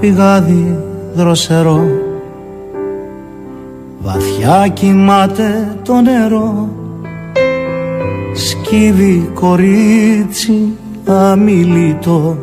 [0.00, 0.78] Πηγάδι
[1.14, 1.84] δροσερό.
[3.98, 6.68] Βαθιά κοιμάται το νερό.
[8.32, 10.72] Σκύβει κορίτσι
[11.04, 12.38] αμιλήτο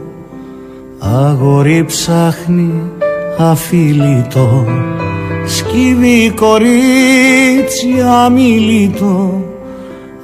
[0.99, 2.71] Αγόρι ψάχνει
[3.37, 4.65] αφιλήτο
[5.45, 9.43] Σκύβει κορίτσι αμιλήτο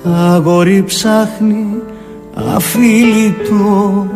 [0.03, 1.65] Αγόρι ψάχνει
[2.55, 4.07] αφιλήτο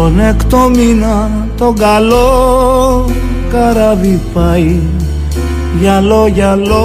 [0.00, 3.04] τον έκτο μήνα τον καλό
[3.50, 4.78] καράβι πάει.
[5.80, 6.84] Γυαλό γυαλό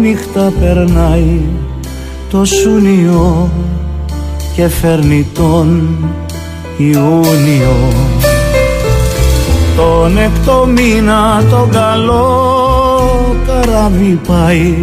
[0.00, 1.40] νύχτα περνάει
[2.30, 3.50] το Σούνιο
[4.56, 5.96] και φέρνει τον
[6.76, 7.76] Ιούνιο.
[9.76, 12.26] Τον έκτο μήνα τον καλό
[13.46, 14.74] καράβι πάει.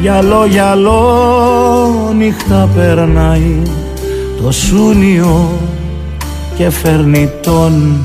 [0.00, 1.02] Γυαλό γυαλό
[2.16, 3.62] νύχτα περνάει
[4.42, 5.48] το Σούνιο
[6.58, 8.00] και φέρνει τον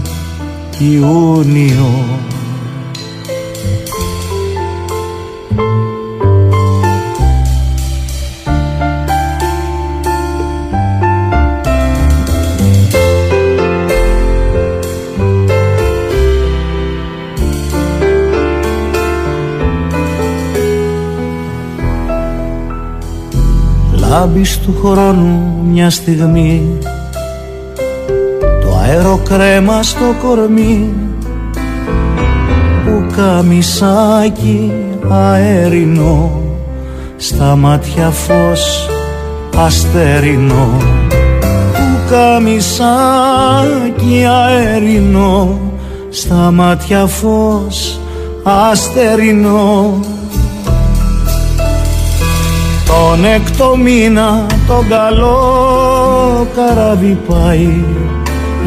[0.80, 2.06] Ιούνιο.
[24.09, 26.78] Λάμπεις του χρόνου μια στιγμή
[28.84, 30.94] αεροκρέμα στο κορμί
[32.86, 34.72] που καμισάκι
[35.09, 36.41] αέρινο
[37.18, 38.90] στα μάτια φως
[39.58, 40.78] αστερινό.
[41.74, 42.56] Που καμισάκι
[44.25, 45.59] αέρινο
[46.09, 48.00] στα μάτια φως
[48.44, 50.00] αστερινό.
[52.85, 55.38] Τον έκτο μήνα τον καλό
[56.56, 57.84] καράβι πάει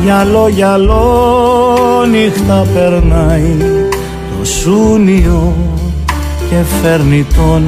[0.03, 3.57] Γυαλό γυαλό νύχτα περνάει
[4.39, 5.55] το Σούνιο
[6.51, 7.65] και φέρνει τον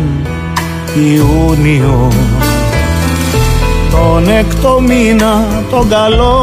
[0.95, 2.09] Ιούνιο.
[3.91, 6.39] Τον έκτο μήνα τον καλό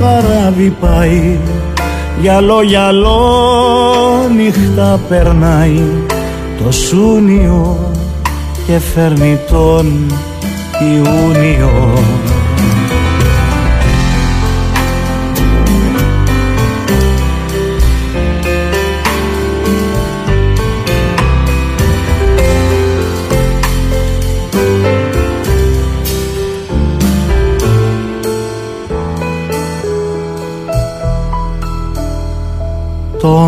[0.00, 1.38] καράβι πάει.
[2.20, 3.20] Γυαλό γυαλό
[4.36, 5.82] νύχτα περνάει
[6.64, 7.78] το Σούνιο
[8.66, 10.06] και φέρνει τον
[10.80, 11.92] Ιούνιο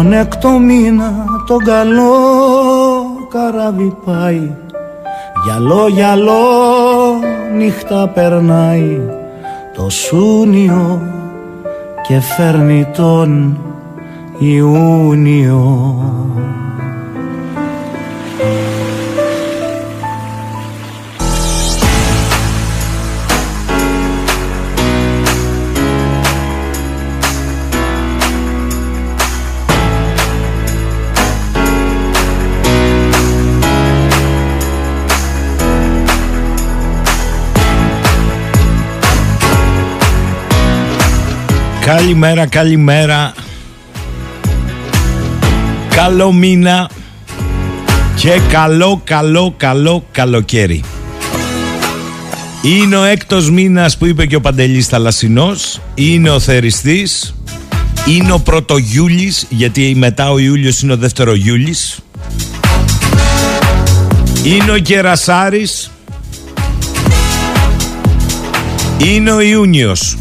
[0.02, 2.12] Τον έκτο μήνα τον καλό
[3.28, 4.50] καράβι πάει.
[5.44, 6.42] Γυαλό γυαλό
[7.56, 9.00] νύχτα περνάει.
[9.74, 11.00] Το Σούνιο
[12.08, 13.58] και φέρνει τον
[14.38, 15.94] Ιούνιο
[41.84, 43.34] Καλημέρα, καλημέρα.
[45.94, 46.90] Καλό μήνα
[48.16, 50.84] και καλό, καλό, καλό καλοκαίρι.
[52.62, 55.80] Είναι ο έκτος μήνας που είπε και ο Παντελής Θαλασσινός.
[55.94, 57.34] Είναι ο Θεριστής.
[58.06, 61.98] Είναι ο πρώτο Γιούλης, γιατί μετά ο Ιούλιος είναι ο δεύτερο Γιούλης.
[64.44, 65.90] Είναι ο Κερασάρης.
[68.98, 70.16] Είναι ο Ιούνιος.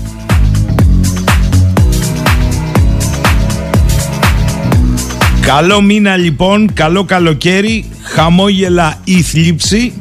[5.41, 9.93] Καλό μήνα λοιπόν, καλό καλοκαίρι, χαμόγελα ή θλίψη.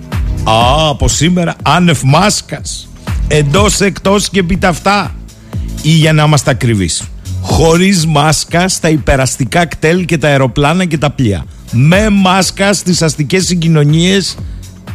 [0.44, 2.88] Α, από σήμερα άνευ μάσκας,
[3.28, 5.14] εντός εκτός και αυτά
[5.82, 7.02] Ή για να είμαστε ακριβείς,
[7.40, 11.44] χωρίς μάσκα στα υπεραστικά κτέλ και τα αεροπλάνα και τα πλοία.
[11.72, 14.36] Με μάσκα στις αστικές συγκοινωνίες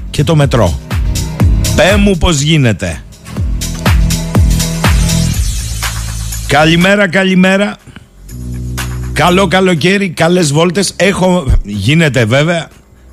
[0.09, 0.79] και το μετρό.
[1.75, 3.03] Πέ μου πως γίνεται.
[6.47, 7.77] Καλημέρα, καλημέρα.
[9.15, 10.93] Καλό καλοκαίρι, καλές βόλτες.
[10.95, 12.67] Έχω, γίνεται βέβαια,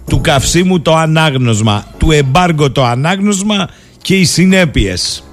[0.06, 3.68] του καυσίμου το ανάγνωσμα, του εμπάργο το ανάγνωσμα
[4.02, 5.24] και οι συνέπειες.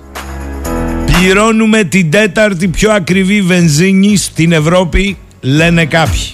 [1.05, 6.33] Πληρώνουμε την τέταρτη πιο ακριβή βενζίνη στην Ευρώπη, λένε κάποιοι.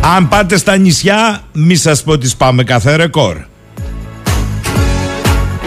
[0.00, 3.36] Αν πάτε στα νησιά, μη σας πω ότι σπάμε κάθε ρεκόρ.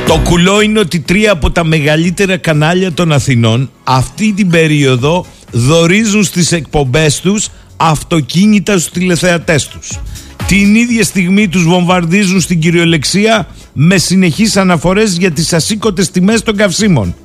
[0.08, 6.24] Το κουλό είναι ότι τρία από τα μεγαλύτερα κανάλια των Αθηνών αυτή την περίοδο δορίζουν
[6.24, 7.48] στις εκπομπές τους
[7.78, 10.00] αυτοκίνητα στους τηλεθεατές τους.
[10.48, 16.56] Την ίδια στιγμή τους βομβαρδίζουν στην κυριολεξία με συνεχείς αναφορές για τις ασήκωτες τιμές των
[16.56, 17.16] καυσίμων.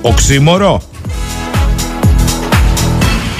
[0.00, 0.82] Οξύμορο.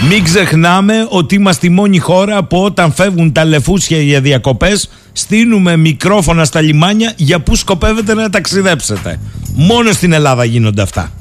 [0.09, 5.77] Μην ξεχνάμε ότι είμαστε η μόνη χώρα που όταν φεύγουν τα λεφούσια για διακοπές στείλουμε
[5.77, 9.21] μικρόφωνα στα λιμάνια για που σκοπεύετε να ταξιδέψετε.
[9.55, 11.13] Μόνο στην Ελλάδα γίνονται αυτά.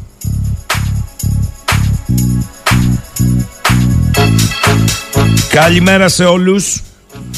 [5.52, 6.82] Καλημέρα σε όλους.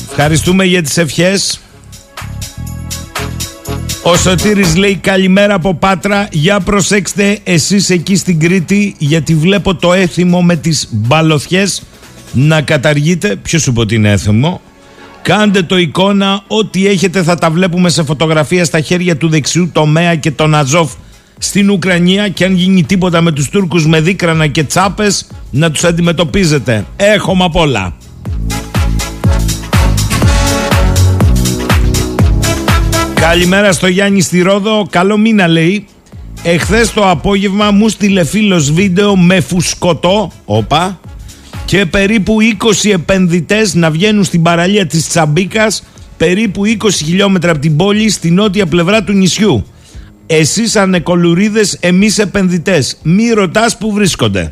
[0.09, 1.59] Ευχαριστούμε για τις ευχές.
[4.03, 9.93] Ο Σωτήρης λέει καλημέρα από Πάτρα Για προσέξτε εσείς εκεί στην Κρήτη Γιατί βλέπω το
[9.93, 11.81] έθιμο με τις μπαλωθιές
[12.33, 14.61] Να καταργείτε Ποιος σου πω ότι είναι έθιμο;
[15.21, 20.15] Κάντε το εικόνα Ό,τι έχετε θα τα βλέπουμε σε φωτογραφία Στα χέρια του δεξιού τομέα
[20.15, 20.91] και τον Αζόφ
[21.43, 25.83] Στην Ουκρανία Και αν γίνει τίποτα με τους Τούρκους Με δίκρανα και τσάπες Να τους
[25.83, 27.93] αντιμετωπίζετε Έχουμε απ' όλα
[33.13, 34.87] Καλημέρα στο Γιάννη στη Ρόδο.
[34.89, 35.85] Καλό μήνα λέει.
[36.43, 40.31] Εχθές το απόγευμα μου στείλε φίλος βίντεο με φουσκωτό.
[40.45, 40.99] Όπα.
[41.65, 42.37] Και περίπου
[42.83, 45.83] 20 επενδυτές να βγαίνουν στην παραλία της Τσαμπίκας
[46.17, 49.65] περίπου 20 χιλιόμετρα από την πόλη στη νότια πλευρά του νησιού.
[50.39, 52.97] Εσείς ανεκολουρίδες, εμείς επενδυτές.
[53.03, 54.51] Μη ρωτάς που βρίσκονται.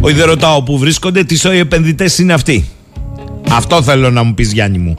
[0.00, 2.64] Όχι δεν ρωτάω που βρίσκονται, τι οι επενδυτές είναι αυτοί.
[3.50, 4.96] Αυτό θέλω να μου πεις Γιάννη μου.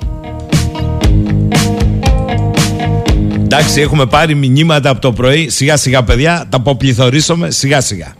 [3.43, 5.49] Εντάξει, έχουμε πάρει μηνύματα από το πρωί.
[5.49, 8.15] Σιγά σιγά, παιδιά, τα αποπληθωρήσουμε σιγά σιγά.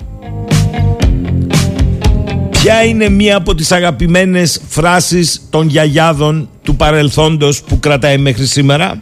[2.50, 9.02] Ποια είναι μία από τις αγαπημένες φράσεις των γιαγιάδων του παρελθόντος που κρατάει μέχρι σήμερα;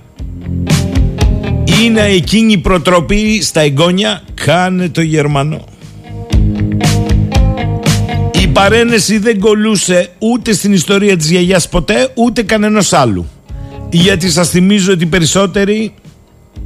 [1.81, 4.21] Είναι εκείνη η προτροπή στα εγγόνια.
[4.33, 5.65] Κάνε το Γερμανό.
[8.41, 13.25] Η παρένεση δεν κολούσε ούτε στην ιστορία της γιαγιάς ποτέ Ούτε κανένας άλλου.
[13.89, 15.93] Γιατί σας θυμίζω ότι οι περισσότεροι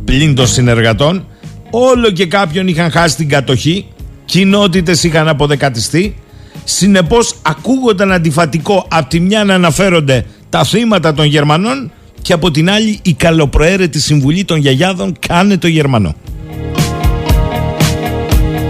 [0.06, 1.27] πλην των συνεργατών,
[1.69, 3.86] όλο και κάποιον είχαν χάσει την κατοχή,
[4.25, 6.15] κοινότητες είχαν αποδεκατιστεί.
[6.63, 12.69] Συνεπώς, ακούγονταν αντιφατικό από τη μια να αναφέρονται τα θύματα των Γερμανών και από την
[12.69, 16.15] άλλη η καλοπροαίρετη συμβουλή των γιαγιάδων κάνε το Γερμανό.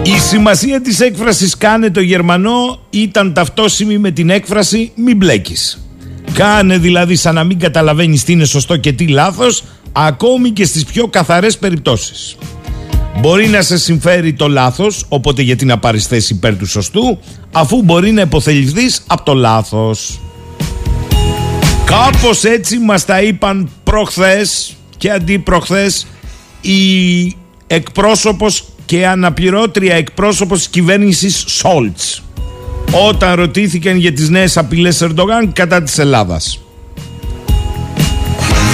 [0.02, 5.82] Η σημασία της έκφρασης κάνε το Γερμανό ήταν ταυτόσιμη με την έκφραση μη μπλέκεις.
[6.32, 9.62] Κάνε δηλαδή σαν να μην καταλαβαίνεις τι είναι σωστό και τι λάθος
[9.92, 12.36] ακόμη και στις πιο καθαρές περιπτώσεις.
[13.20, 17.18] Μπορεί να σε συμφέρει το λάθος, οπότε γιατί να πάρεις θέση υπέρ του σωστού,
[17.52, 20.20] αφού μπορεί να υποθεληθείς από το λάθος.
[21.88, 26.06] Κάπως έτσι μας τα είπαν προχθές και αντί προχθές
[26.60, 27.36] η
[27.66, 32.22] εκπρόσωπος και αναπληρώτρια εκπρόσωπος της κυβέρνησης Σόλτς
[33.08, 36.60] όταν ρωτήθηκαν για τις νέες απειλές Ερντογάν κατά της Ελλάδας.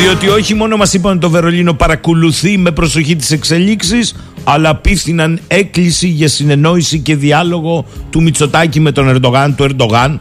[0.01, 6.09] Διότι όχι μόνο μας είπαν το Βερολίνο παρακολουθεί με προσοχή τις εξελίξεις αλλά πίστηναν έκκληση
[6.09, 10.21] για συνεννόηση και διάλογο του Μητσοτάκη με τον Ερντογάν, του Ερντογάν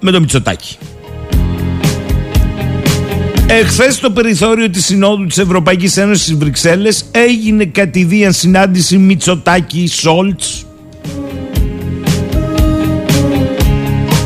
[0.00, 0.76] με τον Μητσοτάκη.
[3.60, 10.66] Εχθές στο περιθώριο της Συνόδου της Ευρωπαϊκής Ένωσης στις Βρυξέλλες έγινε κατηδίαν συνάντηση Μητσοτάκη Σόλτς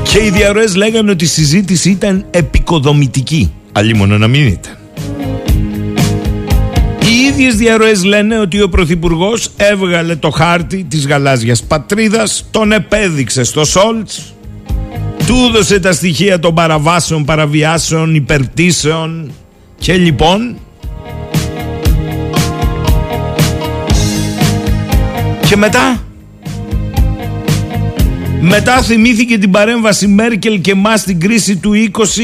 [0.02, 3.52] και οι διαρροές λέγανε ότι η συζήτηση ήταν επικοδομητική.
[3.72, 4.76] Αλλήμον να μην ήταν.
[7.00, 13.44] Οι ίδιες διαρροές λένε ότι ο Πρωθυπουργός έβγαλε το χάρτη της γαλάζιας πατρίδας, τον επέδειξε
[13.44, 14.35] στο Σόλτς,
[15.26, 19.30] του έδωσε τα στοιχεία των παραβάσεων, παραβιάσεων, υπερτήσεων
[19.78, 20.56] και λοιπόν
[25.46, 26.00] και μετά
[28.40, 31.72] μετά θυμήθηκε την παρέμβαση Μέρκελ και μας στην κρίση του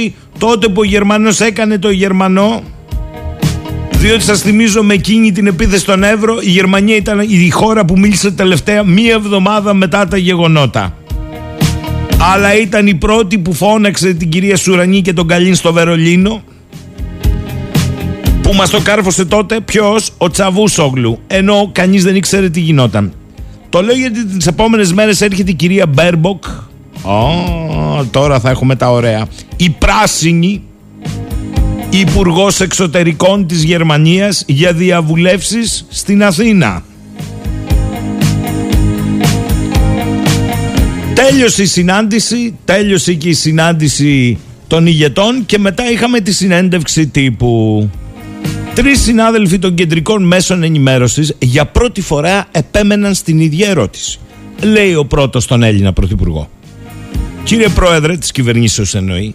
[0.04, 2.62] 20 τότε που ο Γερμανός έκανε το Γερμανό
[3.90, 7.98] διότι σας θυμίζω με εκείνη την επίθεση στον Εύρο η Γερμανία ήταν η χώρα που
[7.98, 10.96] μίλησε τελευταία μία εβδομάδα μετά τα γεγονότα.
[12.30, 16.42] Αλλά ήταν η πρώτη που φώναξε την κυρία Σουρανή και τον Καλίν στο Βερολίνο
[18.42, 23.12] που μας το κάρφωσε τότε ποιος; Ο Τσαβούσογλου ενώ κανείς δεν ήξερε τι γινόταν.
[23.68, 26.44] Το λέω γιατί τις επόμενες μέρες έρχεται η κυρία Μπέρμποκ.
[27.04, 29.26] Oh, τώρα θα έχουμε τα ωραία.
[29.56, 30.62] Η πράσινη
[31.90, 36.82] Υπουργός Εξωτερικών της Γερμανίας για διαβουλεύσεις στην Αθήνα.
[41.14, 47.90] Τέλειωσε η συνάντηση, τέλειωσε και η συνάντηση των ηγετών και μετά είχαμε τη συνέντευξη τύπου.
[48.74, 54.18] Τρεις συνάδελφοι των κεντρικών μέσων ενημέρωσης για πρώτη φορά επέμεναν στην ίδια ερώτηση.
[54.62, 56.48] Λέει ο πρώτος τον Έλληνα Πρωθυπουργό.
[57.44, 59.34] Κύριε Πρόεδρε της κυβερνήσεως εννοεί,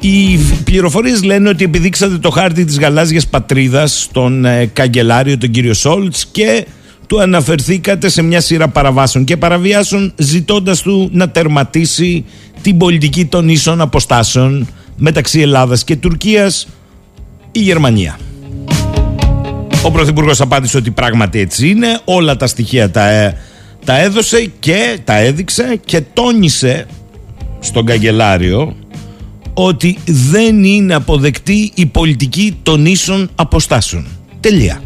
[0.00, 5.74] οι πληροφορίες λένε ότι επιδείξατε το χάρτη της γαλάζιας πατρίδας στον ε, καγκελάριο τον κύριο
[5.74, 6.66] Σόλτς και
[7.06, 12.24] του αναφερθήκατε σε μια σειρά παραβάσεων και παραβιάσεων ζητώντας του να τερματίσει
[12.62, 16.68] την πολιτική των ίσων αποστάσεων μεταξύ Ελλάδας και Τουρκίας
[17.52, 18.18] η Γερμανία.
[19.84, 23.36] Ο Πρωθυπουργός απάντησε ότι πράγματι έτσι είναι, όλα τα στοιχεία τα, ε,
[23.84, 26.86] τα έδωσε και τα έδειξε και τόνισε
[27.60, 28.76] στον καγκελάριο
[29.54, 34.06] ότι δεν είναι αποδεκτή η πολιτική των ίσων αποστάσεων.
[34.40, 34.80] Τελεία.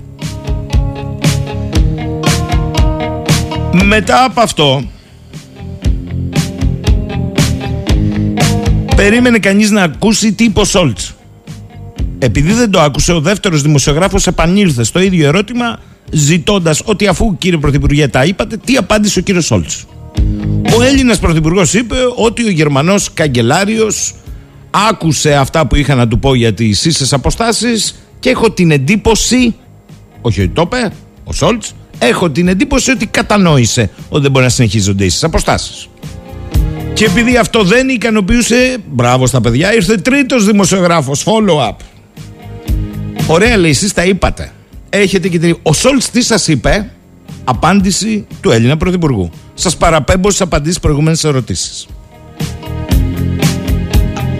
[3.84, 4.84] Μετά από αυτό
[8.96, 11.14] περίμενε κανείς να ακούσει τι είπε ο Σόλτς.
[12.18, 15.78] Επειδή δεν το άκουσε, ο δεύτερος δημοσιογράφος επανήλθε στο ίδιο ερώτημα
[16.10, 19.84] ζητώντας ότι αφού κύριε Πρωθυπουργέ τα είπατε, τι απάντησε ο κύριος Σόλτς.
[20.78, 24.14] Ο Έλληνας Πρωθυπουργός είπε ότι ο Γερμανός καγκελάριος
[24.70, 29.54] άκουσε αυτά που είχα να του πω για τις ίσες αποστάσεις και έχω την εντύπωση,
[30.20, 30.92] όχι ότι το είπε,
[31.24, 35.88] ο Σόλτς, έχω την εντύπωση ότι κατανόησε ότι δεν μπορεί να συνεχίζονται ίσες αποστάσεις.
[36.92, 41.76] Και επειδή αυτό δεν ικανοποιούσε, μπράβο στα παιδιά, ήρθε τρίτος δημοσιογράφος, follow-up.
[43.26, 44.52] Ωραία λέει, εσείς τα είπατε.
[44.88, 45.58] Έχετε και την...
[45.62, 46.90] Ο Σόλτς τι σας είπε,
[47.44, 49.30] απάντηση του Έλληνα Πρωθυπουργού.
[49.54, 51.86] Σας παραπέμπω στις απαντήσεις προηγούμενες ερωτήσεις.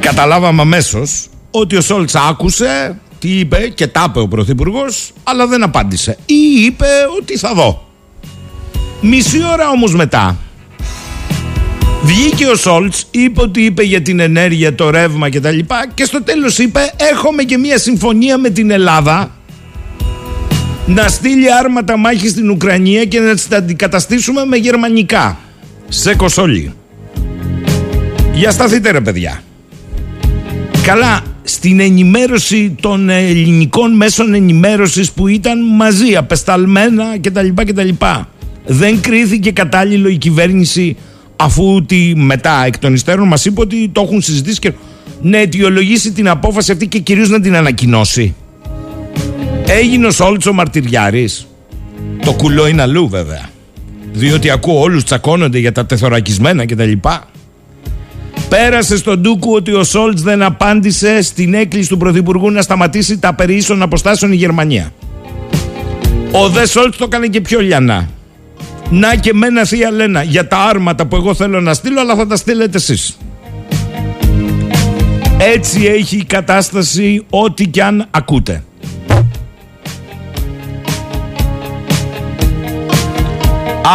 [0.01, 5.63] Καταλάβαμε αμέσως ότι ο Σόλτς άκουσε τι είπε και τα είπε ο Πρωθυπουργός, αλλά δεν
[5.63, 6.19] απάντησε.
[6.27, 6.87] Ή είπε
[7.19, 7.89] ότι θα δω.
[9.01, 10.37] Μισή ώρα όμως μετά
[12.03, 15.59] βγήκε ο Σόλτς, είπε ότι είπε για την ενέργεια, το ρεύμα κτλ.
[15.59, 15.65] Και,
[15.95, 19.37] και στο τέλος είπε έχουμε και μια συμφωνία με την Ελλάδα
[20.87, 25.39] να στείλει άρματα μάχης στην Ουκρανία και να τα αντικαταστήσουμε με γερμανικά.
[25.89, 26.73] Σε κοσόλι.
[28.35, 29.43] Για σταθείτε ρε παιδιά.
[30.83, 37.49] Καλά, στην ενημέρωση των ελληνικών μέσων ενημέρωσης που ήταν μαζί, απεσταλμένα κτλ.
[37.55, 37.89] κτλ.
[38.67, 40.97] Δεν κρίθηκε κατάλληλο η κυβέρνηση
[41.37, 44.73] αφού τη μετά εκ των υστέρων μας είπε ότι το έχουν συζητήσει και
[45.23, 48.35] να αιτιολογήσει την απόφαση αυτή και κυρίως να την ανακοινώσει.
[49.67, 51.47] Έγινε ο Σόλτσο μαρτυριάρης.
[52.25, 53.51] Το κουλό είναι αλλού βέβαια.
[54.13, 56.93] Διότι ακούω όλους τσακώνονται για τα τεθωρακισμένα κτλ.
[58.49, 63.35] Πέρασε στον Τούκου ότι ο Σόλτς δεν απάντησε στην έκκληση του Πρωθυπουργού να σταματήσει τα
[63.35, 64.93] περί ίσων αποστάσεων η Γερμανία.
[66.33, 68.09] Ο Δε Σόλτς το έκανε και πιο λιανά.
[68.91, 72.27] Να και μένα θεία Λένα για τα άρματα που εγώ θέλω να στείλω, αλλά θα
[72.27, 73.19] τα στείλετε εσείς.
[75.39, 78.65] Έτσι έχει η κατάσταση ό,τι κι αν ακούτε.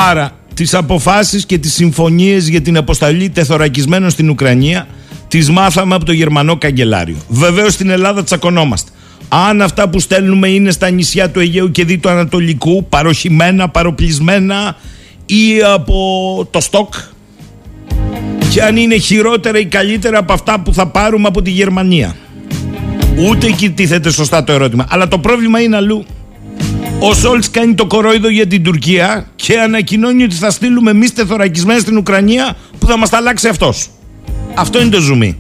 [0.10, 0.32] Άρα
[0.62, 4.88] τις αποφάσεις και τις συμφωνίες για την αποσταλή τεθωρακισμένων στην Ουκρανία
[5.28, 7.16] τις μάθαμε από το Γερμανό Καγκελάριο.
[7.28, 8.92] Βεβαίως στην Ελλάδα τσακωνόμαστε.
[9.30, 14.76] Αν αυτά που στέλνουμε είναι στα νησιά του Αιγαίου και Δίτου Ανατολικού, παροχημένα, παροπλισμένα
[15.26, 16.94] ή από το στόκ,
[18.50, 22.16] και αν είναι χειρότερα ή καλύτερα από αυτά που θα πάρουμε από τη Γερμανία.
[23.30, 24.86] Ούτε εκεί τίθεται σωστά το ερώτημα.
[24.90, 26.06] Αλλά το πρόβλημα είναι αλλού.
[27.04, 31.80] Ο Σόλτς κάνει το κορόιδο για την Τουρκία και ανακοινώνει ότι θα στείλουμε εμείς τεθωρακισμένα
[31.80, 33.90] στην Ουκρανία που θα μας τα αλλάξει αυτός.
[34.54, 35.38] Αυτό είναι το ζουμί.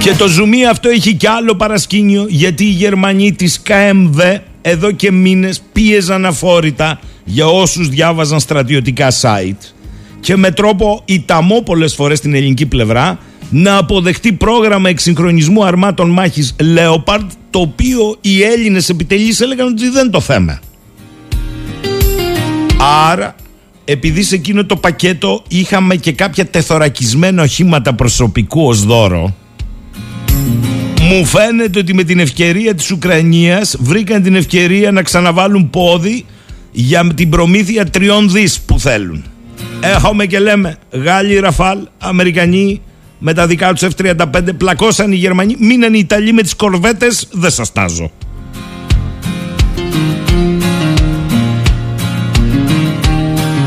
[0.00, 4.18] Και το ζουμί αυτό έχει και άλλο παρασκήνιο γιατί οι Γερμανοί της ΚΜΒ
[4.62, 9.72] εδώ και μήνες πίεζαν αφόρητα για όσους διάβαζαν στρατιωτικά site
[10.20, 13.18] και με τρόπο ιταμό πολλές φορές στην ελληνική πλευρά
[13.50, 20.10] να αποδεχτεί πρόγραμμα εξυγχρονισμού αρμάτων μάχης Leopard το οποίο οι Έλληνες επιτελείς έλεγαν ότι δεν
[20.10, 20.60] το θέμα.
[23.10, 23.34] Άρα
[23.84, 29.34] επειδή σε εκείνο το πακέτο είχαμε και κάποια τεθωρακισμένα οχήματα προσωπικού ως δώρο
[31.08, 36.24] μου φαίνεται ότι με την ευκαιρία της Ουκρανίας βρήκαν την ευκαιρία να ξαναβάλουν πόδι
[36.72, 39.24] για την προμήθεια τριών δις που θέλουν.
[39.80, 42.80] Έχουμε και λέμε Γάλλοι Ραφάλ, Αμερικανοί
[43.18, 44.24] με τα δικά τους F-35
[44.56, 48.10] πλακώσαν οι Γερμανοί, μείναν οι Ιταλοί με τις κορβέτες, δεν σας τάζω.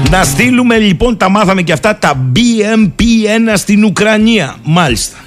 [0.10, 4.55] Να στείλουμε λοιπόν, τα μάθαμε και αυτά, τα BMP-1 στην Ουκρανία.
[4.63, 5.17] Μάλιστα.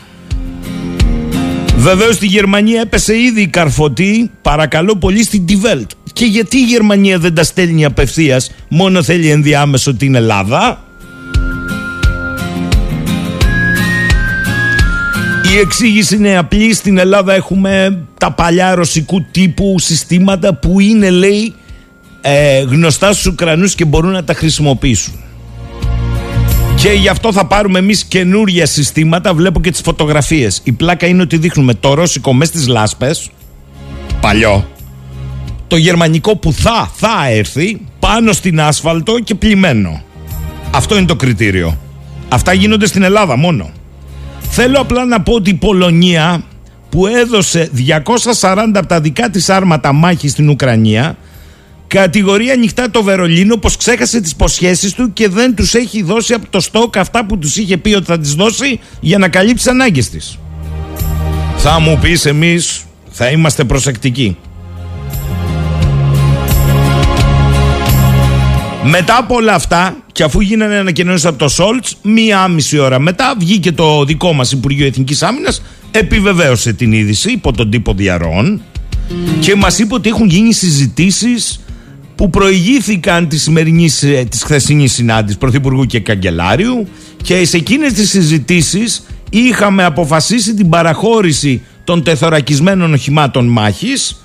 [1.76, 5.90] Βεβαίως στη Γερμανία έπεσε ήδη η καρφωτή, παρακαλώ πολύ στην Τιβέλτ.
[6.12, 10.84] Και γιατί η Γερμανία δεν τα στέλνει απευθείας, μόνο θέλει ενδιάμεσο την Ελλάδα;
[15.54, 16.74] Η εξήγηση είναι απλή.
[16.74, 21.54] Στην Ελλάδα έχουμε τα παλιά ρωσικού τύπου συστήματα που είναι, λέει,
[22.20, 25.14] ε, γνωστά στους Ουκρανούς και μπορούν να τα χρησιμοποιήσουν.
[26.76, 29.34] Και γι' αυτό θα πάρουμε εμείς καινούργια συστήματα.
[29.34, 30.60] Βλέπω και τις φωτογραφίες.
[30.64, 33.30] Η πλάκα είναι ότι δείχνουμε το ρώσικο μες στις λάσπες.
[34.20, 34.68] Παλιό.
[35.66, 40.02] Το γερμανικό που θα, θα έρθει πάνω στην άσφαλτο και πλημμένο.
[40.70, 41.78] Αυτό είναι το κριτήριο.
[42.28, 43.70] Αυτά γίνονται στην Ελλάδα μόνο.
[44.56, 46.44] Θέλω απλά να πω ότι η Πολωνία
[46.88, 47.70] που έδωσε
[48.40, 51.16] 240 από τα δικά της άρματα μάχη στην Ουκρανία
[51.86, 56.46] Κατηγορεί ανοιχτά το Βερολίνο πως ξέχασε τις υποσχέσεις του και δεν τους έχει δώσει από
[56.50, 60.10] το στόκ αυτά που τους είχε πει ότι θα τις δώσει για να καλύψει ανάγκες
[60.10, 60.38] της.
[61.56, 64.36] Θα μου πεις εμείς θα είμαστε προσεκτικοί.
[68.86, 73.34] Μετά από όλα αυτά, και αφού γίνανε ανακοινώσεις από το Σόλτς, μία μισή ώρα μετά
[73.38, 78.62] βγήκε το δικό μας Υπουργείο Εθνικής Άμυνας, επιβεβαίωσε την είδηση υπό τον τύπο Διαρών
[79.40, 81.60] και μας είπε ότι έχουν γίνει συζητήσεις
[82.14, 86.88] που προηγήθηκαν τη σημερινή, ε, της χθεσινής συνάντησης Πρωθυπουργού και Καγκελάριου
[87.22, 94.23] και σε εκείνες τις συζητήσεις είχαμε αποφασίσει την παραχώρηση των τεθωρακισμένων οχημάτων μάχης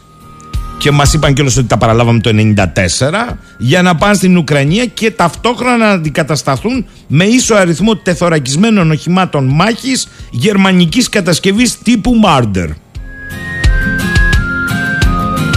[0.79, 5.11] και μας είπαν κιόλας ότι τα παραλάβαμε το 1994 για να πάνε στην Ουκρανία και
[5.11, 12.67] ταυτόχρονα να αντικατασταθούν με ίσο αριθμό τεθωρακισμένων οχημάτων μάχης γερμανικής κατασκευής τύπου Marder.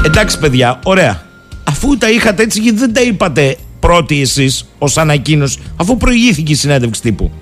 [0.04, 1.30] Εντάξει παιδιά, ωραία
[1.84, 6.54] αφού τα είχατε έτσι γιατί δεν τα είπατε πρώτοι εσείς ως ανακοίνωση αφού προηγήθηκε η
[6.54, 7.32] συνέντευξη τύπου.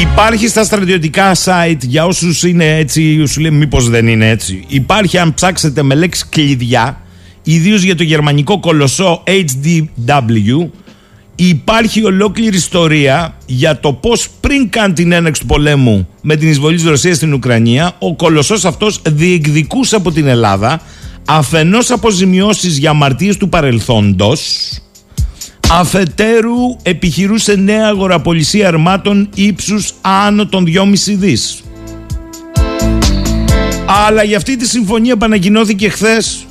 [0.00, 4.64] Υπάρχει στα στρατιωτικά site για όσους είναι έτσι, σου λέει μήπως δεν είναι έτσι.
[4.68, 7.00] Υπάρχει αν ψάξετε με λέξη κλειδιά,
[7.42, 10.68] ιδίως για το γερμανικό κολοσσό HDW,
[11.38, 16.76] Υπάρχει ολόκληρη ιστορία για το πώς πριν καν την έναξη του πολέμου με την εισβολή
[16.76, 20.80] της Ρωσίας στην Ουκρανία ο κολοσσός αυτός διεκδικούσε από την Ελλάδα
[21.26, 24.40] αφενός αποζημιώσεις για αμαρτίες του παρελθόντος
[25.70, 31.62] αφετέρου επιχειρούσε νέα αγοραπολισία αρμάτων ύψους άνω των 2,5 δις.
[34.06, 36.46] Αλλά για αυτή τη συμφωνία επανακοινώθηκε χθες.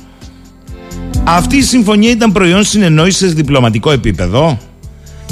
[1.24, 4.58] Αυτή η συμφωνία ήταν προϊόν συνεννόησης σε διπλωματικό επίπεδο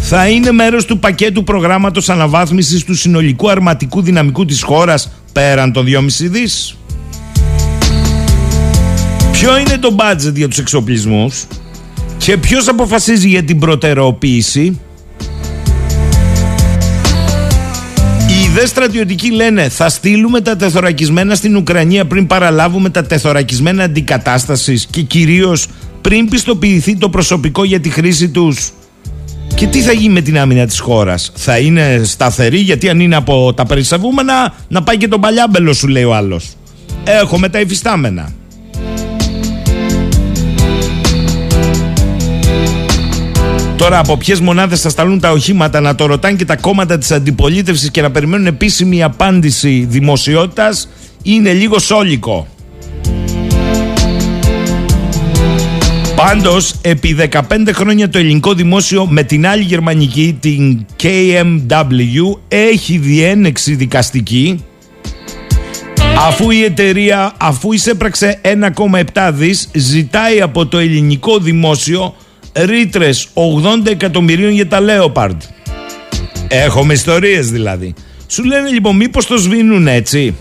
[0.07, 5.85] θα είναι μέρος του πακέτου προγράμματος αναβάθμισης του συνολικού αρματικού δυναμικού της χώρας πέραν των
[5.85, 6.77] 2,5 δις.
[9.33, 11.45] Ποιο είναι το budget για τους εξοπλισμούς;
[12.25, 14.81] Και ποιος αποφασίζει για την προτεραιοποίηση;
[18.29, 24.87] Οι δε στρατιωτικοί λένε θα στείλουμε τα τεθωρακισμένα στην Ουκρανία πριν παραλάβουμε τα τεθωρακισμένα αντικατάστασης
[24.87, 25.67] και κυρίως
[26.01, 28.71] πριν πιστοποιηθεί το προσωπικό για τη χρήση τους
[29.55, 33.17] και τι θα γίνει με την άμυνα της χώρας; Θα είναι σταθερή; Γιατί αν είναι
[33.17, 36.57] από τα περισαβούμενα Να πάει και τον παλιάμπελο σου λέει ο άλλος
[37.05, 38.33] Έχουμε τα υφιστάμενα
[43.77, 47.11] Τώρα από ποιες μονάδες θα σταλούν τα οχήματα να το ρωτάνε και τα κόμματα της
[47.11, 50.89] αντιπολίτευσης και να περιμένουν επίσημη απάντηση δημοσιότητας
[51.23, 52.47] είναι λίγο σόλικο.
[56.17, 57.41] Πάντως, επί 15
[57.73, 64.65] χρόνια το ελληνικό δημόσιο με την άλλη γερμανική, την KMW, έχει διένεξη δικαστική
[66.19, 68.41] αφού η εταιρεία, αφού εισέπραξε
[69.15, 72.15] 1,7 δις, ζητάει από το ελληνικό δημόσιο
[72.55, 75.37] ρήτρες 80 εκατομμυρίων για τα Leopard.
[76.49, 77.95] Έχουμε ιστορίες δηλαδή.
[78.27, 80.35] Σου λένε λοιπόν μήπως το σβήνουν έτσι;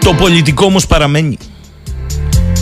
[0.00, 1.38] Το πολιτικό όμως παραμένει.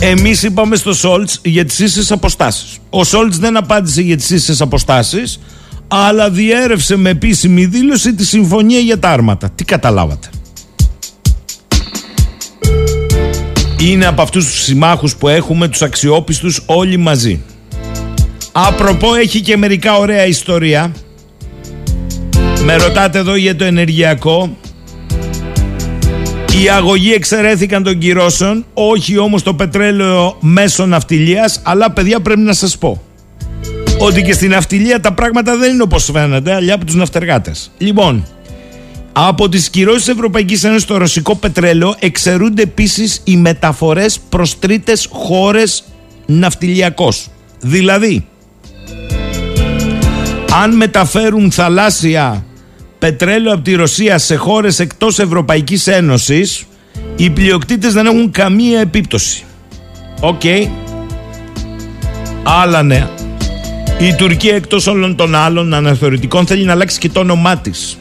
[0.01, 2.77] Εμείς είπαμε στο Σόλτς για τις ίσες αποστάσεις.
[2.89, 5.39] Ο Σόλτς δεν απάντησε για τις ίσες αποστάσεις,
[5.87, 9.49] αλλά διέρευσε με επίσημη δήλωση τη συμφωνία για τα άρματα.
[9.49, 10.29] Τι καταλάβατε.
[13.81, 17.41] Είναι από αυτούς τους συμμάχους που έχουμε τους αξιόπιστους όλοι μαζί.
[18.51, 20.91] Απροπό έχει και μερικά ωραία ιστορία.
[22.63, 24.57] Με ρωτάτε εδώ για το ενεργειακό.
[26.63, 32.53] Οι αγωγοί εξαιρέθηκαν των κυρώσεων, όχι όμως το πετρέλαιο μέσω ναυτιλίας, αλλά παιδιά πρέπει να
[32.53, 33.01] σας πω.
[34.01, 37.71] ότι και στην αυτιλία τα πράγματα δεν είναι όπως φαίνεται, αλλιά από τους ναυτεργάτες.
[37.77, 38.25] Λοιπόν,
[39.27, 45.07] από τις κυρώσεις της Ευρωπαϊκής Ένωσης στο ρωσικό πετρέλαιο εξαιρούνται επίσης οι μεταφορές προς τρίτες
[45.11, 45.83] χώρες
[46.25, 47.27] ναυτιλιακός.
[47.59, 48.27] Δηλαδή,
[50.61, 52.45] αν μεταφέρουν θαλάσσια
[52.99, 56.65] πετρέλαιο από τη Ρωσία σε χώρες εκτός Ευρωπαϊκής Ένωσης,
[57.15, 59.43] οι πλειοκτήτες δεν έχουν καμία επίπτωση.
[60.19, 60.41] Οκ.
[62.43, 63.09] Άλλα νέα.
[63.99, 67.98] Η Τουρκία εκτός όλων των άλλων αναθεωρητικών θέλει να αλλάξει και το όνομά της.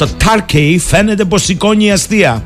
[0.00, 2.44] Το Turkey φαίνεται πως σηκώνει αστεία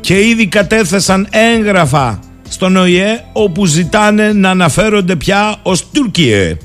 [0.00, 2.18] και ήδη κατέθεσαν έγγραφα
[2.48, 6.58] στον ΟΗΕ όπου ζητάνε να αναφέρονται πια ως Τουρκία.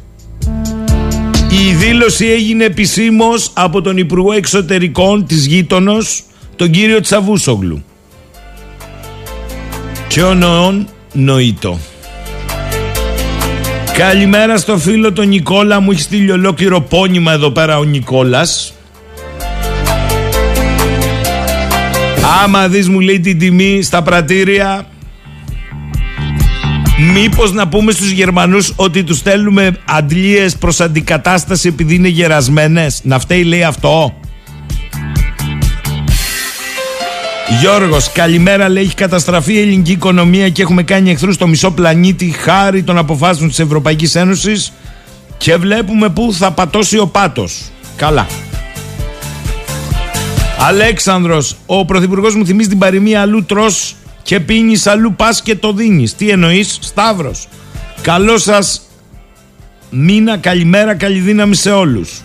[1.50, 6.24] Η δήλωση έγινε επισήμως από τον Υπουργό Εξωτερικών της γείτονος,
[6.56, 7.84] τον κύριο Τσαβούσογλου.
[10.08, 11.80] Και ο νοόν νοήτο.
[13.98, 18.74] Καλημέρα στο φίλο τον Νικόλα, μου έχει στείλει ολόκληρο πόνημα εδώ πέρα ο Νικόλας.
[22.44, 24.86] Άμα δεις μου λέει την τιμή στα πρατήρια
[27.14, 33.20] Μήπως να πούμε στους Γερμανούς ότι τους στέλνουμε αντλίες προς αντικατάσταση επειδή είναι γερασμένες; Να
[33.20, 34.14] φταίει λέει αυτό
[37.60, 42.30] Γιώργος, καλημέρα λέει έχει καταστραφεί η ελληνική οικονομία και έχουμε κάνει εχθρούς στο μισό πλανήτη
[42.30, 44.72] χάρη των αποφάσεων της Ευρωπαϊκής Ένωσης
[45.38, 47.62] και βλέπουμε που θα πατώσει ο πάτος.
[47.96, 48.28] Καλά.
[50.68, 55.74] Αλέξανδρος, ο πρωθυπουργός μου θυμίζει την παροιμία αλλού τρως και πίνεις αλλού πας και το
[55.74, 56.16] δίνεις.
[56.16, 57.48] Τι εννοείς, Σταύρος;
[58.02, 58.82] Καλό σας
[59.90, 62.22] μήνα, καλημέρα, καλή δύναμη σε όλους.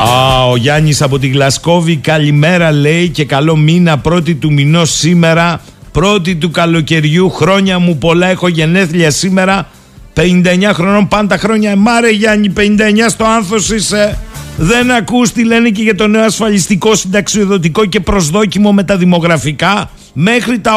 [0.00, 5.60] Α, ο Γιάννης από τη Γλασκόβη, καλημέρα λέει και καλό μήνα, πρώτη του μηνό σήμερα,
[5.92, 9.68] πρώτη του καλοκαιριού, χρόνια μου πολλά, έχω γενέθλια σήμερα,
[10.14, 11.76] 59 χρονών πάντα χρόνια.
[11.76, 14.18] Μάρε Γιάννη, 59 στο άνθος είσαι.
[14.60, 19.90] Δεν ακούς τι λένε και για το νέο ασφαλιστικό συνταξιοδοτικό και προσδόκιμο με τα δημογραφικά.
[20.12, 20.72] Μέχρι τα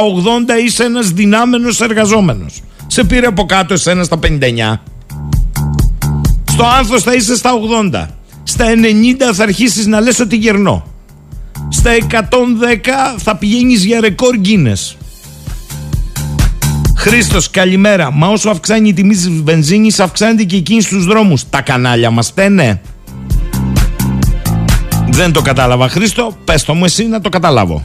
[0.57, 2.61] 80 είσαι ένας δυνάμενος εργαζόμενος.
[2.87, 4.81] Σε πήρε από κάτω εσένα στα 59.
[6.51, 7.51] Στο άνθος θα είσαι στα
[7.91, 8.05] 80.
[8.43, 10.85] Στα 90 θα αρχίσεις να λες ότι γερνώ.
[11.69, 14.95] Στα 110 θα πηγαίνεις για ρεκόρ Guinness.
[16.97, 18.11] Χρήστος, καλημέρα.
[18.11, 21.49] Μα όσο αυξάνει η τιμή της βενζίνης, αυξάνεται και η κίνηση στους δρόμους.
[21.49, 22.81] Τα κανάλια μας φταίνε.
[25.21, 27.83] Δεν το κατάλαβα Χρήστο, πες το μου εσύ να το καταλάβω.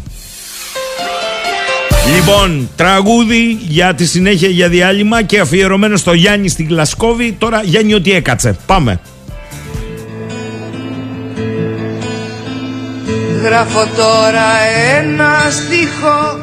[2.14, 7.32] Λοιπόν, τραγούδι για τη συνέχεια για διάλειμμα και αφιερωμένο στο Γιάννη στην Γλασκόβη.
[7.38, 8.56] Τώρα Γιάννη ότι έκατσε.
[8.66, 9.00] Πάμε.
[13.42, 14.48] Γράφω τώρα
[14.98, 16.40] ένα στίχο,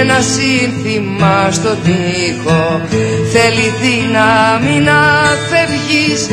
[0.00, 2.80] ένα σύνθημα στο τοίχο
[3.32, 5.00] Θέλει δύναμη να
[5.50, 6.26] φεύγεις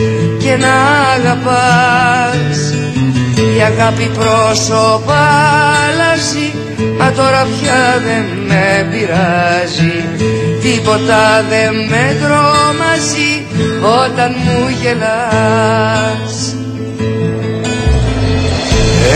[0.44, 0.74] και να
[1.16, 2.74] αγαπάς
[3.38, 5.22] η αγάπη πρόσωπα
[5.88, 6.54] αλλάζει
[7.00, 9.98] Μα τώρα πια δεν με πειράζει.
[10.62, 13.32] Τίποτα δεν με τρομάζει
[14.04, 16.56] Όταν μου γελάς.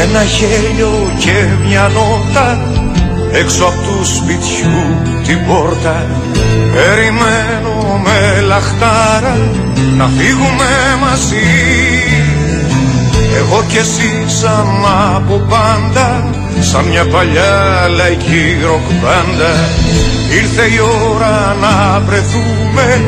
[0.04, 2.60] Ένα γέλιο και μια νότα
[3.32, 6.06] Έξω από του σπιτιού την πόρτα.
[6.74, 9.38] Περιμένω με λαχτάρα
[9.98, 10.70] Να φύγουμε
[11.02, 12.21] μαζί
[13.36, 14.68] εγώ κι εσύ σαν
[15.16, 18.88] από πάντα Σαν μια παλιά λαϊκή ροκ
[20.42, 20.80] Ήρθε η
[21.12, 23.02] ώρα να βρεθούμε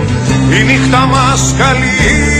[0.60, 2.33] Η νύχτα μας καλή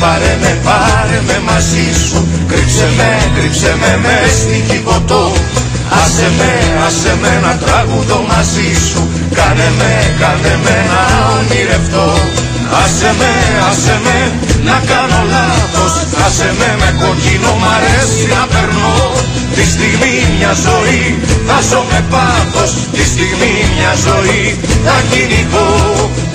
[0.00, 2.18] Πάρε με, πάρε με, πάρε με μαζί σου.
[2.50, 5.24] Κρύψε με, κρύψε με μες στην κυβωτό
[6.02, 6.52] Άσε με,
[6.86, 9.02] άσε με να τραγουδώ μαζί σου.
[9.38, 11.02] Κάνε με, κάνε με να
[11.36, 12.08] ονειρευτώ
[12.82, 13.32] Άσε με,
[13.68, 14.16] άσε με
[14.68, 15.92] να κάνω λάθος.
[16.26, 18.92] Άσε με με κοκκίνο μ' αρέσει να περνώ
[19.60, 22.72] Τη στιγμή μια ζωή θα ζω με πάθος.
[22.92, 25.68] Τη στιγμή μια ζωή θα κυνηγώ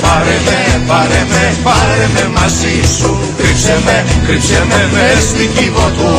[0.02, 3.20] Πάρε με, πάρε με, πάρε με μαζί σου.
[3.38, 6.14] Κρύψε με, κρύψε με μες στην κύβωτο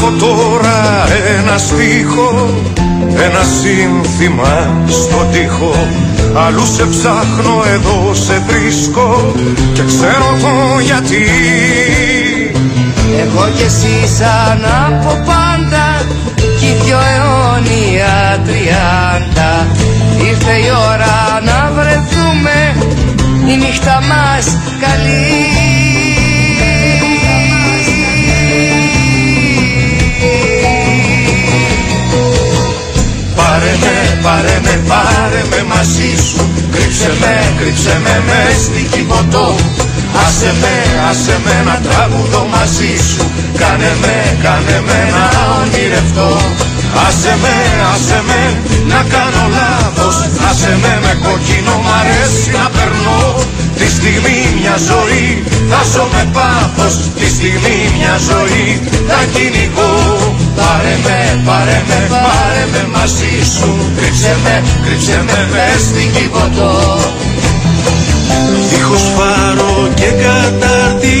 [0.00, 1.06] Γράφω τώρα
[1.38, 2.48] ένα στίχο
[3.24, 5.88] ένα σύνθημα στον τοίχο.
[6.46, 9.32] Αλλού σε ψάχνω εδώ σε βρίσκω
[9.72, 11.26] Και ξέρω το γιατί.
[13.20, 19.66] Εγώ και εσύ σαν από πάντα Κι οι δυο αιώνια τριάντα
[20.28, 22.76] Ήρθε η ώρα να βρεθούμε
[23.52, 24.46] Η νύχτα μας
[24.80, 25.97] καλή
[34.22, 36.42] Πάρε με, πάρε με, πάρε με μαζί σου.
[36.72, 39.56] Κρύψε με, κρύψε με μες στην κυβωτό
[40.26, 40.74] Άσε με,
[41.10, 43.24] άσε με να τραγουδώ μαζί σου.
[43.60, 45.26] Κάνε με, κάνε με να
[45.60, 46.30] ονειρευτώ
[47.06, 47.56] Άσε με,
[47.92, 48.42] άσε με
[48.90, 50.16] να κάνω λάθος.
[50.48, 53.22] Άσε με με κοκκίνο μ' αρέσει να περνώ.
[53.78, 55.26] Τη στιγμή μια ζωή
[55.70, 56.94] θα ζω με πάθος.
[57.18, 58.66] Τη στιγμή μια ζωή
[59.08, 59.94] θα κυνηγώ.
[60.58, 63.70] Πάρε με, πάρε με, πάρε με μαζί σου.
[63.96, 66.76] Κρύψε με, κρύψε με μες στην κυβωτό
[68.70, 71.18] Δίχως φάρο και κατάρτι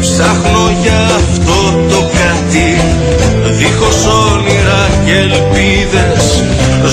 [0.00, 2.07] Ψάχνω για αυτό το κάτι
[3.58, 6.44] Δίχως όνειρα και ελπίδες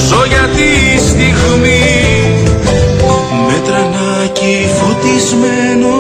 [0.08, 2.06] Ζω για τη στιγμή.
[3.48, 5.96] Με τρανάκι φωτισμένο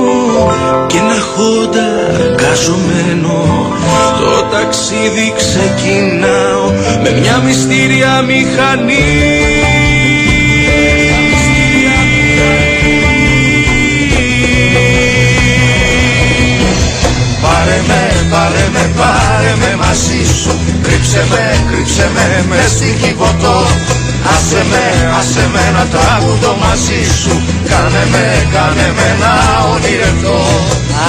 [0.88, 1.88] Και ένα χόντα
[2.36, 3.38] γκαζωμένο
[4.20, 6.72] Το ταξίδι ξεκινάω
[7.04, 9.55] Με μια μυστήρια μηχανή
[19.46, 23.58] πάρε με μαζί σου Κρύψε με, κρύψε με με στην κυβωτό.
[24.34, 24.84] Άσε με,
[25.20, 27.34] άσε με να τραγουδώ μαζί σου.
[27.70, 29.34] Κάνε με, κάνε με να
[29.72, 30.40] ονειρευτώ.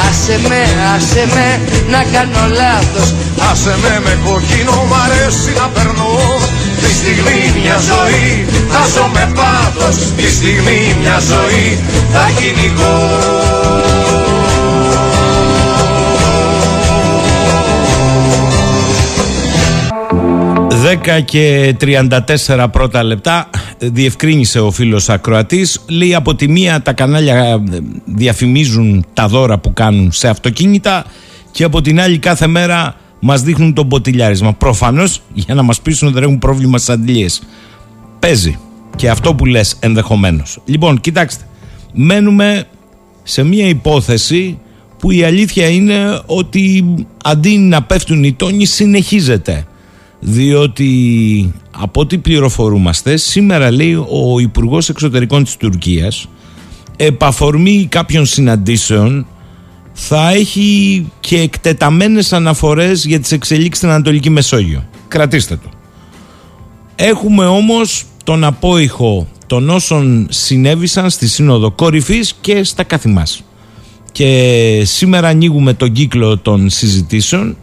[0.05, 0.63] Άσε με,
[0.95, 1.49] άσε με
[1.93, 3.09] να κάνω λάθος.
[3.51, 6.15] Άσε με με κοκκίνο μ' αρέσει να περνώ.
[6.81, 8.29] Τη στιγμή μια ζωή
[8.73, 9.97] θα ζω με πάθος.
[10.17, 11.69] Τη στιγμή μια ζωή
[12.13, 12.97] θα κυνηγώ
[20.87, 25.85] 10 και 34 πρώτα λεπτά διευκρίνησε ο φίλος Ακροατής.
[25.89, 27.59] Λέει από τη μία τα κανάλια ε,
[28.05, 31.05] διαφημίζουν τα δώρα που κάνουν σε αυτοκίνητα
[31.51, 36.09] και από την άλλη κάθε μέρα μας δείχνουν τον ποτηλιάρισμα προφανώς για να μας πείσουν
[36.09, 37.43] ότι δεν έχουν πρόβλημα στις αντιλίες
[38.19, 38.59] παίζει
[38.97, 40.59] και αυτό που λες ενδεχομένως.
[40.65, 41.45] Λοιπόν κοιτάξτε
[41.93, 42.65] μένουμε
[43.23, 44.59] σε μια υπόθεση
[44.99, 46.85] που η αλήθεια είναι ότι
[47.25, 49.67] αντί να πέφτουν οι τόνοι συνεχίζεται
[50.21, 56.29] διότι από ό,τι πληροφορούμαστε σήμερα λέει ο Υπουργός Εξωτερικών της Τουρκίας
[56.97, 59.27] επαφορμή κάποιων συναντήσεων
[59.93, 64.89] θα έχει και εκτεταμένες αναφορές για τις εξελίξεις στην Ανατολική Μεσόγειο.
[65.09, 65.69] Κρατήστε το.
[66.97, 73.43] Έχουμε όμως τον απόϊχο των όσων συνέβησαν στη Σύνοδο Κορυφής και στα καθημάς.
[74.13, 77.57] Και σήμερα ανοίγουμε τον κύκλο των συζητήσεων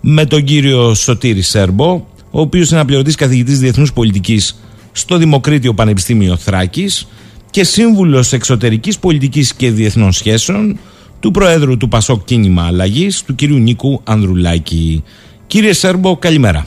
[0.00, 6.36] με τον κύριο Σωτήρη Σέρμπο, ο οποίος είναι αναπληρωτή καθηγητής Διεθνούς Πολιτικής στο Δημοκρίτιο Πανεπιστήμιο
[6.36, 7.08] Θράκης
[7.50, 10.78] και σύμβουλος εξωτερικής πολιτικής και διεθνών σχέσεων
[11.20, 15.04] του Προέδρου του Πασόκ Κίνημα Αλλαγής, του κυρίου Νίκου Ανδρουλάκη.
[15.46, 16.66] Κύριε Σέρμπο, καλημέρα.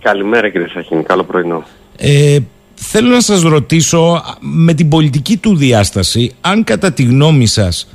[0.00, 1.64] Καλημέρα κύριε Σαχίνη, καλό πρωινό.
[1.96, 2.38] Ε,
[2.74, 7.88] θέλω να σας ρωτήσω με την πολιτική του διάσταση αν κατά τη γνώμη σας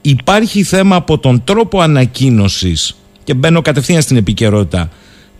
[0.00, 4.90] υπάρχει θέμα από τον τρόπο ανακοίνωσης και μπαίνω κατευθείαν στην επικαιρότητα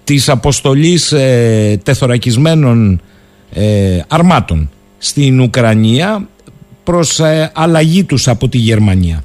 [0.04, 3.00] της αποστολής ε, τεθωρακισμένων
[3.54, 6.28] ε, αρμάτων στην Ουκρανία
[6.84, 9.24] προς ε, αλλαγή τους από τη Γερμανία.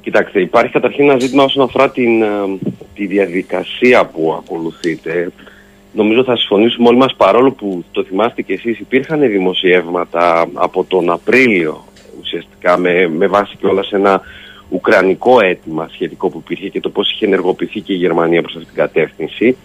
[0.00, 2.26] Κοιτάξτε, υπάρχει καταρχήν ένα ζήτημα όσον αφορά την, ε,
[2.94, 5.32] τη διαδικασία που ακολουθείτε.
[5.92, 11.10] Νομίζω θα συμφωνήσουμε όλοι μας παρόλο που το θυμάστε και εσείς υπήρχαν δημοσιεύματα από τον
[11.10, 11.84] Απρίλιο
[12.20, 14.20] ουσιαστικά με, με βάση και όλα σε ένα
[14.68, 18.74] ουκρανικό αίτημα σχετικό που υπήρχε και το πώς είχε ενεργοποιηθεί και η Γερμανία προς αυτήν
[18.74, 19.56] την κατεύθυνση.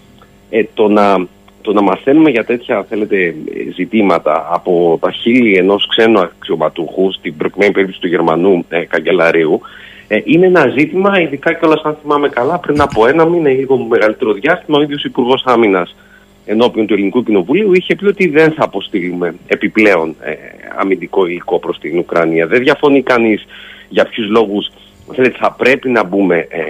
[0.49, 1.27] Ε, το, να,
[1.61, 3.35] το να μαθαίνουμε για τέτοια θέλετε,
[3.75, 9.61] ζητήματα από τα χείλη ενός ξένου αξιωματούχου, στην προκειμένη περίπτωση του Γερμανού ε, καγκελαρίου,
[10.07, 13.77] ε, είναι ένα ζήτημα, ειδικά κιόλα αν θυμάμαι καλά, πριν από ένα μήνα ή λίγο
[13.77, 15.95] μεγαλύτερο διάστημα, ο ίδιος Υπουργός Άμυνας
[16.45, 20.33] ενώπιον του Ελληνικού Κοινοβουλίου είχε πει ότι δεν θα αποστείλουμε επιπλέον ε,
[20.77, 22.47] αμυντικό υλικό προς την Ουκρανία.
[22.47, 23.45] Δεν διαφωνεί κανείς
[23.89, 24.82] για ποιους λόγους θέλετε,
[25.39, 26.61] θα πρέπει να μπούμε ε,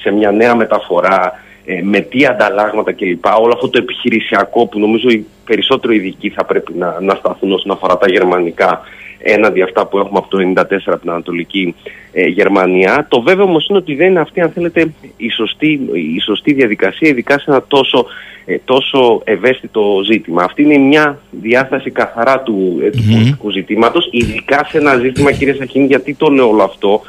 [0.00, 1.32] σε, μια νέα μεταφορά,
[1.64, 3.24] ε, με τι ανταλλάγματα κλπ.
[3.40, 7.70] Όλο αυτό το επιχειρησιακό που νομίζω οι περισσότερο ειδικοί θα πρέπει να, να σταθούν όσον
[7.70, 8.82] αφορά τα γερμανικά
[9.24, 11.74] έναντι αυτά που έχουμε από το 1994 από την Ανατολική
[12.12, 13.06] ε, Γερμανία.
[13.08, 15.80] Το βέβαιο όμως είναι ότι δεν είναι αυτή, αν θέλετε, η σωστή,
[16.16, 18.06] η σωστή διαδικασία, ειδικά σε ένα τόσο,
[18.44, 20.42] ε, τόσο ευαίσθητο ζήτημα.
[20.42, 25.32] Αυτή είναι μια διάσταση καθαρά του, ε, του mm πολιτικού ζητήματος, ειδικά σε ένα ζήτημα,
[25.32, 27.00] κύριε Σαχίνη, γιατί το λέω όλο αυτό,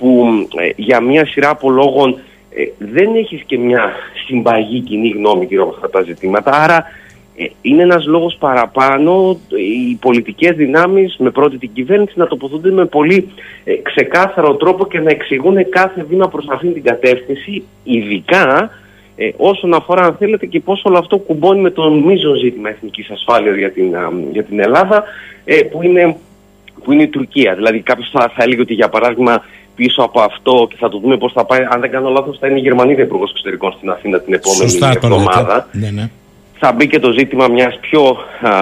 [0.00, 2.18] που ε, για μια σειρά από λόγων
[2.50, 3.92] ε, δεν έχεις και μια
[4.26, 6.86] συμπαγή κοινή γνώμη γύρω από αυτά τα ζητήματα, άρα
[7.36, 12.84] ε, είναι ένας λόγος παραπάνω οι πολιτικές δυνάμεις με πρώτη την κυβέρνηση να τοποθούνται με
[12.84, 13.28] πολύ
[13.64, 18.70] ε, ξεκάθαρο τρόπο και να εξηγούν κάθε βήμα προς αυτήν την κατεύθυνση, ειδικά
[19.16, 23.10] ε, όσον αφορά αν θέλετε και πώς όλο αυτό κουμπώνει με το μείζον ζήτημα εθνικής
[23.10, 23.96] ασφάλειας για την,
[24.32, 25.04] για την Ελλάδα
[25.44, 26.16] ε, που, είναι,
[26.84, 27.54] που είναι η Τουρκία.
[27.54, 31.16] Δηλαδή κάποιος θα, θα έλεγε ότι για παράδειγμα πίσω από αυτό και θα το δούμε
[31.16, 34.20] πώς θα πάει, αν δεν κάνω λάθος θα είναι η Γερμανίδα Υπουργός Εξωτερικών στην Αθήνα
[34.20, 35.68] την επόμενη εβδομάδα.
[35.72, 36.10] Ναι, ναι
[36.60, 38.58] θα μπει και το ζήτημα μιας πιο α,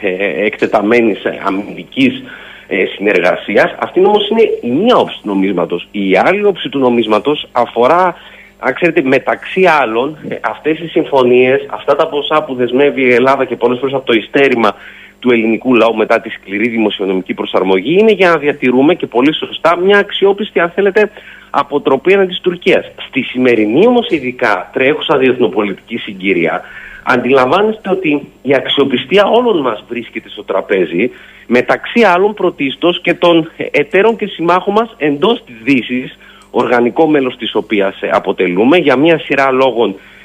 [0.00, 2.22] ε, εκτεταμένης ε, αμυντικής
[2.66, 3.74] ε, συνεργασίας.
[3.78, 5.88] Αυτή όμως είναι η μία όψη του νομίσματος.
[5.90, 8.14] Η άλλη όψη του νομίσματος αφορά,
[8.58, 13.44] αν ξέρετε, μεταξύ άλλων ε, αυτές οι συμφωνίες, αυτά τα ποσά που δεσμεύει η Ελλάδα
[13.44, 14.74] και πολλές φορές από το ιστέρημα
[15.20, 19.76] του ελληνικού λαού μετά τη σκληρή δημοσιονομική προσαρμογή είναι για να διατηρούμε και πολύ σωστά
[19.76, 21.10] μια αξιόπιστη, αν θέλετε,
[21.50, 22.90] αποτροπή έναντι της Τουρκίας.
[23.08, 26.62] Στη σημερινή όμως ειδικά τρέχουσα διεθνοπολιτική συγκυρία
[27.02, 31.10] αντιλαμβάνεστε ότι η αξιοπιστία όλων μας βρίσκεται στο τραπέζι
[31.46, 36.18] μεταξύ άλλων πρωτίστως και των εταίρων και συμμάχων μας εντός της Δύσης
[36.50, 40.19] οργανικό μέλος της οποίας αποτελούμε για μια σειρά λόγων ε, ε,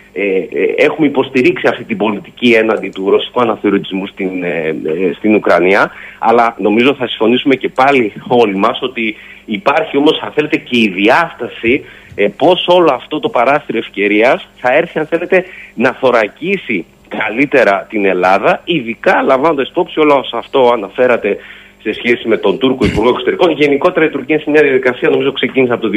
[0.77, 6.55] έχουμε υποστηρίξει αυτή την πολιτική έναντι του ρωσικού αναθεωρητισμού στην, ε, ε, στην Ουκρανία αλλά
[6.59, 11.85] νομίζω θα συμφωνήσουμε και πάλι όλοι μας ότι υπάρχει όμως αν θέλετε και η διάσταση
[12.15, 18.05] ε, πώς όλο αυτό το παράθυρο ευκαιρίας θα έρθει αν θέλετε να θωρακίσει καλύτερα την
[18.05, 21.37] Ελλάδα, ειδικά λαμβάνοντας υπόψη όλο αυτό αναφέρατε
[21.85, 23.51] σε σχέση με τον Τούρκο Υπουργό Εξωτερικών.
[23.51, 25.89] Γενικότερα η Τουρκία σε μια διαδικασία, νομίζω ξεκίνησε από το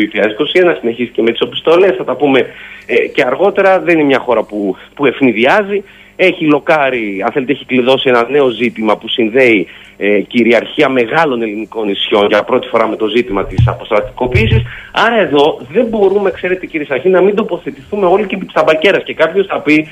[0.73, 2.47] 2021, συνεχίζει και με τις οπισθολέ, θα τα πούμε
[2.87, 3.81] ε, και αργότερα.
[3.81, 5.85] Δεν είναι μια χώρα που, που ευνηδιάζει.
[6.17, 11.87] Έχει λοκάρει, αν θέλετε, έχει κλειδώσει ένα νέο ζήτημα που συνδέει ε, κυριαρχία μεγάλων ελληνικών
[11.87, 14.63] νησιών για πρώτη φορά με το ζήτημα της αποστρατικοποίησης.
[14.93, 18.99] Άρα εδώ δεν μπορούμε, ξέρετε κύριε Σαχή, να μην τοποθετηθούμε όλοι και επί της αμπακέρα.
[18.99, 19.89] Και κάποιος θα πει,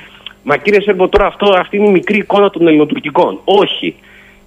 [0.49, 3.41] Μα κύριε Σέρμπο, τώρα αυτό, αυτή είναι η μικρή εικόνα των ελληνοτουρκικών.
[3.45, 3.95] Όχι.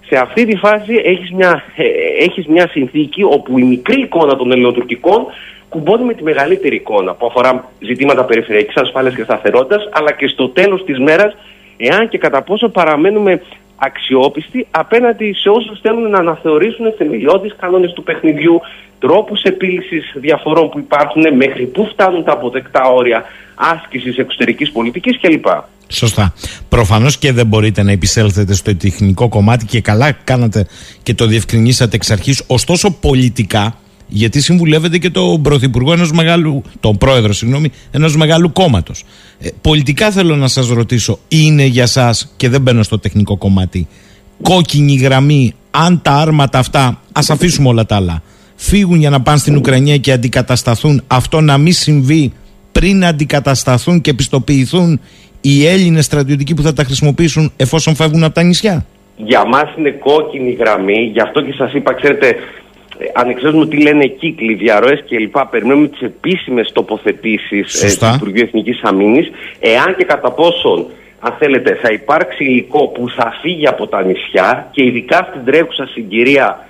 [0.10, 1.84] Σε αυτή τη φάση έχεις μια, ε,
[2.24, 5.26] έχεις μια συνθήκη όπου η μικρή εικόνα των ελληνοτουρκικών
[5.70, 10.50] κουμπώνει με τη μεγαλύτερη εικόνα που αφορά ζητήματα περιφερειακής ασφάλειας και σταθερότητας αλλά και στο
[10.50, 11.36] τέλος της μέρας
[11.78, 13.42] εάν και κατά πόσο παραμένουμε
[13.76, 18.62] αξιόπιστοι απέναντι σε όσους θέλουν να αναθεωρήσουν θεμελιώδεις κανόνες του παιχνιδιού,
[19.00, 23.26] τρόπους επίλυσης διαφορών που υπάρχουν, μέχρι πού φτάνουν τα αποδεκτά όρια
[23.60, 25.46] άσκησης εξωτερικής πολιτικής κλπ.
[25.88, 26.34] Σωστά.
[26.70, 30.66] Προφανώς και δεν μπορείτε να επισέλθετε στο τεχνικό κομμάτι και καλά κάνατε
[31.04, 32.44] και το διευκρινίσατε εξ αρχής.
[32.48, 39.04] Ωστόσο πολιτικά, γιατί συμβουλεύετε και τον πρωθυπουργό ενός μεγάλου, τον πρόεδρο συγγνώμη, ενός μεγάλου κόμματος.
[39.40, 43.88] Ε, πολιτικά θέλω να σας ρωτήσω, είναι για σας και δεν μπαίνω στο τεχνικό κομμάτι,
[44.42, 48.22] κόκκινη γραμμή αν τα άρματα αυτά, ας αφήσουμε όλα τα άλλα,
[48.56, 52.34] φύγουν για να πάνε στην Ουκρανία και αντικατασταθούν, αυτό να μην συμβεί
[52.80, 55.00] πριν αντικατασταθούν και επιστοποιηθούν
[55.42, 59.90] οι Έλληνες στρατιωτικοί που θα τα χρησιμοποιήσουν εφόσον φεύγουν από τα νησιά; Για μας είναι
[59.90, 65.38] κόκκινη γραμμή, γι' αυτό και σας είπα, ξέρετε, ε, ανεξάρτητο τι λένε κύκλοι, διαρροές κλπ.
[65.52, 69.28] Περιμένουμε τις επίσημες τοποθετήσεις ε, του Υπουργείου Εθνικής Αμήνης,
[69.60, 70.86] εάν και κατά πόσον,
[71.20, 75.86] αν θέλετε, θα υπάρξει υλικό που θα φύγει από τα νησιά και ειδικά στην τρέχουσα
[75.86, 76.68] συγκυρία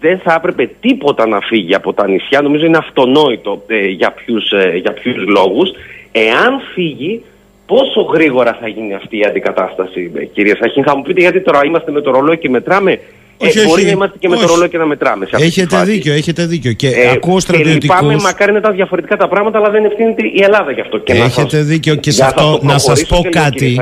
[0.00, 2.40] δεν θα έπρεπε τίποτα να φύγει από τα νησιά.
[2.40, 5.70] Νομίζω είναι αυτονόητο ε, για ποιους ε, για ποιους λόγους.
[6.12, 7.22] Εάν φύγει,
[7.66, 11.60] πόσο γρήγορα θα γίνει αυτή η αντικατάσταση, ε, κυρία Σαχίν; Θα μου πείτε γιατί τώρα
[11.64, 13.00] είμαστε με το ρολόι και μετράμε;
[13.36, 15.26] Όχι, ε, μπορεί να είμαστε και με το ρολόι και να μετράμε.
[15.26, 16.72] Σε έχετε δίκιο, έχετε δίκιο.
[16.72, 17.94] Και ε, ακούω στρατιωτικού.
[17.94, 20.98] Λυπάμαι, μακάρι να ήταν διαφορετικά τα πράγματα, αλλά δεν ευθύνεται η Ελλάδα γι' αυτό.
[20.98, 23.80] Και έχετε δίκιο και σε αυτό να σας πω κάτι.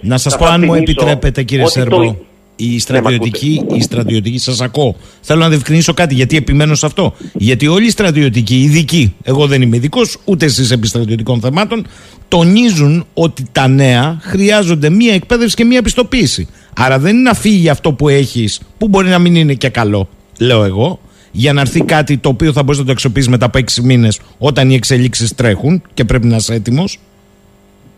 [0.00, 2.16] Να σας πω, αν μου επιτρέπετε, κύριε Σερμπό
[2.56, 4.96] η στρατιωτική, η στρατιωτική σας ακούω.
[5.20, 7.14] Θέλω να διευκρινίσω κάτι γιατί επιμένω σε αυτό.
[7.32, 11.86] Γιατί όλοι οι στρατιωτικοί, οι ειδικοί, εγώ δεν είμαι ειδικός, ούτε εσείς επί στρατιωτικών θεμάτων,
[12.28, 16.48] τονίζουν ότι τα νέα χρειάζονται μία εκπαίδευση και μία επιστοποίηση.
[16.76, 20.08] Άρα δεν είναι να φύγει αυτό που έχεις, που μπορεί να μην είναι και καλό,
[20.38, 21.00] λέω εγώ,
[21.32, 24.20] για να έρθει κάτι το οποίο θα μπορείς να το αξιοποιήσει μετά από έξι μήνες
[24.38, 26.98] όταν οι εξελίξεις τρέχουν και πρέπει να είσαι έτοιμος.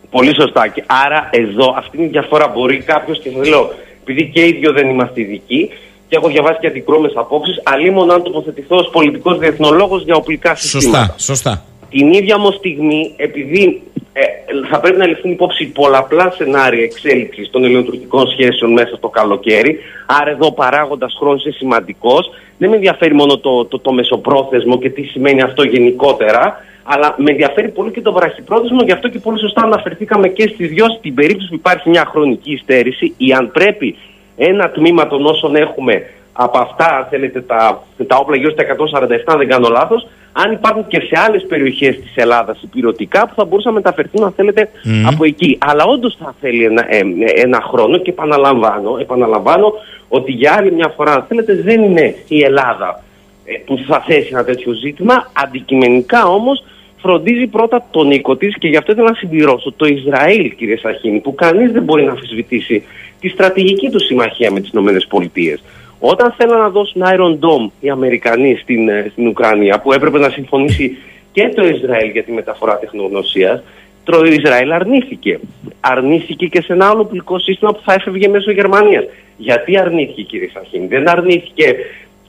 [0.09, 0.73] Πολύ σωστά.
[1.05, 2.47] Άρα εδώ αυτή είναι η διαφορά.
[2.47, 3.73] Μπορεί κάποιος και θα λέω
[4.07, 5.69] επειδή και οι δύο δεν είμαστε ειδικοί
[6.07, 10.97] και έχω διαβάσει και αντικρώμε απόψεις, αλλήμον αν τοποθετηθώ ως πολιτικός διεθνολόγος για οπλικά συστήματα.
[10.97, 11.63] Σωστά, σωστά.
[11.89, 13.81] Την ίδια όμως στιγμή, επειδή
[14.13, 14.21] ε,
[14.69, 20.29] θα πρέπει να ληφθούν υπόψη πολλαπλά σενάρια εξέλιξης των ελληνοτουρκικών σχέσεων μέσα στο καλοκαίρι, άρα
[20.29, 22.29] εδώ παράγοντας χρόνος είναι σημαντικός.
[22.57, 27.31] Δεν με ενδιαφέρει μόνο το, το, το μεσοπρόθεσμο και τι σημαίνει αυτό γενικότερα, αλλά με
[27.31, 31.13] ενδιαφέρει πολύ και το βραχυπρόθεσμο, γι' αυτό και πολύ σωστά αναφερθήκαμε και στις δυο στην
[31.13, 33.95] περίπτωση που υπάρχει μια χρονική υστέρηση ή αν πρέπει
[34.37, 36.03] ένα τμήμα των όσων έχουμε
[36.39, 40.51] από αυτά, αν θέλετε, τα, τα όπλα γύρω στα 147, αν δεν κάνω λάθος, αν
[40.51, 44.69] υπάρχουν και σε άλλες περιοχές της Ελλάδας υπηρετικά που θα μπορούσαν να μεταφερθούν, αν θέλετε,
[45.05, 45.57] από εκεί.
[45.59, 47.01] Αλλά όντως θα θέλει ένα, ε,
[47.35, 49.73] ένα χρόνο και επαναλαμβάνω, επαναλαμβάνω
[50.07, 53.03] ότι για άλλη μια φορά, αν θέλετε, δεν είναι η Ελλάδα
[53.45, 55.29] ε, που θα θέσει ένα τέτοιο ζήτημα.
[55.33, 56.63] Αντικειμενικά όμως
[56.97, 61.19] φροντίζει πρώτα τον οίκο της και γι' αυτό ήθελα να συμπληρώσω το Ισραήλ, κύριε Σαχίνη,
[61.19, 62.83] που κανείς δεν μπορεί να αμφισβητήσει
[63.19, 65.59] τη στρατηγική του συμμαχία με τις ΗΠΑ.
[65.99, 70.29] Όταν θέλαν να δώσουν Iron Dome οι Αμερικανοί στην, ε, στην Ουκρανία, που έπρεπε να
[70.29, 70.97] συμφωνήσει
[71.31, 73.63] και το Ισραήλ για τη μεταφορά τεχνογνωσίας,
[74.03, 75.39] το Ισραήλ αρνήθηκε.
[75.79, 79.03] Αρνήθηκε και σε ένα άλλο πουλικό σύστημα που θα έφευγε μέσω Γερμανίας.
[79.37, 81.75] Γιατί αρνήθηκε, κύριε Σαχίνη, δεν αρνήθηκε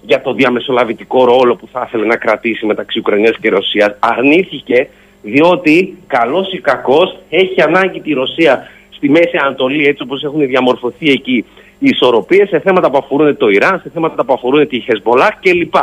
[0.08, 3.96] για το διαμεσολαβητικό ρόλο που θα ήθελε να κρατήσει μεταξύ Ουκρανίας και Ρωσίας.
[3.98, 4.88] Αρνήθηκε
[5.22, 11.10] διότι καλός ή κακός έχει ανάγκη τη Ρωσία στη Μέση Ανατολή έτσι όπως έχουν διαμορφωθεί
[11.10, 11.44] εκεί
[11.78, 15.76] οι ισορροπίες σε θέματα που αφορούν το Ιράν, σε θέματα που αφορούν τη Χεσμολά κλπ.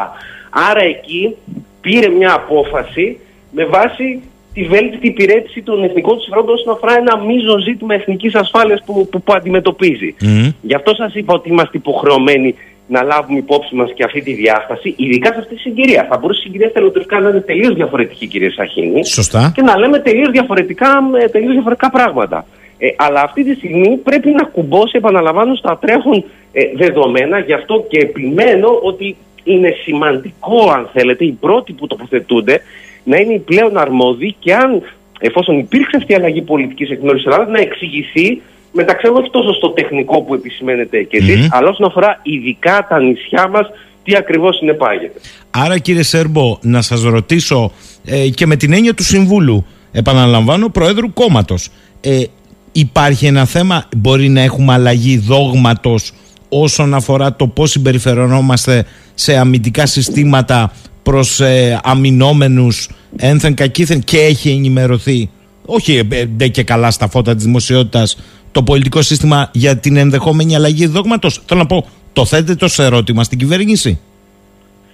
[0.69, 1.35] Άρα εκεί
[1.81, 3.19] πήρε μια απόφαση
[3.51, 4.21] με βάση
[4.53, 9.21] τη βέλτιστη υπηρέτηση των εθνικών συμφερόντων όσον αφορά ένα μείζον ζήτημα εθνικής ασφάλειας που, που,
[9.21, 10.15] που αντιμετωπίζει.
[10.61, 12.55] Γι' αυτό σας είπα ότι είμαστε υποχρεωμένοι
[12.87, 16.07] να λάβουμε υπόψη μας και αυτή τη διάσταση, ειδικά σε αυτή τη συγκυρία.
[16.09, 19.05] Θα μπορούσε η συγκυρία θεωρητικά να είναι τελείως διαφορετική, κύριε Σαχίνη.
[19.05, 19.51] Σωστά.
[19.55, 20.87] Και να λέμε τελείως διαφορετικά,
[21.31, 22.45] τελείως διαφορετικά πράγματα.
[22.77, 27.39] Ε, αλλά αυτή τη στιγμή πρέπει να κουμπώσει, επαναλαμβάνω, στα τρέχον ε, δεδομένα.
[27.39, 32.61] Γι' αυτό και επιμένω ότι είναι σημαντικό, αν θέλετε, οι πρώτοι που τοποθετούνται
[33.03, 34.81] να είναι οι πλέον αρμόδιοι και αν,
[35.19, 38.41] εφόσον υπήρξε αυτή η αλλαγή πολιτικής εκ μέρους της Ελλάδας, να εξηγηθεί
[38.75, 43.47] μεταξύ όχι τόσο στο τεχνικό που επισημαίνετε και εσεις αλλά όσον αφορά ειδικά τα νησιά
[43.47, 43.67] μας,
[44.03, 45.19] τι ακριβώς συνεπάγεται.
[45.49, 47.71] Άρα κύριε Σέρμπο, να σας ρωτήσω
[48.05, 51.69] ε, και με την έννοια του Συμβούλου, επαναλαμβάνω, Προέδρου κόμματος,
[52.01, 52.23] ε,
[52.71, 56.11] υπάρχει ένα θέμα, μπορεί να έχουμε αλλαγή δόγματος
[56.49, 60.71] όσον αφορά το πώς συμπεριφερονόμαστε σε αμυντικά συστήματα
[61.03, 65.29] προς ε, αμυνόμενους ένθεν κακήθεν και έχει ενημερωθεί
[65.65, 68.17] όχι ε, ντε και καλά στα φώτα της δημοσιότητας
[68.55, 71.41] το πολιτικό σύστημα για την ενδεχόμενη αλλαγή δόγματος.
[71.45, 73.99] Θέλω να πω, το θέτετε ως ερώτημα στην κυβέρνηση;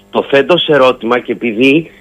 [0.09, 1.91] Το θέτω σε ερώτημα και επειδή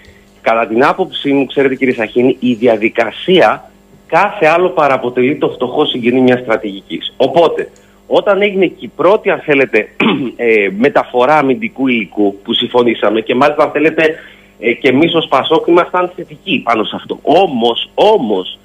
[0.40, 3.70] κατά την άποψή μου, ξέρετε κύριε Σαχίνη, η διαδικασία
[4.06, 7.12] κάθε άλλο παραποτελεί το φτωχό συγγενή μιας στρατηγικής.
[7.16, 7.70] Οπότε,
[8.06, 9.88] όταν έγινε και η πρώτη, αν θέλετε,
[10.36, 14.14] ε, μεταφορά αμυντικού υλικού που συμφωνήσαμε και μάλιστα, αν θέλετε,
[14.58, 17.18] ε, και εμείς ως Πασόκ ήμασταν θετικοί πάνω σε αυτό.
[17.22, 18.58] Όμως, όμως,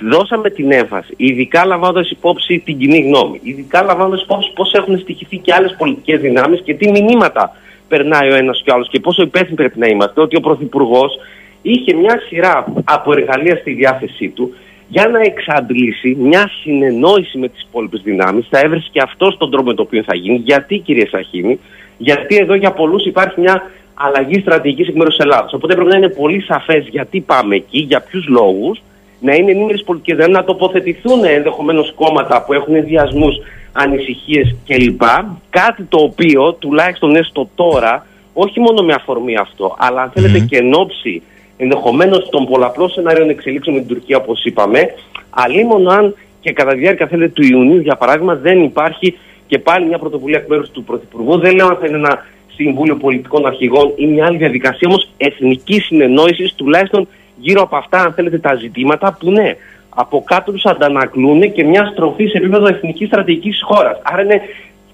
[0.00, 5.36] δώσαμε την έμφαση, ειδικά λαμβάνοντας υπόψη την κοινή γνώμη, ειδικά λαμβάνοντας υπόψη πώς έχουν στοιχηθεί
[5.36, 7.56] και άλλες πολιτικές δυνάμεις και τι μηνύματα
[7.88, 11.18] περνάει ο ένας και ο άλλος και πόσο υπεύθυνοι πρέπει να είμαστε, ότι ο Πρωθυπουργός
[11.62, 14.54] είχε μια σειρά από εργαλεία στη διάθεσή του
[14.88, 18.46] για να εξαντλήσει μια συνεννόηση με τις υπόλοιπες δυνάμεις.
[18.50, 20.36] Θα έβρεσε και αυτό τον τρόπο με τον οποίο θα γίνει.
[20.36, 21.58] Γιατί, κύριε Σαχίνη,
[21.98, 25.48] γιατί εδώ για πολλούς υπάρχει μια αλλαγή στρατηγικής εκ μέρους Ελλάδα.
[25.52, 28.80] Οπότε πρέπει να είναι πολύ σαφές γιατί πάμε εκεί, για ποιους λόγους
[29.20, 33.36] να είναι ενήμερες πολιτικές δυνάμει, να τοποθετηθούν ενδεχομένως κόμματα που έχουν ενδιασμούς,
[33.72, 35.02] ανησυχίες κλπ.
[35.50, 40.56] Κάτι το οποίο τουλάχιστον έστω τώρα, όχι μόνο με αφορμή αυτό, αλλά αν θέλετε και
[40.56, 41.22] εν ώψη
[41.56, 44.94] ενδεχομένως των πολλαπλών σενάριων εξελίξεων με την Τουρκία, όπως είπαμε,
[45.30, 49.86] αλλήμον αν και κατά τη διάρκεια θέλετε, του Ιουνίου, για παράδειγμα, δεν υπάρχει και πάλι
[49.86, 51.38] μια πρωτοβουλία εκ μέρους του Πρωθυπουργού.
[51.38, 55.84] Δεν λέω αν θα είναι ένα Συμβούλιο Πολιτικών Αρχηγών ή μια άλλη διαδικασία, όμως εθνικής
[55.84, 57.08] συνεννόησης, τουλάχιστον
[57.38, 59.56] γύρω από αυτά, αν θέλετε, τα ζητήματα που ναι,
[59.88, 63.98] από κάτω τους αντανακλούν και μια στροφή σε επίπεδο εθνικής στρατηγικής χώρας.
[64.02, 64.40] Άρα είναι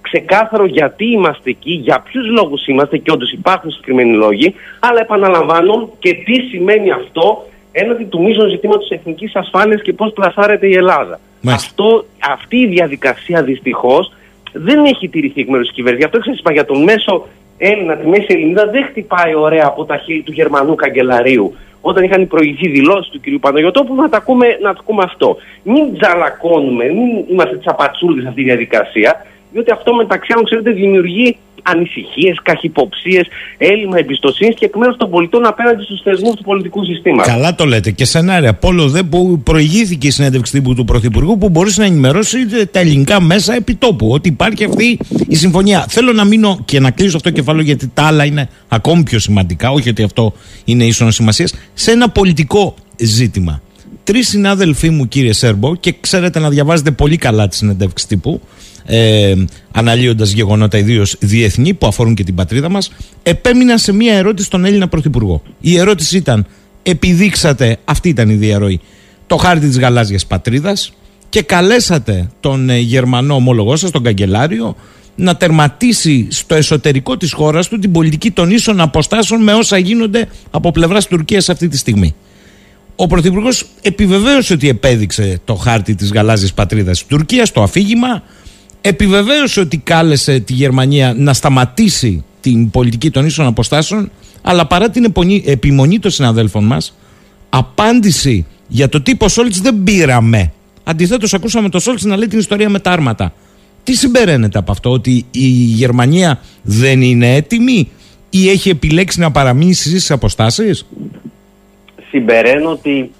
[0.00, 5.90] ξεκάθαρο γιατί είμαστε εκεί, για ποιους λόγους είμαστε και όντως υπάρχουν συγκεκριμένοι λόγοι, αλλά επαναλαμβάνω
[5.98, 11.20] και τι σημαίνει αυτό έναντι του μείζων ζητήματος εθνικής ασφάλειας και πώς πλασάρεται η Ελλάδα.
[11.48, 14.12] Αυτό, αυτή η διαδικασία δυστυχώς
[14.52, 16.08] δεν έχει τηρηθεί εκ μέρους της κυβέρνησης.
[16.08, 17.26] Γι' αυτό σα είπα για τον μέσο
[17.58, 21.54] Έλληνα, τη μέση Ελληνίδα δεν χτυπάει ωραία από τα χείλη του Γερμανού καγκελαρίου
[21.90, 23.40] όταν είχαν προηγηθεί δηλώσεις του κ.
[23.40, 25.36] Παναγιώτοπου, να τα ακούμε, να τα ακούμε αυτό.
[25.62, 31.36] Μην τζαλακώνουμε, μην είμαστε τσαπατσούλοι σε αυτή τη διαδικασία, διότι αυτό μεταξύ άλλων, ξέρετε, δημιουργεί
[31.64, 33.26] ανησυχίες, καχυποψίες,
[33.58, 37.32] έλλειμμα εμπιστοσύνης και εκ μέρους των πολιτών απέναντι στους θεσμούς του πολιτικού συστήματος.
[37.32, 37.90] Καλά το λέτε.
[37.90, 38.54] Και σενάρια.
[38.54, 43.20] Πόλο δε που προηγήθηκε η συνέντευξη τύπου του Πρωθυπουργού που μπορούσε να ενημερώσεις τα ελληνικά
[43.20, 44.08] μέσα επιτόπου.
[44.08, 44.98] Ότι υπάρχει αυτή
[45.28, 45.84] η συμφωνία.
[45.88, 49.18] Θέλω να μείνω και να κλείσω αυτό το κεφάλαιο γιατί τα άλλα είναι ακόμη πιο
[49.18, 49.70] σημαντικά.
[49.70, 50.32] Όχι ότι αυτό
[50.64, 51.54] είναι ίσονος σημασίας.
[51.74, 53.62] Σε ένα πολιτικό ζήτημα.
[54.04, 58.40] Τρεις συνάδελφοί μου, κύριε Σέρμπο, και ξέρετε να διαβάζετε πολύ καλά τη συνέντευξη τύπου
[58.86, 59.34] ε,
[59.72, 62.92] αναλύοντας γεγονότα ιδίως διεθνή που αφορούν και την πατρίδα μας
[63.22, 65.42] επέμειναν σε μία ερώτηση στον Έλληνα Πρωθυπουργό.
[65.60, 66.46] Η ερώτηση ήταν
[66.82, 68.80] επιδείξατε, αυτή ήταν η διαρροή,
[69.26, 70.92] το χάρτη της γαλάζιας πατρίδας
[71.28, 74.76] και καλέσατε τον ε, Γερμανό ομόλογό σας, τον Καγκελάριο,
[75.16, 80.28] να τερματίσει στο εσωτερικό της χώρας του την πολιτική των ίσων αποστάσεων με όσα γίνονται
[80.50, 82.14] από πλευράς Τουρκίας αυτή τη στιγμή.
[82.96, 88.22] Ο Πρωθυπουργός επιβεβαίωσε ότι επέδειξε το χάρτη της γαλάζιας πατρίδας της Τουρκίας, το αφήγημα,
[88.80, 94.10] επιβεβαίωσε ότι κάλεσε τη Γερμανία να σταματήσει την πολιτική των ίσων αποστάσεων,
[94.42, 95.12] αλλά παρά την
[95.44, 96.96] επιμονή των συναδέλφων μας,
[97.48, 100.52] απάντηση για το τύπο Σόλτς δεν πήραμε.
[100.84, 103.32] Αντιθέτως ακούσαμε το Σόλτς να λέει την ιστορία με τα άρματα.
[103.82, 107.88] Τι συμπεραίνεται από αυτό, ότι η Γερμανία δεν είναι έτοιμη
[108.30, 110.86] ή έχει επιλέξει να παραμείνει στις αποστάσεις;
[112.14, 113.10] Συμπεραίνω ότι,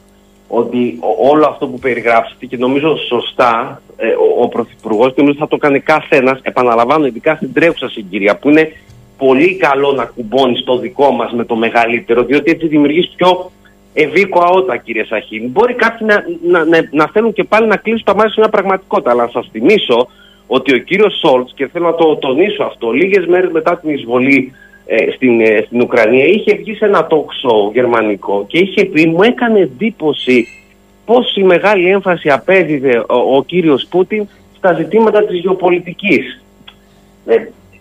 [0.49, 0.99] ότι
[1.31, 5.57] όλο αυτό που περιγράψετε και νομίζω σωστά ε, ο, ο Πρωθυπουργός και νομίζω θα το
[5.57, 8.73] κάνει κάθε ένας, επαναλαμβάνω ειδικά στην τρέχουσα συγκυρία που είναι
[9.19, 13.51] πολύ καλό να κουμπώνεις το δικό μας με το μεγαλύτερο διότι έτσι δημιουργείς πιο
[13.93, 15.47] ευήκο αότα κύριε Σαχίνη.
[15.47, 18.49] Μπορεί κάποιοι να, να, να, να, θέλουν και πάλι να κλείσουν τα μάτια σε μια
[18.49, 20.09] πραγματικότητα αλλά να σας θυμίσω
[20.47, 24.53] ότι ο κύριος Σόλτς και θέλω να το τονίσω αυτό λίγες μέρες μετά την εισβολή
[24.87, 29.23] ε, στην, ε, στην Ουκρανία είχε βγει σε ένα τόξο γερμανικό και είχε πει μου
[29.23, 30.47] έκανε εντύπωση
[31.05, 36.43] πόση μεγάλη έμφαση απέδιδε ο, ο κύριος Πούτιν στα ζητήματα της γεωπολιτικής.
[37.27, 37.37] Ε,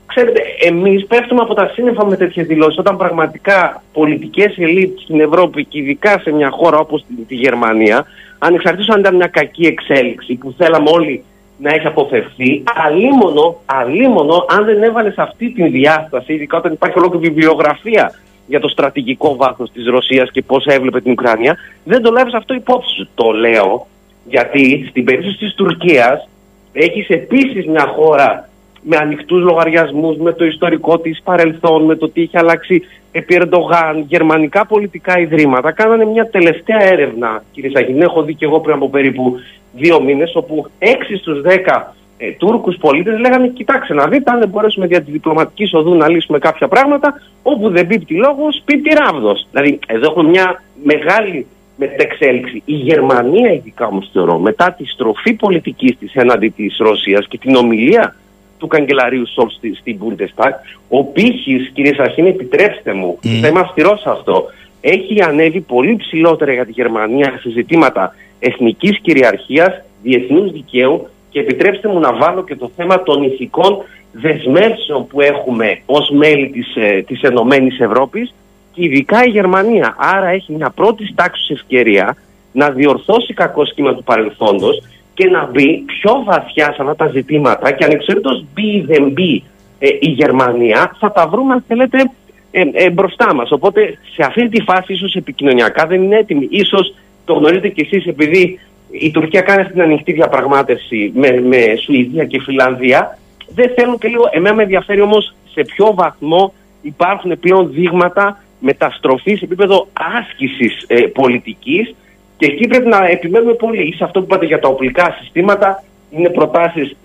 [0.06, 5.66] ξέρετε, εμείς πέφτουμε από τα σύννεφα με τέτοιες δηλώσεις όταν πραγματικά πολιτικές ελίτ στην Ευρώπη
[5.66, 8.06] και ειδικά σε μια χώρα όπως τη, τη Γερμανία
[8.38, 11.24] ανεξαρτήτως αν ήταν μια κακή εξέλιξη που θέλαμε όλοι
[11.58, 17.28] να έχει αποφευθεί, αλίμονο, αλίμονο αν δεν έβαλες αυτή τη διάσταση, ειδικά όταν υπάρχει ολόκληρη
[17.28, 18.12] βιβλιογραφία
[18.48, 22.54] για το στρατηγικό βάθος της Ρωσίας και πώς έβλεπε την Ουκρανία, δεν το λάβεις αυτό
[22.54, 23.10] υπόψη σου.
[23.16, 23.88] Το λέω
[24.26, 26.28] γιατί στην περίπτωση της Τουρκίας
[26.74, 28.50] έχεις επίσης μια χώρα
[28.84, 32.82] με ανοιχτούς λογαριασμούς, με το ιστορικό της παρελθόν, με το τι έχει αλλάξει
[33.12, 35.72] επί Ερντογάν, γερμανικά πολιτικά ιδρύματα.
[35.72, 39.36] Κάνανε μια τελευταία έρευνα, κύριε Σαγίνη, έχω δει και εγώ πριν από περίπου
[39.74, 40.86] δύο μήνες, όπου 6
[41.20, 45.74] στους 10 ε, Τούρκους πολίτες λέγανε: Κοιτάξτε να δείτε, αν δεν μπορέσουμε δια τη διπλωματικής
[45.74, 49.48] οδού να λύσουμε κάποια πράγματα, όπου δεν πίπτει λόγος, πίπτει ράβδος.
[49.52, 52.62] Δηλαδή, εδώ έχουμε μια μεγάλη μετεξέλιξη.
[52.66, 57.56] Η Γερμανία, ειδικά όμως θεωρώ, μετά τη στροφή πολιτικής της έναντι της Ρωσίας και την
[57.56, 58.16] ομιλία
[58.64, 60.52] του καγκελαρίου Σόλ στη, στην Bundestag,
[60.90, 63.28] ο πύχη, κύριε Σαχίνη, επιτρέψτε μου, mm.
[63.42, 64.46] θα είμαι αυστηρός σε αυτό,
[64.82, 71.88] έχει ανέβει πολύ ψηλότερα για τη Γερμανία σε ζητήματα εθνικής κυριαρχίας, διεθνούς δικαίου και επιτρέψτε
[71.88, 73.78] μου να βάλω και το θέμα των ηθικών
[74.12, 78.34] δεσμεύσεων που έχουμε ως μέλη της, ε, της Ενωμένης Ευρώπης
[78.74, 79.96] και ειδικά η Γερμανία.
[79.98, 82.18] Άρα έχει μια πρώτη τάξη ευκαιρία
[82.52, 84.82] να διορθώσει κακό σχήμα του παρελθόντος
[85.14, 89.44] και να μπει πιο βαθιά σε αυτά τα ζητήματα και ανεξαρτήτως μπει ή δεν μπει
[89.80, 92.12] ε, η Γερμανία θα τα βρούμε αν θέλετε
[92.52, 93.52] ε, ε, μπροστά μας.
[93.52, 96.48] Οπότε σε αυτή τη φάση ίσως επικοινωνιακά δεν είναι έτοιμη.
[96.50, 96.96] Ίσως
[97.26, 98.60] το γνωρίζετε κι εσείς επειδή
[98.92, 103.18] η Τουρκία κάνει αυτή την ανοιχτή διαπραγμάτευση με, με Σουηδία και Φιλανδία.
[103.56, 104.30] Δεν θέλουν και λίγο.
[104.32, 111.02] Εμένα με ενδιαφέρει όμως σε ποιο βαθμό υπάρχουν πλέον δείγματα μεταστροφής σε επίπεδο άσκησης ε,
[111.02, 111.96] πολιτικής
[112.38, 113.94] και εκεί πρέπει να επιμένουμε πολύ.
[113.96, 116.96] Σε αυτό που είπατε για τα οπλικά συστήματα, είναι προτάσεις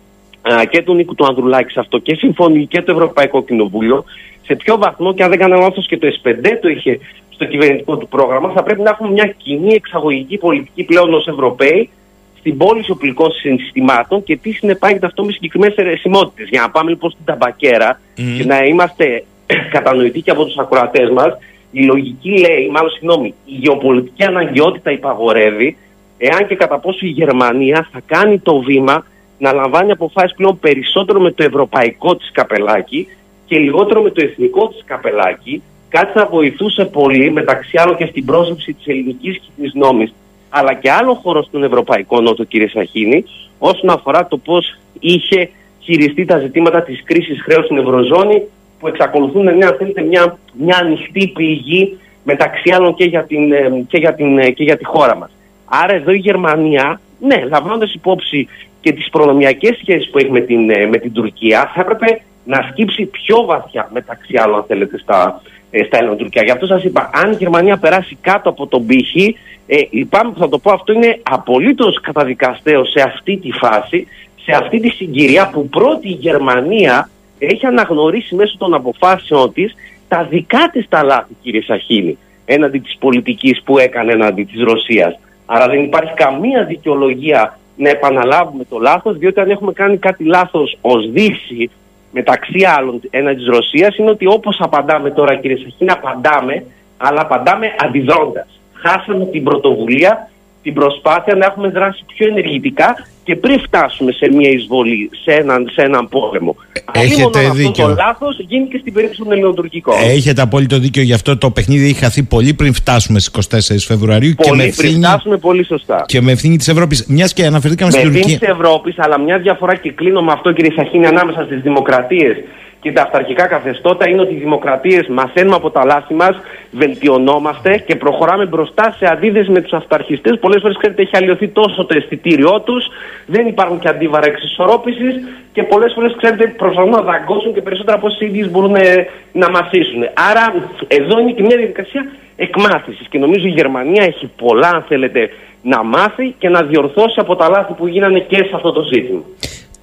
[0.70, 4.04] και του Νίκου του Ανδρουλάκη σε αυτό και συμφωνεί και το Ευρωπαϊκό Κοινοβούλιο.
[4.42, 6.98] Σε ποιο βαθμό, και αν δεν κάνω λάθος, και το S5 το είχε
[7.28, 11.90] στο κυβερνητικό του πρόγραμμα, θα πρέπει να έχουμε μια κοινή εξαγωγική πολιτική πλέον ως Ευρωπαίοι
[12.38, 16.48] στην πώληση οπλικών συστημάτων και τι συνεπάγεται αυτό με συγκεκριμένες αιρεσιμότητε.
[16.50, 19.24] Για να πάμε λοιπόν στην ταμπακέρα και να είμαστε
[19.74, 21.38] κατανοητοί και από τους ακροατές μας,
[21.70, 25.76] η λογική λέει, μάλλον συγγνώμη, η γεωπολιτική αναγκαιότητα υπαγορεύει
[26.18, 29.06] εάν και κατά πόσο η Γερμανία θα κάνει το βήμα
[29.38, 33.08] να λαμβάνει αποφάσεις πλέον περισσότερο με το ευρωπαϊκό της καπελάκι
[33.46, 38.24] και λιγότερο με το εθνικό της καπελάκι κάτι θα βοηθούσε πολύ μεταξύ άλλων και στην
[38.24, 40.14] πρόσληψη της ελληνικής κοινή νόμης,
[40.48, 43.24] αλλά και άλλο χώρο στον Ευρωπαϊκό Νότο, κύριε Σαχίνη,
[43.58, 45.50] όσον αφορά το πώς είχε
[45.80, 48.42] χειριστεί τα ζητήματα της κρίσης χρέους στην Ευρωζώνη,
[48.78, 53.52] που εξακολουθούν να είναι, αν θέλετε, μια, μια ανοιχτή πληγή μεταξύ άλλων και για, την,
[53.52, 55.30] ε, και για, την, ε, και για τη χώρα μας.
[55.64, 58.48] Άρα εδώ η Γερμανία, ναι, λαμβάνοντας υπόψη
[58.80, 62.68] και τις προνομιακές σχέσεις που έχει με την, ε, με την Τουρκία, θα έπρεπε να
[62.70, 66.42] σκύψει πιο βαθιά μεταξύ άλλων, αν θέλετε, στα, ε, στα Ελληνοτουρκία.
[66.42, 70.38] Γι' αυτό σας είπα, αν η Γερμανία περάσει κάτω από τον πύχη, ε, λυπάμαι που
[70.38, 74.06] θα το πω, αυτό είναι απολύτως καταδικαστέο σε αυτή τη φάση,
[74.44, 79.74] σε αυτή τη συγκυρία που πρώτη η Γερμανία έχει αναγνωρίσει μέσω των αποφάσεων της
[80.08, 85.18] τα δικά της τα λάθη, κύριε Σαχίνη, έναντι της πολιτικής που έκανε έναντι της Ρωσίας.
[85.46, 90.78] Άρα δεν υπάρχει καμία δικαιολογία να επαναλάβουμε το λάθος, διότι αν έχουμε κάνει κάτι λάθος
[90.80, 91.70] ως Δύση,
[92.12, 96.64] μεταξύ άλλων ένα της Ρωσίας είναι ότι όπως απαντάμε τώρα κύριε Σαχίνα απαντάμε
[96.96, 98.60] αλλά απαντάμε αντιδρώντας.
[98.72, 100.30] Χάσαμε την πρωτοβουλία
[100.62, 105.68] την προσπάθεια να έχουμε δράσει πιο ενεργητικά και πριν φτάσουμε σε μια εισβολή, σε έναν,
[105.72, 106.56] σε έναν πόλεμο.
[106.92, 107.70] Έχετε Αν δίκιο.
[107.70, 109.94] Αυτό το λάθος γίνει και στην περίπτωση των ελληνοτουρκικών.
[110.04, 114.30] Έχετε απόλυτο δίκιο γι' αυτό το παιχνίδι έχει χαθεί πολύ πριν φτάσουμε στις 24 Φεβρουαρίου
[114.34, 116.04] και με, Πολύ πριν ευθύνη, φτάσουμε πολύ σωστά.
[116.06, 117.06] και με ευθύνη της Ευρώπης.
[117.08, 118.48] Μιας και αναφερθήκαμε Με στην ευθύνη Τουρκία.
[118.48, 122.36] της Ευρώπης, αλλά μια διαφορά και κλείνω με αυτό, κύριε Σαχίνη, ανάμεσα στις δημοκρατίες
[122.80, 126.36] και τα αυταρχικά καθεστώτα είναι ότι οι δημοκρατίες μαθαίνουμε από τα λάθη μας,
[126.70, 130.38] βελτιωνόμαστε και προχωράμε μπροστά σε αντίθεση με τους αυταρχιστές.
[130.38, 132.86] Πολλές φορές, ξέρετε, έχει αλλοιωθεί τόσο το αισθητήριό τους,
[133.26, 135.14] δεν υπάρχουν και αντίβαρα εξισορρόπησης
[135.52, 139.50] και πολλές φορές, ξέρετε, προσπαθούν να δαγκώσουν και περισσότερα από όσοι ίδιοι μπορούν ε, να
[139.50, 140.02] μαθήσουν.
[140.30, 140.54] Άρα,
[140.88, 142.06] εδώ είναι και μια διαδικασία
[142.36, 145.30] εκμάθησης και νομίζω η Γερμανία έχει πολλά, αν θέλετε,
[145.62, 149.22] να μάθει και να διορθώσει από τα λάθη που γίνανε και σε αυτό το ζήτημα.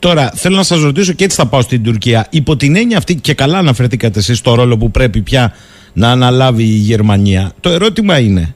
[0.06, 2.28] Τώρα, θέλω να σας ρωτήσω και έτσι θα πάω στην Τουρκία.
[2.30, 5.53] Υπό την έννοια αυτή, και καλά αναφερθήκατε εσείς στο ρόλο που πρέπει πια
[5.93, 7.51] να αναλάβει η Γερμανία.
[7.60, 8.56] Το ερώτημα είναι,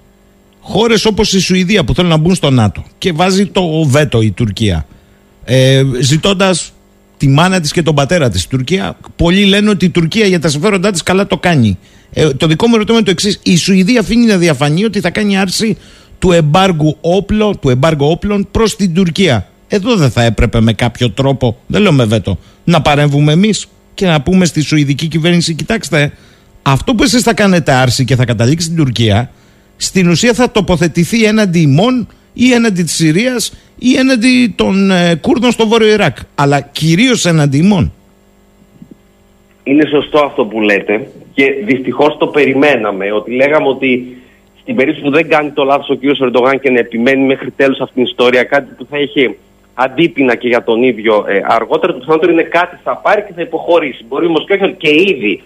[0.59, 4.31] χώρες όπως η Σουηδία που θέλουν να μπουν στο ΝΑΤΟ και βάζει το βέτο η
[4.31, 4.85] Τουρκία,
[5.43, 6.73] ε, ζητώντας
[7.17, 8.47] τη μάνα της και τον πατέρα της.
[8.47, 11.77] Τουρκία, πολλοί λένε ότι η Τουρκία για τα συμφέροντά της καλά το κάνει.
[12.13, 13.39] Ε, το δικό μου ερώτημα είναι το εξής.
[13.43, 15.77] Η Σουηδία αφήνει να διαφανεί ότι θα κάνει άρση
[16.19, 19.48] του εμπάργου, όπλο, του εμπάργου όπλων προς την Τουρκία.
[19.71, 24.05] Εδώ δεν θα έπρεπε με κάποιο τρόπο, δεν λέω με βέτο, να παρέμβουμε εμείς και
[24.05, 26.11] να πούμε στη Σουηδική κυβέρνηση: Κοιτάξτε,
[26.61, 29.31] αυτό που εσείς θα κάνετε άρση και θα καταλήξει στην Τουρκία,
[29.77, 35.51] στην ουσία θα τοποθετηθεί έναντι ημών ή έναντι της Συρίας ή έναντι των ε, Κούρδων
[35.51, 36.17] στο βόρειο Ιράκ.
[36.35, 37.93] Αλλά κυρίως έναντι ημών.
[39.63, 43.11] Είναι σωστό αυτό που λέτε και δυστυχώς το περιμέναμε.
[43.11, 44.17] Ότι λέγαμε ότι
[44.61, 46.21] στην περίπτωση που δεν κάνει το λάθος ο κ.
[46.21, 49.35] Ερντογάν και να επιμένει μέχρι τέλους αυτήν την ιστορία, κάτι που θα είχε
[49.83, 53.41] αντίπεινα και για τον ίδιο ε, αργότερα, το πιθανότερο είναι κάτι θα πάρει και θα
[53.41, 54.05] υποχωρήσει.
[54.07, 55.43] Μπορεί όμως και όχι ότι και ήδη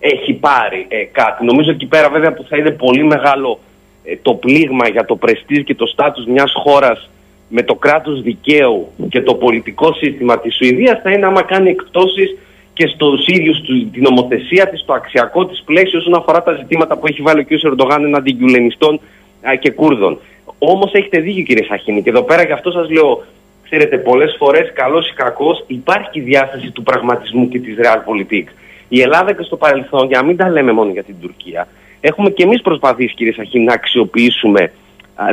[0.00, 1.44] έχει πάρει ε, κάτι.
[1.44, 3.58] Νομίζω εκεί πέρα βέβαια που θα είναι πολύ μεγάλο
[4.04, 7.10] ε, το πλήγμα για το πρεστίζ και το στάτους μιας χώρας
[7.48, 12.36] με το κράτος δικαίου και το πολιτικό σύστημα της Σουηδίας θα είναι άμα κάνει εκπτώσεις
[12.72, 16.98] και στους ίδιους του, την νομοθεσία της, το αξιακό της πλαίσιο όσον αφορά τα ζητήματα
[16.98, 17.64] που έχει βάλει ο κ.
[17.64, 19.00] Ερντογάν εναντί Γκιουλενιστών
[19.48, 20.18] α, και Κούρδων.
[20.58, 23.24] Όμως έχετε δίκιο κύριε Σαχίνη και εδώ πέρα γι' αυτό σας λέω
[23.70, 28.44] Ξέρετε, πολλές φορές, καλός ή κακός, υπάρχει και η διάσταση του πραγματισμού και της realpolitik.
[28.88, 31.68] Η Ελλάδα και στο παρελθόν, για να μην τα λέμε μόνο για την Τουρκία,
[32.00, 34.72] έχουμε και εμείς προσπαθήσει, κύριε Σαχή, να αξιοποιήσουμε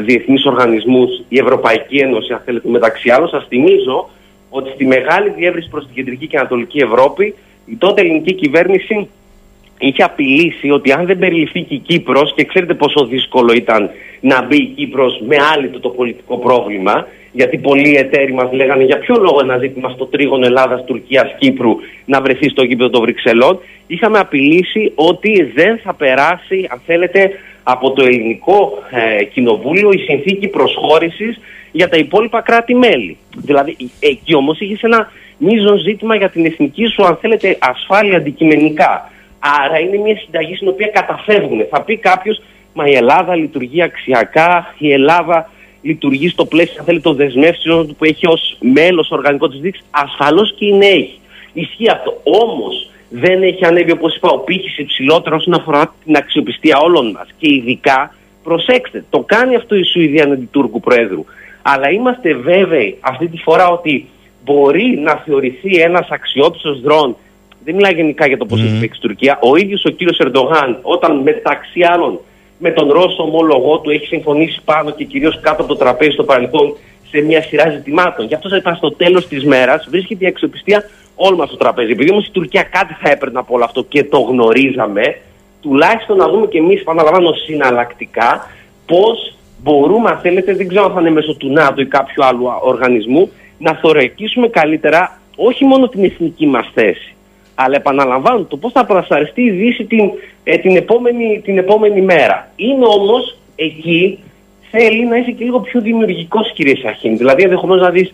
[0.06, 3.28] διεθνείς οργανισμούς, η Ευρωπαϊκή Ένωση, αν θέλετε, μεταξύ άλλων.
[3.28, 4.10] Σας θυμίζω
[4.50, 7.36] ότι στη μεγάλη διεύρυνση προς την κεντρική και ανατολική Ευρώπη,
[7.66, 9.10] η τότε ελληνική κυβέρνηση
[9.80, 14.46] είχε απειλήσει ότι αν δεν περιληφθεί και η Κύπρος και ξέρετε πόσο δύσκολο ήταν να
[14.46, 17.08] μπει η Κύπρος με άλυτο το πολιτικό πρόβλημα
[17.38, 21.76] γιατί πολλοί εταίροι μας λέγανε για ποιο λόγο ένα ζήτημα στο τρίγωνο Ελλάδας, Τουρκίας, Κύπρου
[22.06, 27.32] να βρεθεί στο γήπεδο των Βρυξελών είχαμε απειλήσει ότι δεν θα περάσει αν θέλετε
[27.64, 31.40] από το ελληνικό ε, κοινοβούλιο η συνθήκη προσχώρησης
[31.72, 33.18] για τα υπόλοιπα κράτη-μέλη.
[33.38, 39.12] Δηλαδή εκεί όμως είχες ένα μείζον ζήτημα για την εθνική σου αν θέλετε ασφάλεια αντικειμενικά.
[39.66, 41.66] Άρα είναι μια συνταγή στην οποία καταφεύγουν.
[41.70, 42.42] Θα πει κάποιος,
[42.74, 45.50] μα η Ελλάδα λειτουργεί αξιακά, η Ελλάδα
[45.88, 49.82] λειτουργεί στο πλαίσιο, αν θέλει, των δεσμεύσεων που έχει ως μέλος οργανικό της δείξη.
[49.92, 51.20] Ασφαλώς και είναι έχει.
[51.54, 52.22] Ισχύει αυτό.
[52.24, 57.28] Όμως δεν έχει ανέβει, όπως είπα, ο πύχης υψηλότερο όσον αφορά την αξιοπιστία όλων μας.
[57.38, 61.26] Και ειδικά, προσέξτε, το κάνει αυτό η Σουηδία εναντί Τούρκου Προέδρου.
[61.62, 64.06] Αλλά είμαστε βέβαιοι αυτή τη φορά ότι
[64.44, 67.16] μπορεί να θεωρηθεί ένας αξιόπιστος δρόν
[67.68, 68.64] δεν μιλάει γενικά για το πώς mm.
[68.64, 69.40] έχει παίξει η Τουρκία.
[69.42, 72.20] Ο ίδιος ο κύριος Ερντογάν, όταν μεταξύ άλλων
[72.58, 76.24] με τον Ρώσο ομόλογό του έχει συμφωνήσει πάνω και κυρίως κάτω από το τραπέζι στο
[76.24, 76.78] παρελθόν
[77.10, 78.26] σε μια σειρά ζητημάτων.
[78.26, 80.84] Γι' αυτό είπα στο τέλος της μέρας βρίσκεται η αξιοπιστία
[81.16, 81.92] όλων μας στο τραπέζι.
[81.92, 85.18] Επειδή όμως η Τουρκία κάτι θα έπαιρνε από όλο αυτό και το γνωρίζαμε,
[85.62, 88.52] τουλάχιστον να δούμε και εμείς, επαναλαμβάνω, συναλλακτικά
[88.86, 92.46] πώς μπορούμε, αν θέλετε, δεν ξέρω αν θα είναι μέσω του ΝΑΤΟ ή κάποιου άλλου
[92.62, 97.16] οργανισμού, να θωρακίσουμε καλύτερα όχι μόνο την εθνική μας θέση,
[97.60, 100.12] αλλά επαναλαμβάνω το πώς θα προσαρριστεί η Δύση την,
[100.44, 102.52] ε, την, επόμενη, την επόμενη μέρα.
[102.56, 104.20] Είναι όμως εκεί
[104.72, 107.18] θέλει να είσαι και λίγο πιο δημιουργικός, κύριε Σαχίν.
[107.18, 108.14] Δηλαδή, ενδεχομένως να δεις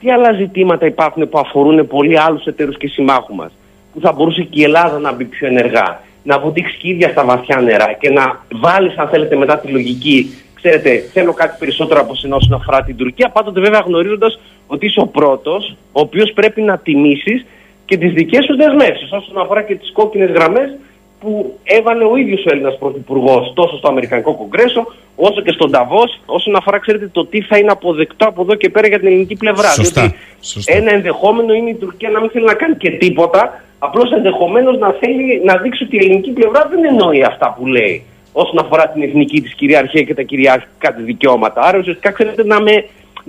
[0.00, 3.52] τι άλλα ζητήματα υπάρχουν που αφορούν πολλοί άλλους εταίρους και συμμάχους μας.
[3.92, 6.00] Που θα μπορούσε και η Ελλάδα να μπει πιο ενεργά.
[6.22, 10.34] Να βουδίξει και ίδια στα βαθιά νερά και να βάλεις, αν θέλετε, μετά τη λογική.
[10.54, 13.28] Ξέρετε, θέλω κάτι περισσότερο από εσένα όσον αφορά την Τουρκία.
[13.28, 17.46] Πάντοτε βέβαια γνωρίζοντας ότι είσαι ο πρώτος, ο οποίος πρέπει να τιμήσεις
[17.88, 20.68] και τις δικές σου δεσμεύσεις όσον αφορά και τις κόκκινες γραμμές
[21.20, 24.86] που έβαλε ο ίδιος ο Έλληνας Πρωθυπουργός τόσο στο Αμερικανικό Κογκρέσο
[25.16, 28.68] όσο και στον Ταβός, όσον αφορά ξέρετε, το τι θα είναι αποδεκτό από εδώ και
[28.68, 29.68] πέρα για την ελληνική πλευρά.
[29.68, 30.00] Σωστά.
[30.00, 30.76] Διότι Σωστά.
[30.76, 34.92] ένα ενδεχόμενο είναι η Τουρκία να μην θέλει να κάνει και τίποτα, απλώς ενδεχομένως να
[35.00, 38.02] θέλει να δείξει ότι η ελληνική πλευρά δεν εννοεί αυτά που λέει.
[38.32, 41.60] όσον αφορά την εθνική της κυριαρχία και τα κυριαρχικά της δικαιώματα.
[41.60, 42.84] Άρα ουσιαστικά ξέρετε να με,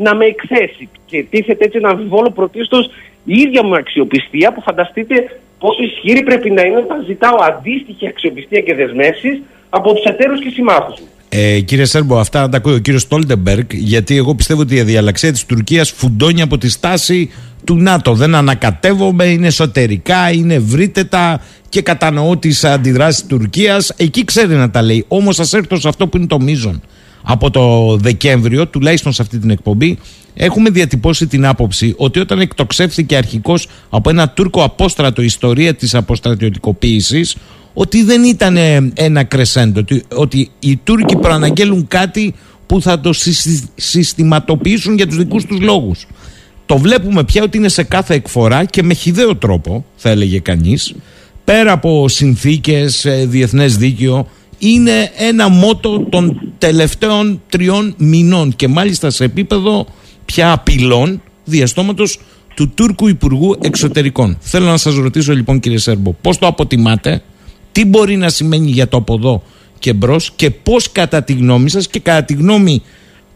[0.06, 2.90] να με εκθέσει και τίθεται έτσι ένα αμφιβόλο πρωτίστως
[3.24, 5.16] η ίδια μου αξιοπιστία που φανταστείτε
[5.60, 10.50] πόσο ισχυρή πρέπει να είναι όταν ζητάω αντίστοιχη αξιοπιστία και δεσμεύσεις από τους εταίρους και
[10.50, 11.08] συμμάχους μου.
[11.30, 15.32] Ε, κύριε Σέρμπο, αυτά τα ακούει ο κύριος Στόλτεμπεργκ, γιατί εγώ πιστεύω ότι η διαλαξία
[15.32, 17.32] της Τουρκίας φουντώνει από τη στάση
[17.64, 18.14] του ΝΑΤΟ.
[18.14, 23.94] Δεν ανακατεύομαι, είναι εσωτερικά, είναι ευρύτερα και κατανοώ τις αντιδράσεις της Τουρκίας.
[23.98, 25.06] Εκεί ξέρει να τα λέει.
[25.08, 26.82] Όμως, ας έρθω σε αυτό που είναι το μείζον.
[27.32, 29.98] Από το Δεκέμβριο, τουλάχιστον σε αυτή την εκπομπή,
[30.34, 37.36] έχουμε διατυπώσει την άποψη ότι όταν εκτοξεύθηκε αρχικώς από ένα Τούρκο απόστρατο ιστορία της αποστρατιωτικοποίησης,
[37.74, 38.58] ότι δεν ήταν
[38.94, 42.34] ένα κρεσέντο, ότι, ότι οι Τούρκοι προαναγγέλουν κάτι
[42.66, 43.14] που θα το
[43.76, 46.08] συστηματοποιήσουν για τους δικούς τους λόγους.
[46.66, 50.94] Το βλέπουμε πια ότι είναι σε κάθε εκφορά και με χιδαίο τρόπο, θα έλεγε κανείς,
[51.44, 54.28] πέρα από συνθήκες, ε, διεθνές δίκαιο,
[54.60, 59.86] είναι ένα μότο των τελευταίων τριών μηνών και μάλιστα σε επίπεδο
[60.26, 62.20] πια απειλών διαστόματος
[62.56, 64.38] του Τούρκου Υπουργού Εξωτερικών.
[64.40, 67.22] Θέλω να σας ρωτήσω λοιπόν κύριε Σέρμπο, πώς το αποτιμάτε,
[67.72, 69.44] τι μπορεί να σημαίνει για το από εδώ
[69.80, 72.82] και μπρος και πώς κατά τη γνώμη σας και κατά τη γνώμη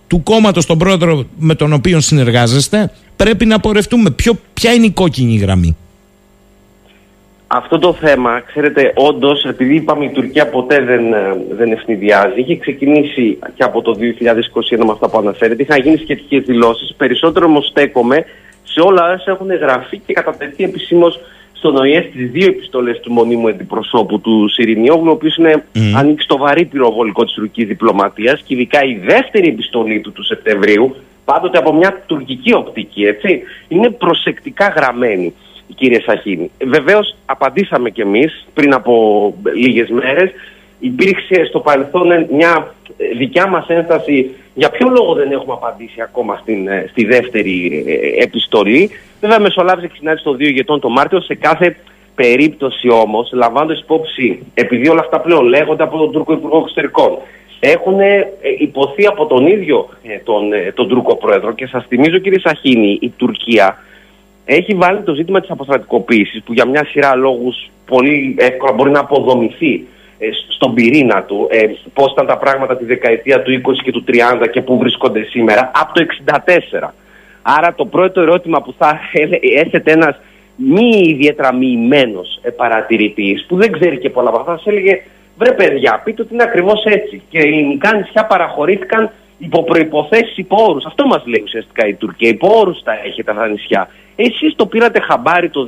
[0.08, 4.12] του κόμματος τον πρόεδρο με τον οποίο συνεργάζεστε πρέπει να πορευτούμε.
[4.12, 5.76] Ποιο, ποια είναι η κόκκινη γραμμή;
[7.56, 12.56] Αυτό το θέμα, ξέρετε, όντως, επειδή είπαμε η Τουρκία ποτέ δεν, ε, δεν ευνηδιάζει, είχε
[12.56, 16.94] ξεκινήσει και από το 2021 με αυτά που αναφέρεται, είχαν γίνει σχετικές δηλώσεις.
[16.98, 18.26] Περισσότερο όμως στέκομαι
[18.64, 21.20] σε όλα όσα έχουν γραφεί και κατατεθεί επισήμως
[21.54, 25.80] στον ΟΗΕ στις δύο επιστολές του μονίμου αντιπροσώπου του Σιρινιόγλου, ο οποίος είναι mm.
[25.98, 30.96] ανήκει στο βαρύ πυροβολικό της τουρκικής διπλωματίας και ειδικά η δεύτερη επιστολή του του Σεπτεμβρίου,
[31.26, 35.34] πάντοτε από μια τουρκική οπτική, έτσι, είναι προσεκτικά γραμμένη,
[35.76, 36.52] κύριε Σαχίνη.
[36.66, 40.32] Βεβαίως, απαντήσαμε κι εμείς πριν από λίγες μέρες.
[40.80, 42.74] Υπήρξε στο παρελθόν μια
[43.18, 48.24] δικιά μας ένσταση για ποιο λόγο δεν έχουμε απαντήσει ακόμα στην, ε, στη δεύτερη ε,
[48.24, 48.90] επιστολή.
[49.22, 51.22] Βέβαια, μεσολάβησε και συνάντηση των δύο ηγετών το Μάρτιο.
[51.22, 51.76] Σε κάθε
[52.16, 57.18] περίπτωση όμως, λαμβάνοντας υπόψη, επειδή όλα αυτά πλέον λέγονται από τον Τούρκο Υπουργό Εξωτερικών,
[57.60, 58.28] έχουν ε,
[58.60, 59.90] υποθεί από τον ίδιο
[60.24, 61.54] τον, τον Τούρκο Πρόεδρο.
[61.54, 63.78] Και σας θυμίζω, κύριε Σαχίνη, η Τουρκία
[64.46, 69.00] έχει βάλει το ζήτημα της αποστρατικοποίησης, που για μια σειρά λόγους πολύ εύκολα μπορεί να
[69.00, 69.88] αποδομηθεί
[70.18, 74.04] ε, στον πυρήνα του ε, πώς ήταν τα πράγματα τη δεκαετία του 20 και του
[74.08, 76.06] 30 και πού βρίσκονται σήμερα από το
[76.82, 76.90] 64.
[77.42, 79.00] Άρα το πρώτο ερώτημα που θα
[79.64, 80.20] έθετε ένας
[80.56, 85.02] μη ιδιαίτερα μοιημένος ε, παρατηρητής που δεν ξέρει και πολλά από αυτά θα έλεγε
[85.38, 90.64] βρε παιδιά πείτε ότι είναι ακριβώς έτσι και οι ελληνικά νησιά παραχωρήθηκαν υπό προϋποθέσεις υπό
[90.70, 90.86] όρους.
[90.86, 92.30] Αυτό μας λέει ουσιαστικά η Τουρκία.
[92.30, 93.90] Υπό όρους τα έχετε τα νησιά.
[94.16, 95.68] Εσείς το πήρατε χαμπάρι το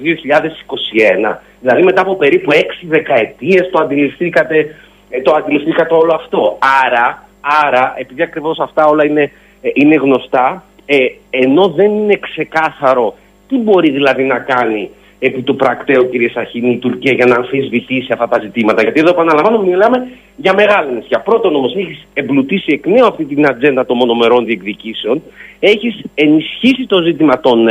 [1.25, 2.55] 2021, δηλαδή μετά από περίπου 6
[2.87, 4.75] δεκαετίες το αντιληφθήκατε,
[5.09, 6.57] ε, το αντιληφθήκατε όλο αυτό.
[6.85, 7.27] Άρα,
[7.65, 10.97] άρα επειδή ακριβώς αυτά όλα είναι, ε, είναι γνωστά, ε,
[11.29, 13.15] ενώ δεν είναι ξεκάθαρο
[13.47, 14.89] τι μπορεί δηλαδή να κάνει
[15.19, 18.81] επί του πρακτέου, κύριε Σαχίνη, η Τουρκία για να αμφισβητήσει αυτά τα ζητήματα.
[18.81, 21.19] Γιατί εδώ επαναλαμβάνω, μιλάμε για μεγάλα νησιά.
[21.19, 25.21] Πρώτον όμως, έχεις εμπλουτίσει εκ νέου αυτή την ατζέντα των μονομερών διεκδικήσεων.
[25.59, 27.67] Έχεις ενισχύσει το ζήτημα των,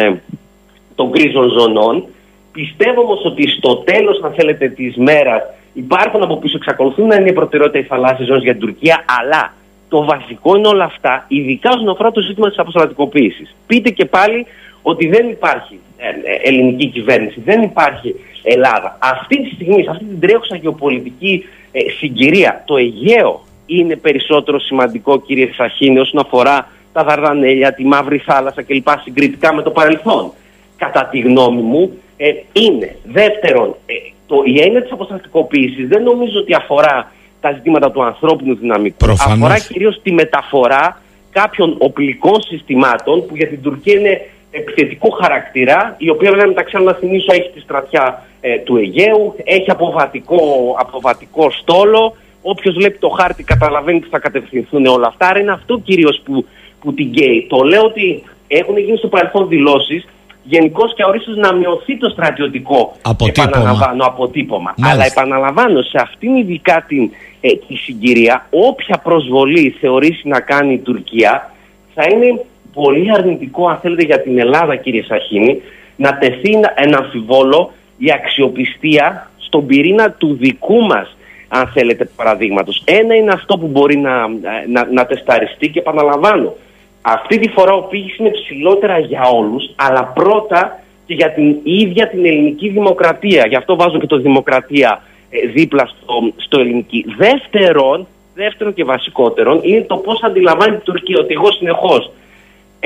[0.95, 2.05] των κρίζων ζωνών.
[2.53, 5.43] Πιστεύω όμως ότι στο τέλος, αν θέλετε, της μέρας
[5.73, 9.53] υπάρχουν από πίσω, εξακολουθούν να είναι η προτεραιότητα οι θαλάσσιες ζώνες για την Τουρκία, αλλά
[9.89, 13.49] το βασικό είναι όλα αυτά, ειδικά όσον αφορά το ζήτημα της αποστρατικοποίηση.
[13.67, 14.47] Πείτε και πάλι
[14.83, 15.94] ότι δεν υπάρχει ε, ε,
[16.43, 18.99] ελληνική κυβέρνηση, δεν υπάρχει Ελλάδα.
[19.01, 25.21] Αυτή τη στιγμή, σε αυτή την τρέχουσα γεωπολιτική ε, συγκυρία, το Αιγαίο είναι περισσότερο σημαντικό,
[25.21, 28.89] κύριε Σαχίνη, όσον αφορά τα Δαρδανέλια, τη Μαύρη Θάλασσα κλπ.
[29.03, 30.33] συγκριτικά με το παρελθόν
[30.77, 32.97] κατά τη γνώμη μου, ε, είναι.
[33.05, 33.95] Δεύτερον, ε,
[34.27, 38.97] το, η έννοια της αποστατικοποίησης δεν νομίζω ότι αφορά τα ζητήματα του ανθρώπινου δυναμικού.
[38.97, 39.45] Προφανώς.
[39.45, 44.21] Αφορά κυρίως τη μεταφορά κάποιων οπλικών συστημάτων που για την Τουρκία είναι
[44.61, 49.35] επιθετικού χαρακτήρα, η οποία βέβαια μεταξύ άλλων να θυμίσω έχει τη στρατιά ε, του Αιγαίου,
[49.45, 50.41] έχει αποβατικό,
[50.79, 52.17] αποβατικό στόλο.
[52.43, 55.29] Όποιος βλέπει το χάρτη καταλαβαίνει ότι θα κατευθυνθούν όλα αυτά.
[55.29, 56.47] Άρα είναι αυτό κυρίως που,
[56.81, 57.47] που την καίει.
[57.49, 60.07] Το λέω ότι έχουν γίνει στο παρελθόν δηλώσεις
[60.43, 63.49] γενικώς και ορίστω να μειωθεί το στρατιωτικό αποτύπωμα.
[63.49, 64.75] επαναλαμβάνω, αποτύπωμα.
[64.81, 70.79] Αλλά επαναλαμβάνω, σε αυτήν ειδικά την, ε, τη συγκυρία, όποια προσβολή θεωρήσει να κάνει η
[70.79, 71.53] Τουρκία,
[71.95, 72.45] θα είναι
[72.75, 75.63] πολύ αρνητικό, αν θέλετε, για την Ελλάδα, κύριε Σαχίνη,
[75.97, 81.17] να τεθεί ένα αμφιβόλο η αξιοπιστία στον πυρήνα του δικού μας
[81.49, 82.83] αν θέλετε παραδείγματος.
[82.85, 86.55] Ένα είναι αυτό που μπορεί να, ε, να, να τεσταριστεί και επαναλαμβάνω.
[87.03, 92.09] Αυτή τη φορά ο πύχης είναι ψηλότερα για όλους, αλλά πρώτα και για την ίδια
[92.09, 93.47] την ελληνική δημοκρατία.
[93.47, 97.05] Γι' αυτό βάζω και το δημοκρατία ε, δίπλα στο, στο ελληνική.
[97.17, 102.11] Δεύτερον, δεύτερον και βασικότερον, είναι το πώς αντιλαμβάνει η Τουρκία ότι εγώ συνεχώς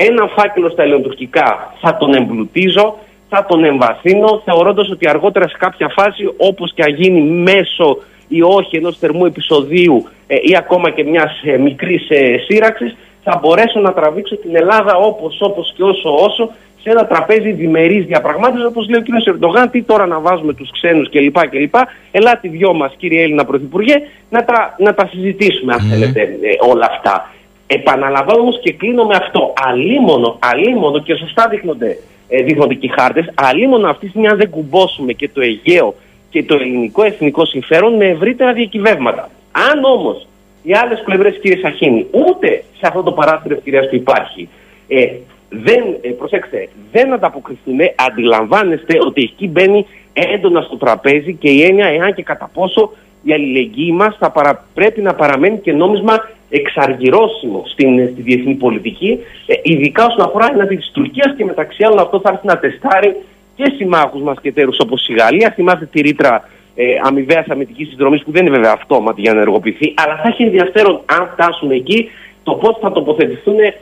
[0.07, 2.97] ένα φάκελο στα ελληνοτουρκικά θα τον εμπλουτίζω,
[3.29, 7.97] θα τον εμβαθύνω, θεωρώντας ότι αργότερα σε κάποια φάση, όπως και αν γίνει μέσω
[8.27, 13.39] ή όχι ενός θερμού επεισοδίου ε, ή ακόμα και μιας ε, μικρής ε, σύραξης, θα
[13.41, 18.65] μπορέσω να τραβήξω την Ελλάδα όπως όπως και όσο όσο σε ένα τραπέζι διμερής διαπραγμάτευσης,
[18.65, 19.27] όπως λέει ο κ.
[19.27, 21.47] Ερντογάν, τι τώρα να βάζουμε τους ξένους κλπ.
[21.49, 21.75] κλπ.
[22.11, 23.95] Ελάτε δυο μας, κύριε Έλληνα Πρωθυπουργέ,
[24.29, 27.31] να τα, να τα συζητήσουμε, αν θέλετε, ε, όλα αυτά.
[27.71, 29.53] Επαναλαμβάνω όμως και κλείνω με αυτό.
[29.67, 34.37] Αλίμονο, αλίμονο και σωστά δείχνονται, ε, δείχνονται και οι χάρτες, αλίμονο αυτή τη στιγμή, αν
[34.37, 35.95] δεν κουμπώσουμε και το Αιγαίο
[36.29, 39.29] και το ελληνικό εθνικό συμφέρον με ευρύτερα διακυβεύματα.
[39.51, 40.27] Αν όμως
[40.63, 44.49] οι άλλες πλευρές, κύριε Σαχίνη, ούτε σε αυτό το παράθυρο ευκαιρίας που υπάρχει,
[44.87, 45.07] ε,
[45.49, 51.87] δεν, ε, προσέξτε, δεν ανταποκριθούν, αντιλαμβάνεστε ότι εκεί μπαίνει έντονα στο τραπέζι και η έννοια
[51.87, 52.91] εάν και κατά πόσο
[53.23, 59.19] η αλληλεγγύη μας θα παρα, πρέπει να παραμένει και νόμισμα εξαργυρώσιμο στην, στη διεθνή πολιτική,
[59.45, 63.15] ε, ειδικά όσον αφορά εναντί της Τουρκίας και μεταξύ άλλων αυτό θα έρθει να τεστάρει
[63.55, 65.51] και συμμάχους μας και εταίρους όπως η Γαλλία.
[65.55, 69.93] Θυμάστε τη ρήτρα ε, αμοιβαίας αμυντικής συνδρομής που δεν είναι βέβαια αυτόματη για να ενεργοποιηθεί,
[69.95, 72.09] αλλά θα έχει ενδιαφέρον αν φτάσουν εκεί
[72.43, 73.73] το πώς θα τοποθετηθούν ε,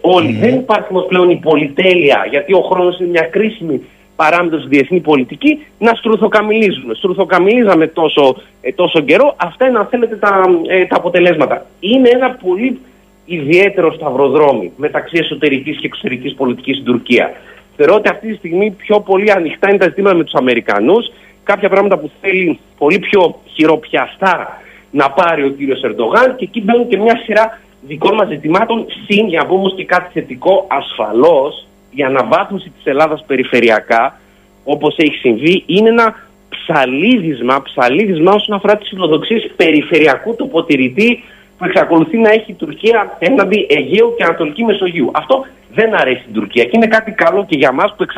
[0.00, 0.32] όλοι.
[0.32, 3.82] Δεν υπάρχει όμως πλέον η πολυτέλεια, γιατί ο χρόνος είναι μια κρίσιμη
[4.16, 6.94] παράμετρος στη διεθνή πολιτική, να στρουθοκαμιλίζουμε.
[6.94, 9.34] Στρουθοκαμιλίζαμε τόσο, ε, τόσο καιρό.
[9.36, 11.66] Αυτά είναι, αν θέλετε, τα, ε, τα αποτελέσματα.
[11.80, 12.80] Είναι ένα πολύ
[13.24, 17.32] ιδιαίτερο σταυροδρόμι μεταξύ εσωτερικής και εξωτερικής πολιτικής στην Τουρκία.
[17.76, 21.12] Θεωρώ ότι αυτή τη στιγμή πιο πολύ ανοιχτά είναι τα ζητήματα με τους Αμερικανούς.
[21.44, 24.60] Κάποια πράγματα που θέλει πολύ πιο χειροπιαστά
[24.90, 28.86] να πάρει ο κύριος Ερντογάν και εκεί μπαίνουν και μια σειρά δικών μας ζητημάτων.
[29.06, 34.18] Συν, για να πούμε και κάτι θετικό, ασφαλώς η αναβάθμιση της Ελλάδας περιφερειακά,
[34.64, 36.14] όπως έχει συμβεί, είναι ένα
[36.48, 41.24] ψαλίδισμα, ψαλίδισμα όσον αφορά τις φιλοδοξίες περιφερειακού τοποτηρητή
[41.58, 45.10] που εξακολουθεί να έχει η Τουρκία έναντι Αιγαίου και Ανατολική Μεσογείου.
[45.14, 48.14] Αυτό δεν αρέσει στην Τουρκία και είναι κάτι καλό και για εμά που εξ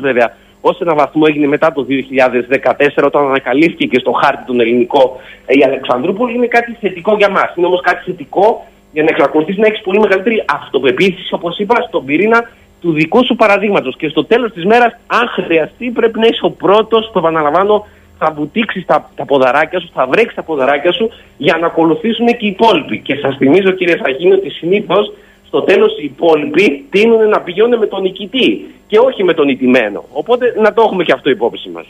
[0.00, 5.20] βέβαια ω ένα βαθμό έγινε μετά το 2014 όταν ανακαλύφθηκε και στο χάρτη τον ελληνικό
[5.46, 7.52] η Αλεξανδρούπολη είναι κάτι θετικό για μας.
[7.56, 12.04] Είναι όμως κάτι θετικό για να εξακολουθήσει να έχεις πολύ μεγαλύτερη αυτοπεποίθηση, όπως είπα, στον
[12.04, 12.50] πυρήνα
[12.80, 13.96] του δικού σου παραδείγματος.
[13.96, 17.86] Και στο τέλος της μέρας, αν χρειαστεί, πρέπει να είσαι ο πρώτος που, επαναλαμβάνω,
[18.18, 22.46] θα βουτήξεις τα, τα ποδαράκια σου, θα βρέξεις τα ποδαράκια σου για να ακολουθήσουν και
[22.46, 22.98] οι υπόλοιποι.
[23.00, 25.12] Και σας θυμίζω, κύριε Φαγίνη, ότι συνήθως
[25.46, 30.04] στο τέλος οι υπόλοιποι τείνουν να πηγαίνουν με τον νικητή και όχι με τον ηττημένο.
[30.12, 31.86] Οπότε να το έχουμε και αυτό υπόψη μας.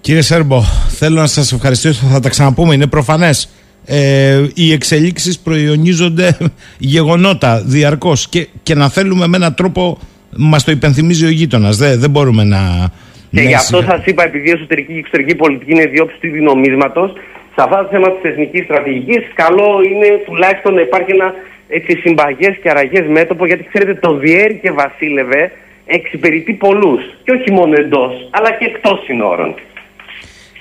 [0.00, 2.06] Κύριε Σέρμπο, θέλω να σας ευχαριστήσω.
[2.06, 2.74] Θα τα ξαναπούμε.
[2.74, 3.48] Είναι προφανές
[3.86, 6.36] ε, οι εξελίξεις προϊονίζονται
[6.78, 9.98] γεγονότα διαρκώς και, και να θέλουμε με έναν τρόπο
[10.36, 11.76] μας το υπενθυμίζει ο γείτονας.
[11.76, 12.90] Δεν, δεν μπορούμε να...
[13.30, 17.12] Και γι' αυτό σας είπα, επειδή η εσωτερική και εξωτερική πολιτική είναι διόψη του νομίσματο,
[17.54, 21.34] σε αυτά τα θέματα της εθνικής στρατηγικής, καλό είναι τουλάχιστον να υπάρχει ένα
[21.68, 25.52] έτσι συμπαγές και αραγές μέτωπο, γιατί ξέρετε το διέρη και βασίλευε
[25.86, 27.02] εξυπηρετεί πολλούς.
[27.24, 29.54] Και όχι μόνο εντός, αλλά και εκτός συνόρων.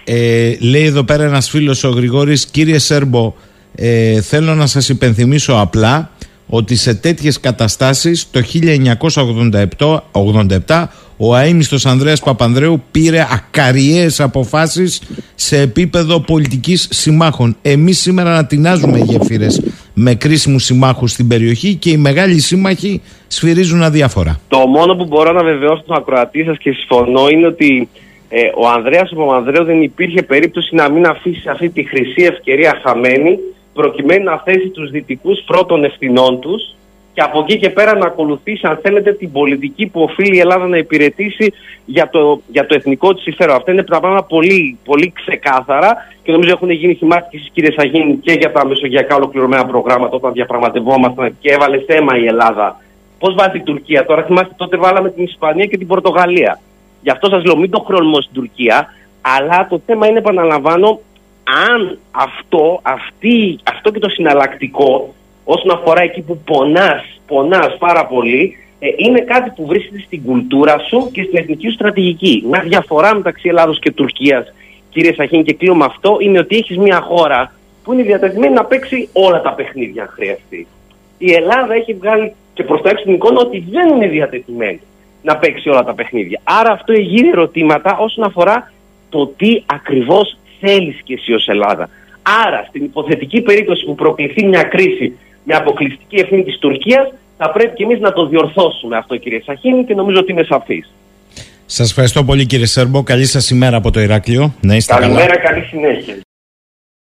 [0.08, 3.34] Ε, λέει εδώ πέρα ένας φίλος ο Γρηγόρης Κύριε Σέρμπο
[3.76, 6.12] ε, θέλω να σας υπενθυμίσω απλά
[6.47, 8.41] ότι σε τέτοιες καταστάσεις το
[10.68, 10.86] 1987
[11.18, 15.01] ο αείμιστος Ανδρέας Παπανδρέου πήρε ακαριές αποφάσεις
[15.36, 17.56] σε επίπεδο πολιτικής συμμάχων.
[17.62, 19.62] Εμείς σήμερα να τεινάζουμε γέφυρες
[19.93, 24.39] με κρίσιμους συμμάχους στην περιοχή και οι μεγάλοι σύμμαχοι σφυρίζουν αδιάφορα.
[24.47, 27.89] Το μόνο που μπορώ να βεβαιώσω τον ακροατή σας και συμφωνώ είναι ότι
[28.38, 33.40] ε, ο Ανδρέας Παπανδρέου δεν υπήρχε περίπτωση να μην αφήσει αυτή τη χρυσή ευκαιρία χαμένη
[33.74, 36.76] προκειμένου να θέσει τους δυτικούς πρώτων ευθυνών τους
[37.14, 40.68] και από εκεί και πέρα να ακολουθήσει, αν θέλετε, την πολιτική που οφείλει η Ελλάδα
[40.68, 41.54] να υπηρετήσει
[41.86, 43.56] για το, για το εθνικό της συμφέρον.
[43.56, 47.72] Αυτά είναι τα πράγματα πολύ, πολύ ξεκάθαρα και νομίζω έχουν γίνει θυμάστε και εσεί, κύριε
[47.72, 52.82] Σαγίνη, και για τα μεσογειακά ολοκληρωμένα προγράμματα όταν διαπραγματευόμασταν και έβαλε θέμα η Ελλάδα.
[53.20, 56.60] Πώς βάζει η Τουρκία τώρα, θυμάστε τότε βάλαμε την Ισπανία και την Πορτογαλία.
[57.06, 58.93] Γι' αυτό σας λέω μην το χρονιμώ στην Τουρκία.
[59.22, 60.99] Αλλά το θέμα είναι, επαναλαμβάνω,
[61.72, 68.58] αν αυτό, αυτή, αυτό και το συναλλακτικό όσον αφορά εκεί που πονάς, πονάς πάρα πολύ,
[68.80, 72.43] ε, είναι κάτι που βρίσκεται στην κουλτούρα σου και στην εθνική σου στρατηγική.
[72.49, 74.53] Μια διαφορά μεταξύ Ελλάδος και Τουρκίας,
[74.89, 77.53] κύριε Σαχίν, και κλείνω με αυτό, είναι ότι έχεις μια χώρα
[77.84, 80.68] που είναι διατεθειμένη να παίξει όλα τα παιχνίδια αν χρειαστεί.
[81.18, 84.82] Η Ελλάδα έχει βγάλει και προς το έξω την εικόνα ότι δεν είναι διατεθειμένη
[85.26, 86.39] να παίξει όλα τα παιχνίδια.
[86.43, 88.71] Άρα αυτό εγείρει ερωτήματα όσον αφορά
[89.09, 91.89] το τι ακριβώς θέλεις και εσύ ως Ελλάδα.
[92.45, 97.76] Άρα στην υποθετική περίπτωση που προκληθεί μια κρίση με αποκλειστική ευθύνη της Τουρκίας θα πρέπει
[97.76, 100.93] και εμείς να το διορθώσουμε αυτό κύριε Σαχίνη και νομίζω ότι είμαι σαφής.
[101.65, 103.03] Σας ευχαριστώ πολύ κύριε Σέρμπο.
[103.03, 104.53] Καλή σας ημέρα από το Ηράκλειο.
[104.61, 106.15] Να είστε Καλημέρα, καλή συνέχεια.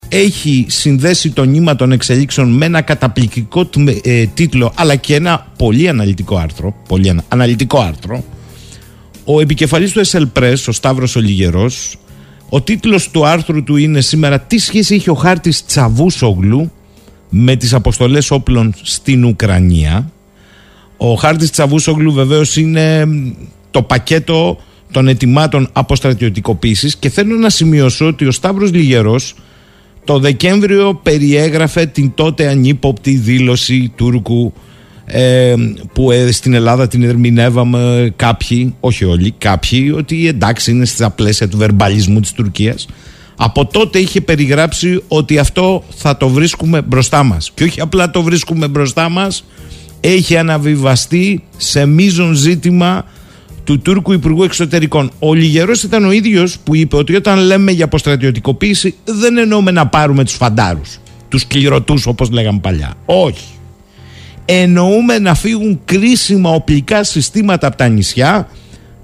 [0.08, 3.68] Έχει συνδέσει το νήμα των εξελίξεων με ένα καταπληκτικό
[4.02, 8.24] ε, τίτλο αλλά και ένα πολύ αναλυτικό άρθρο, πολύ αναλυτικό άρθρο
[9.24, 11.98] ο επικεφαλής του SL Press, ο Σταύρος Ολιγερός
[12.48, 16.72] ο τίτλος του άρθρου του είναι σήμερα «Τι σχέση είχε ο χάρτης Τσαβούσογλου
[17.28, 20.10] με τις αποστολές όπλων στην Ουκρανία».
[20.96, 23.08] Ο χάρτης Τσαβούσογλου βεβαίως είναι
[23.70, 24.58] το πακέτο
[24.90, 29.34] των ετοιμάτων αποστρατιωτικοποίησης και θέλω να σημειώσω ότι ο Σταύρος Λιγερός
[30.06, 34.52] το Δεκέμβριο περιέγραφε την τότε ανύποπτη δήλωση Τούρκου
[35.04, 35.54] ε,
[35.92, 41.48] που ε, στην Ελλάδα την ερμηνεύαμε κάποιοι, όχι όλοι, κάποιοι, ότι εντάξει είναι στα πλαίσια
[41.48, 42.86] του βερμπαλισμού της Τουρκίας.
[43.36, 47.50] Από τότε είχε περιγράψει ότι αυτό θα το βρίσκουμε μπροστά μας.
[47.54, 49.44] Και όχι απλά το βρίσκουμε μπροστά μας,
[50.00, 53.04] έχει αναβιβαστεί σε μείζον ζήτημα
[53.66, 55.10] του Τούρκου Υπουργού Εξωτερικών.
[55.18, 59.86] Ο Λιγερός ήταν ο ίδιος που είπε ότι όταν λέμε για αποστρατιωτικοποίηση δεν εννοούμε να
[59.86, 60.98] πάρουμε τους φαντάρους,
[61.28, 62.94] τους κληρωτού όπως λέγαμε παλιά.
[63.04, 63.46] Όχι.
[64.44, 68.48] Εννοούμε να φύγουν κρίσιμα οπλικά συστήματα από τα νησιά.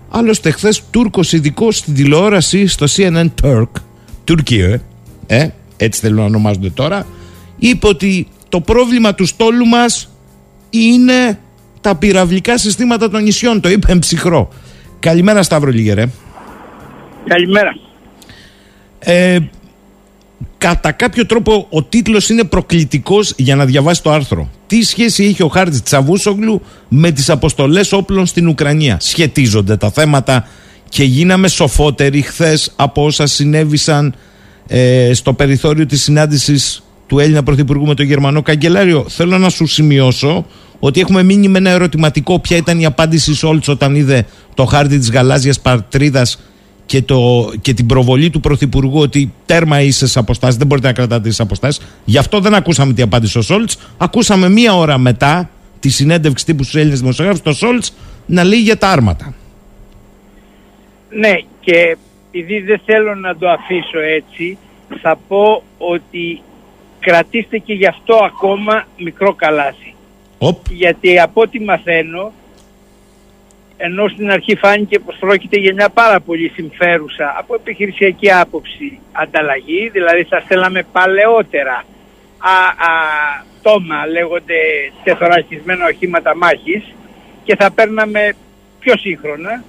[0.09, 3.71] Άλλωστε, χθες Τούρκος ειδικό στην τηλεόραση στο CNN Turk,
[4.25, 4.83] Τουρκία,
[5.27, 5.47] ε,
[5.77, 7.07] έτσι θέλουν να ονομάζονται τώρα,
[7.59, 10.09] είπε ότι το πρόβλημα του στόλου μας
[10.71, 11.39] είναι
[11.83, 13.61] τα πυραυλικά συστήματα των νησιών.
[13.61, 14.49] Το είπε ψυχρό.
[14.99, 16.05] Καλημέρα Σταύρο Λιγερέ.
[17.27, 17.77] Καλημέρα.
[18.99, 19.39] Ε,
[20.59, 24.51] κατά κάποιο τρόπο ο τίτλος είναι προκλητικός για να διαβάσει το άρθρο.
[24.67, 30.49] Τι σχέση είχε ο Χάρτης Τσαβούσογλου με τις αποστολές όπλων στην Ουκρανία; Σχετίζονται τα θέματα
[30.89, 34.15] και γίναμε σοφότεροι χθες από όσα συνέβησαν
[34.67, 39.05] ε, στο περιθώριο της συνάντησης του Έλληνα Πρωθυπουργού με τον Γερμανό Καγκελάριο.
[39.09, 40.47] Θέλω να σου σημειώσω
[40.85, 44.99] ότι έχουμε μείνει με ένα ερωτηματικό ποια ήταν η απάντηση Σολτς όταν είδε το χάρτη
[44.99, 46.27] της γαλάζιας πατρίδας
[46.87, 47.05] και,
[47.61, 51.87] και την προβολή του Πρωθυπουργού ότι τέρμα ίσες αποστάσεις, δεν μπορείτε να κρατάτε τις αποστάσεις.
[52.05, 53.79] Γι' αυτό δεν ακούσαμε τι απάντησε ο Σολτς.
[53.99, 57.95] Ακούσαμε μία ώρα μετά τη συνέντευξη τύπου στους Έλληνες δημοσιογράφους, το Σολτς
[58.27, 59.35] να λέει για τα άρματα.
[61.11, 61.97] Ναι, και
[62.31, 64.59] επειδή δεν θέλω να το αφήσω έτσι,
[65.03, 66.43] θα πω ότι
[67.01, 69.92] κρατήστε και γι' αυτό ακόμα μικρό καλάθι.
[70.71, 72.33] Γιατί από ό,τι μαθαίνω,
[73.77, 79.89] ενώ στην αρχή φάνηκε πως πρόκειται για μια πάρα πολύ συμφέρουσα από επιχειρησιακή άποψη ανταλλαγή,
[79.89, 81.85] δηλαδή θα στέλναμε παλαιότερα
[82.39, 82.93] α, α,
[83.63, 84.55] τόμα λέγονται
[85.05, 86.85] τεθωρακισμένα οχήματα μάχης
[87.45, 88.35] και θα παίρναμε
[88.79, 89.65] πιο σύγχρονα.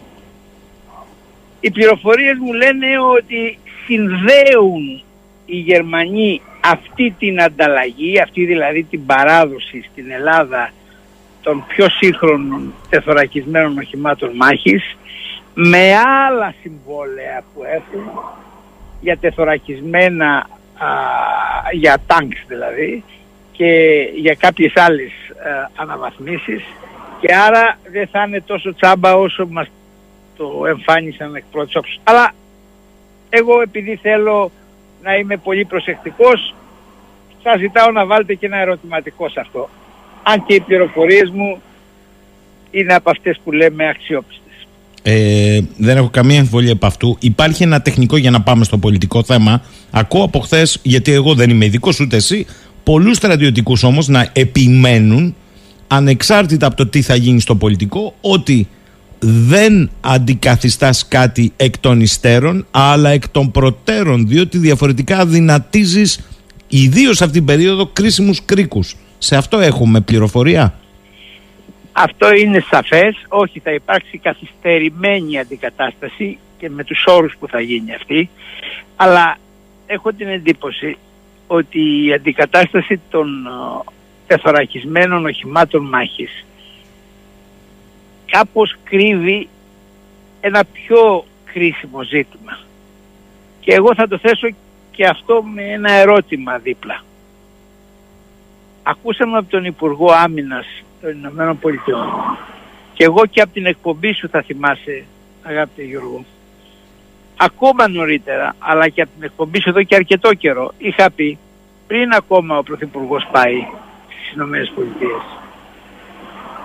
[1.60, 5.04] Οι πληροφορίες μου λένε ότι συνδέουν
[5.46, 10.72] οι Γερμανοί αυτή την ανταλλαγή, αυτή δηλαδή την παράδοση στην Ελλάδα
[11.42, 14.98] των πιο σύγχρονων τεθωρακισμένων οχημάτων μάχης
[15.54, 18.04] με άλλα συμβόλαια που έχουν
[19.02, 20.48] για τεθωρακισμένα
[21.72, 23.04] για τάγκς δηλαδή
[23.52, 26.64] και για κάποιες άλλες α, αναβαθμίσεις
[27.20, 29.68] και άρα δεν θα είναι τόσο τσάμπα όσο μας
[30.38, 32.32] το εμφάνισαν εκ πρώτης Αλλά
[33.30, 34.52] εγώ επειδή θέλω
[35.04, 36.56] να είμαι πολύ προσεκτικός.
[37.44, 39.70] Θα ζητάω να βάλετε και ένα ερωτηματικό σε αυτό.
[40.24, 41.62] Αν και οι πληροφορίες μου
[42.72, 44.68] είναι από αυτές που λέμε αξιόπιστες.
[45.04, 47.18] Ε, δεν έχω καμία αμφιβολία από αυτού.
[47.20, 49.62] Υπάρχει ένα τεχνικό για να πάμε στο πολιτικό θέμα.
[49.92, 52.46] Ακούω από χθες, γιατί εγώ δεν είμαι ειδικός ούτε εσύ,
[52.84, 55.36] πολλούς στρατιωτικούς όμως να επιμένουν
[55.88, 58.68] ανεξάρτητα από το τι θα γίνει στο πολιτικό, ότι
[59.26, 66.30] δεν αντικαθιστάς κάτι εκ των υστέρων αλλά εκ των προτέρων διότι διαφορετικά δυνατίζεις
[66.68, 68.96] ιδίως αυτή την περίοδο κρίσιμους κρίκους.
[69.18, 70.74] Σε αυτό έχουμε πληροφορία;
[71.92, 77.94] Αυτό είναι σαφές, όχι θα υπάρξει καθυστερημένη αντικατάσταση και με τους όρους που θα γίνει
[77.94, 78.30] αυτή
[78.96, 79.38] αλλά
[79.86, 80.98] έχω την εντύπωση
[81.48, 83.50] ότι η αντικατάσταση των ε,
[84.28, 86.46] τεθωρακισμένων οχημάτων μάχης
[88.36, 89.48] κάπως κρύβει
[90.42, 92.60] ένα πιο κρίσιμο ζήτημα.
[93.60, 94.48] Και εγώ θα το θέσω
[94.92, 97.04] και αυτό με ένα ερώτημα δίπλα.
[98.84, 100.66] Ακούσαμε από τον Υπουργό Άμυνας
[101.02, 102.38] των Ηνωμένων Πολιτειών
[102.94, 105.06] και εγώ και από την εκπομπή σου θα θυμάσαι
[105.44, 106.26] αγαπητέ Γιώργο
[107.38, 111.38] ακόμα νωρίτερα αλλά και από την εκπομπή σου εδώ και αρκετό καιρό είχα πει
[111.88, 113.68] πριν ακόμα ο Πρωθυπουργός πάει
[114.08, 115.22] στις Ηνωμένες Πολιτείες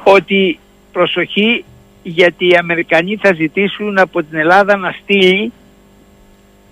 [0.04, 0.58] ότι
[0.99, 1.64] προσοχή
[2.03, 5.53] γιατί οι Αμερικανοί θα ζητήσουν από την Ελλάδα να στείλει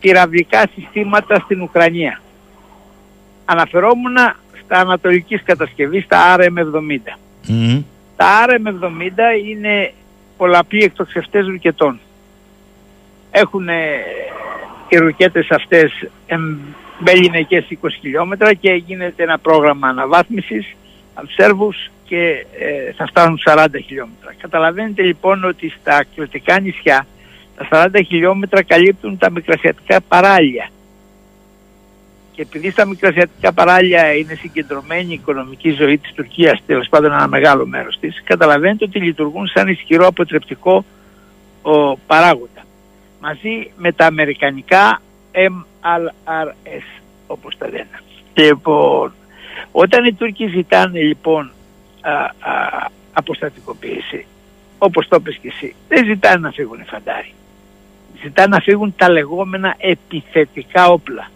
[0.00, 2.20] πυραυλικά συστήματα στην Ουκρανία.
[3.44, 4.16] Αναφερόμουν
[4.64, 7.18] στα ανατολικής κατασκευής, στα RM-70.
[8.16, 9.92] Τα RM-70 είναι
[10.36, 12.00] πολλαπλοί εκτοξευτές ρουκετών.
[13.30, 13.68] Έχουν
[14.88, 16.08] οι ρουκέτες αυτές
[16.98, 20.76] Μπελινεκές 20 χιλιόμετρα και γίνεται ένα πρόγραμμα αναβάθμισης
[21.14, 24.34] από τους Σέρβους και ε, θα φτάνουν 40 χιλιόμετρα.
[24.40, 27.06] Καταλαβαίνετε λοιπόν ότι στα κριτικά νησιά
[27.56, 30.70] τα 40 χιλιόμετρα καλύπτουν τα μικρασιατικά παράλια.
[32.32, 37.28] Και επειδή στα μικρασιατικά παράλια είναι συγκεντρωμένη η οικονομική ζωή της Τουρκίας, τέλος πάντων ένα
[37.28, 40.84] μεγάλο μέρος της, καταλαβαίνετε ότι λειτουργούν σαν ισχυρό αποτρεπτικό
[41.62, 42.64] ο, παράγοντα.
[43.20, 45.02] Μαζί με τα αμερικανικά
[45.32, 48.00] MLRS όπως τα λένε.
[48.34, 49.12] Λοιπόν,
[49.72, 51.50] όταν οι Τούρκοι ζητάνε λοιπόν
[52.10, 54.26] α, α, αποστατικοποίηση,
[54.78, 57.32] όπως το είπες και εσύ, δεν ζητάνε να φύγουν οι φαντάροι.
[58.22, 61.30] Ζητάνε να φύγουν τα λεγόμενα επιθετικά όπλα.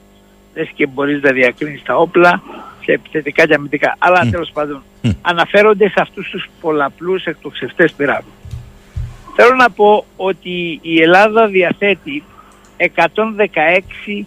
[0.54, 2.42] Λες και μπορείς να διακρίνεις τα όπλα
[2.84, 3.96] σε επιθετικά και αμυντικά.
[3.98, 4.30] Αλλά mm.
[4.30, 4.82] τέλος πάντων
[5.20, 8.34] αναφέρονται σε αυτούς τους πολλαπλούς εκτοξευτές πυράβλους.
[9.34, 12.24] Θέλω να πω ότι η Ελλάδα διαθέτει
[12.76, 14.24] 116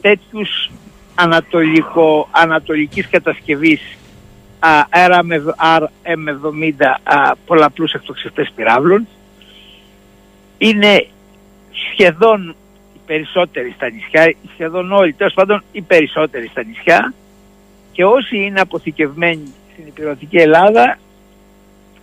[0.00, 0.70] τέτοιους
[1.14, 3.80] ανατολικο, ανατολικής κατασκευής
[4.62, 5.74] RM70
[7.46, 9.06] πολλαπλούς εκτοξευτές πυράβλων.
[10.58, 11.06] Είναι
[11.92, 12.54] σχεδόν
[12.94, 17.14] οι περισσότεροι στα νησιά, σχεδόν όλοι, τέλος πάντων οι περισσότεροι στα νησιά
[17.92, 20.98] και όσοι είναι αποθηκευμένοι στην υπηρετική Ελλάδα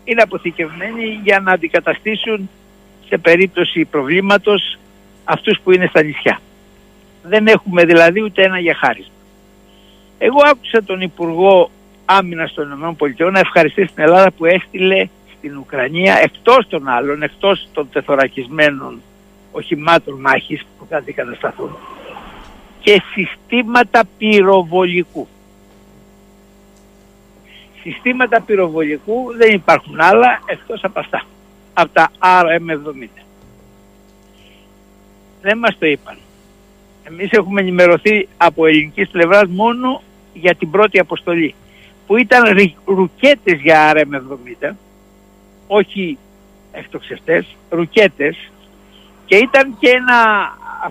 [0.03, 2.49] είναι αποθηκευμένοι για να αντικαταστήσουν
[3.07, 4.77] σε περίπτωση προβλήματος
[5.23, 6.39] αυτούς που είναι στα νησιά.
[7.23, 9.13] Δεν έχουμε δηλαδή ούτε ένα για χάρισμα.
[10.17, 11.71] Εγώ άκουσα τον Υπουργό
[12.09, 17.67] Άμυνα των ΗΠΑ να ευχαριστήσει την Ελλάδα που έστειλε στην Ουκρανία εκτός των άλλων, εκτός
[17.73, 19.01] των τεθωρακισμένων
[19.51, 21.77] οχημάτων μάχης που θα αντικατασταθούν
[22.79, 25.27] και συστήματα πυροβολικού.
[27.81, 31.21] Συστήματα πυροβολικού δεν υπάρχουν άλλα εκτός από αυτά,
[31.73, 33.23] από τα RM70.
[35.41, 36.17] Δεν μας το είπαν.
[37.03, 40.01] Εμείς έχουμε ενημερωθεί από ελληνικής πλευράς μόνο
[40.33, 41.55] για την πρώτη αποστολή
[42.07, 44.71] που ήταν ρουκέτες για RM70
[45.67, 46.17] όχι
[46.71, 48.51] εκτοξευτές, ρουκέτες
[49.25, 50.17] και ήταν και ένα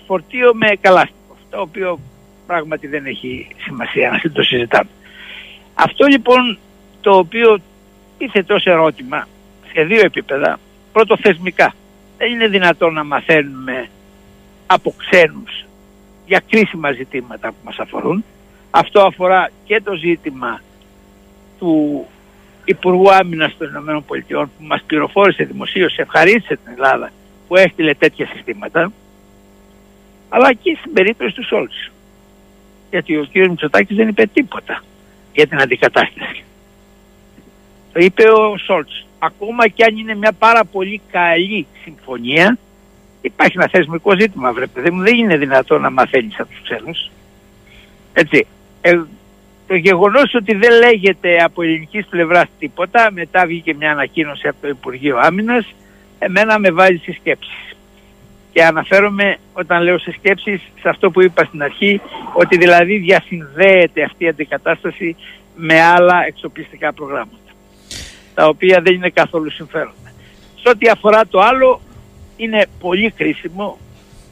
[0.07, 1.99] φορτίο με καλάστικο το οποίο
[2.47, 4.91] πράγματι δεν έχει σημασία να το συζητάμε.
[5.75, 6.59] Αυτό λοιπόν
[7.01, 7.61] το οποίο
[8.19, 9.29] τίθεται ως ερώτημα
[9.73, 10.59] σε δύο επίπεδα.
[10.93, 11.75] Πρώτο θεσμικά.
[12.19, 13.89] Δεν είναι δυνατόν να μαθαίνουμε
[14.67, 15.65] από ξένους
[16.27, 18.25] για κρίσιμα ζητήματα που μας αφορούν.
[18.71, 20.61] Αυτό αφορά και το ζήτημα
[21.59, 22.07] του
[22.65, 27.11] Υπουργού Άμυνας των ΗΠΑ που μας πληροφόρησε δημοσίως, ευχαρίστησε την Ελλάδα
[27.49, 28.93] που έστειλε τέτοια συστήματα
[30.29, 31.91] αλλά και στην περίπτωση του Σόλτς.
[32.91, 33.37] Γιατί ο κ.
[33.37, 34.83] Μητσοτάκης δεν είπε τίποτα
[35.33, 36.45] για την αντικατάσταση.
[37.93, 39.07] Το είπε ο Σόλτς.
[39.19, 42.59] Ακόμα και αν είναι μια πάρα πολύ καλή συμφωνία
[43.21, 45.03] υπάρχει ένα θεσμικό ζήτημα βρε μου.
[45.03, 47.11] Δεν είναι δυνατό να μαθαίνεις από τους ξένους.
[48.13, 48.47] Έτσι.
[48.81, 49.01] Ε,
[49.67, 54.69] το γεγονός ότι δεν λέγεται από ελληνικής πλευράς τίποτα, μετά βγήκε μια ανακοίνωση από το
[54.69, 55.75] Υπουργείο Άμυνας,
[56.19, 57.77] εμένα με βάζει σε σκέψεις.
[58.53, 62.01] Και αναφέρομαι όταν λέω σε σκέψεις σε αυτό που είπα στην αρχή,
[62.33, 65.17] ότι δηλαδή διασυνδέεται αυτή η αντικατάσταση
[65.57, 67.53] με άλλα εξοπλιστικά προγράμματα,
[68.35, 70.13] τα οποία δεν είναι καθόλου συμφέροντα.
[70.63, 71.81] Σε ό,τι αφορά το άλλο,
[72.37, 73.79] είναι πολύ κρίσιμο,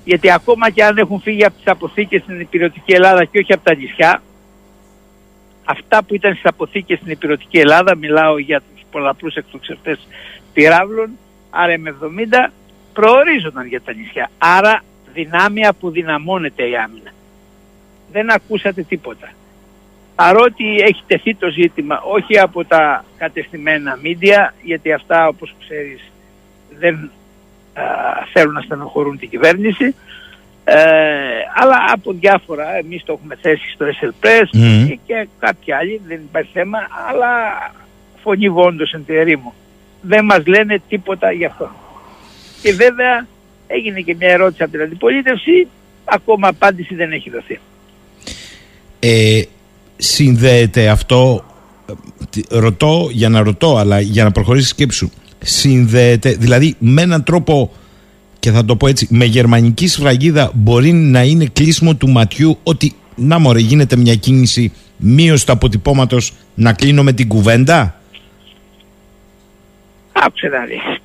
[0.05, 3.65] γιατί ακόμα και αν έχουν φύγει από τις αποθήκες στην υπηρετική Ελλάδα και όχι από
[3.65, 4.23] τα νησιά,
[5.65, 10.09] αυτά που ήταν στις αποθήκες στην υπηρετική Ελλάδα, μιλάω για τους πολλαπλούς εκτοξευτές
[10.53, 11.11] πυράβλων,
[11.51, 12.51] RM70,
[12.93, 14.31] προορίζονταν για τα νησιά.
[14.39, 14.83] Άρα
[15.13, 17.11] δυνάμια που δυναμώνεται η άμυνα.
[18.13, 19.29] Δεν ακούσατε τίποτα.
[20.15, 26.13] Παρότι έχει τεθεί το ζήτημα όχι από τα κατεστημένα μίντια, γιατί αυτά όπως ξέρεις
[26.79, 27.11] δεν
[27.75, 27.83] α,
[28.33, 29.95] θέλουν να στενοχωρούν την κυβέρνηση,
[30.65, 30.77] ε,
[31.55, 34.49] αλλά από διάφορα, εμείς το έχουμε θέσει στο SLPS
[34.89, 36.79] και, και κάποιοι άλλοι, δεν υπάρχει θέμα,
[37.09, 37.29] αλλά
[38.23, 39.55] φωνή βόντος εν τη ερήμο.
[40.01, 41.71] Δεν μας λένε τίποτα γι' αυτό.
[42.63, 43.27] Και βέβαια
[43.67, 45.69] έγινε και μια ερώτηση από την αντιπολίτευση,
[46.05, 47.61] ακόμα απάντηση δεν έχει δοθεί.
[48.99, 49.43] Ε,
[49.97, 51.45] συνδέεται αυτό,
[51.89, 57.03] ε, ρωτώ για να ρωτώ, αλλά για να προχωρήσει η σκέψη σου, συνδέεται, δηλαδή με
[57.03, 57.73] έναν τρόπο
[58.45, 62.93] και θα το πω έτσι, με γερμανική σφραγίδα μπορεί να είναι κλείσιμο του ματιού ότι
[63.15, 68.01] να μωρέ γίνεται μια κίνηση μείωση του αποτυπώματος να κλείνω με την κουβέντα;
[70.13, 71.01] Άκουσε να δεις.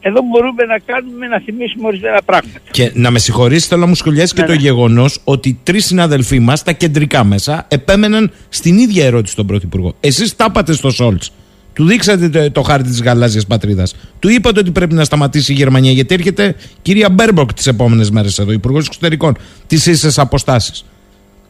[0.00, 2.58] Εδώ μπορούμε να κάνουμε να θυμίσουμε ορισμένα πράγματα.
[2.70, 4.58] Και να με συγχωρήσει, θέλω να μου σχολιάσεις και ναι, το ναι.
[4.58, 9.94] γεγονός ότι τρεις συναδελφοί μας, τα κεντρικά μέσα, επέμεναν στην ίδια ερώτηση στον Πρωθυπουργό.
[10.00, 11.32] Εσείς τα στο Σολτς.
[11.78, 13.94] Του δείξατε το, το χάρτη της γαλάζιας πατρίδας.
[14.18, 18.38] Του είπατε ότι πρέπει να σταματήσει η Γερμανία, γιατί έρχεται κυρία Μπέρμποκ τις επόμενες μέρες
[18.38, 19.36] εδώ, Υπουργός Εξωτερικών,
[19.66, 20.84] τις ίσες αποστάσεις.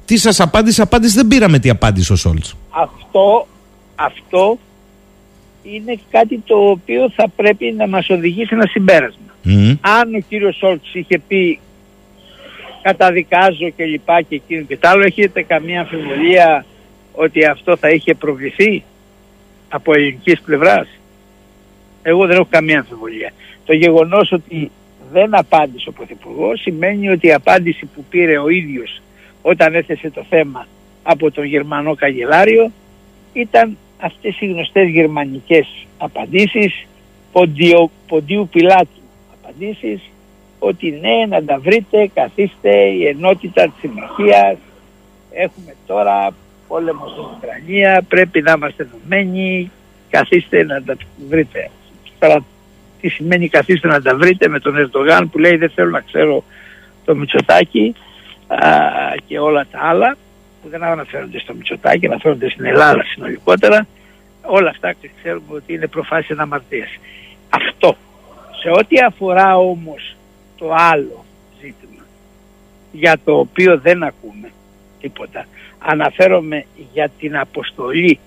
[0.04, 2.56] Τι σας απάντησε, απάντηση δεν πήραμε τι απάντησε ο Σολτς.
[2.70, 3.46] Αυτό,
[3.94, 4.58] αυτό
[5.62, 9.32] είναι κάτι το οποίο θα πρέπει να μας οδηγήσει σε ένα συμπέρασμα.
[9.80, 11.60] Αν ο κύριος Σόλτς είχε πει
[12.82, 16.64] καταδικάζω και λοιπά και εκείνο και τ' άλλο, έχετε καμία αμφιβολία
[17.12, 18.84] ότι αυτό θα είχε προβληθεί;
[19.68, 20.88] Από ελληνικής πλευράς.
[22.02, 23.32] Εγώ δεν έχω καμία αμφιβολία.
[23.64, 24.70] Το γεγονός ότι
[25.12, 29.00] δεν απάντησε ο Πρωθυπουργός σημαίνει ότι η απάντηση που πήρε ο ίδιος
[29.42, 30.66] όταν έθεσε το θέμα
[31.02, 32.70] από τον Γερμανό Καγκελάριο
[33.32, 36.86] ήταν αυτές οι γνωστές γερμανικές απαντήσεις,
[37.32, 40.00] ποντιο, ποντίου πιλάτου απαντήσεις,
[40.58, 44.56] ότι ναι να τα βρείτε, καθίστε, η ενότητα της συμμαχίας,
[45.30, 46.34] έχουμε τώρα
[46.68, 49.70] πόλεμο στην Ουκρανία, πρέπει να είμαστε ενωμένοι,
[50.10, 50.96] καθίστε να τα
[51.28, 51.70] βρείτε.
[52.18, 52.44] Τώρα
[53.00, 56.44] τι σημαίνει καθίστε να τα βρείτε με τον Ερντογάν που λέει δεν θέλω να ξέρω
[57.04, 57.94] το Μητσοτάκι
[59.26, 60.16] και όλα τα άλλα
[60.62, 63.86] που δεν αναφέρονται στο Μητσοτάκι, αναφέρονται στην Ελλάδα συνολικότερα.
[64.42, 66.88] Όλα αυτά ξέρουμε ότι είναι προφάσεις αναμαρτίας.
[67.48, 67.96] Αυτό.
[68.62, 70.16] Σε ό,τι αφορά όμως
[70.58, 71.24] το άλλο
[71.60, 72.04] ζήτημα
[72.92, 74.50] για το οποίο δεν ακούμε
[75.00, 75.46] τίποτα.
[75.78, 78.18] Αναφέρομαι για την αποστολή.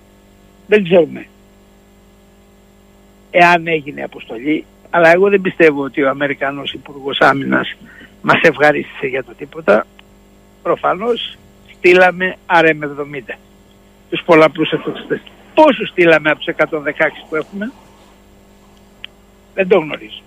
[0.66, 1.26] Δεν ξέρουμε
[3.30, 7.76] εάν έγινε αποστολή, αλλά εγώ δεν πιστεύω ότι ο Αμερικανός Υπουργός Άμυνας
[8.22, 9.86] μας ευχαρίστησε για το τίποτα.
[10.62, 11.38] Προφανώς
[11.76, 13.38] στείλαμε RM70,
[14.10, 15.20] τους πολλαπλούς εφοξιστές.
[15.54, 17.72] Πόσους στείλαμε από τους 116 που έχουμε,
[19.54, 20.22] δεν το γνωρίζω.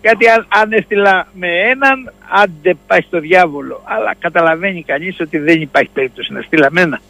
[0.00, 3.80] Γιατί αν, αν έστειλα με έναν, άντε πάει στο διάβολο.
[3.84, 7.00] Αλλά καταλαβαίνει κανείς ότι δεν υπάρχει περίπτωση να στείλα με ένα.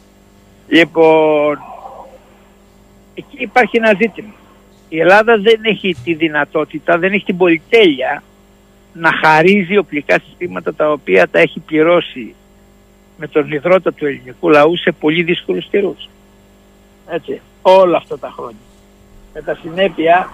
[0.67, 1.59] Λοιπόν,
[3.13, 4.33] εκεί υπάρχει ένα ζήτημα.
[4.89, 8.23] Η Ελλάδα δεν έχει τη δυνατότητα, δεν έχει την πολυτέλεια
[8.93, 12.35] να χαρίζει οπλικά συστήματα τα οποία τα έχει πληρώσει
[13.17, 16.09] με τον υδρότα του ελληνικού λαού σε πολύ δύσκολους καιρούς.
[17.09, 18.59] Έτσι, όλα αυτά τα χρόνια.
[19.33, 20.29] Με τα συνέπεια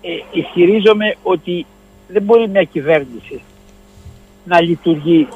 [0.00, 1.66] ε, ισχυρίζομαι ότι
[2.08, 3.42] δεν μπορεί μια κυβέρνηση
[4.44, 5.28] να λειτουργεί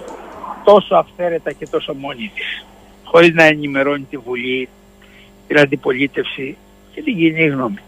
[0.65, 2.65] τόσο αυθαίρετα και τόσο μόνη της
[3.05, 4.69] χωρίς να ενημερώνει τη Βουλή,
[5.47, 6.57] την αντιπολίτευση
[6.95, 7.79] και την κοινή γνώμη.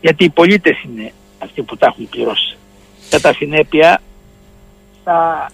[0.00, 2.56] Γιατί οι πολίτες είναι αυτοί που τα έχουν πληρώσει.
[3.10, 4.00] Κατά συνέπεια
[5.04, 5.50] θα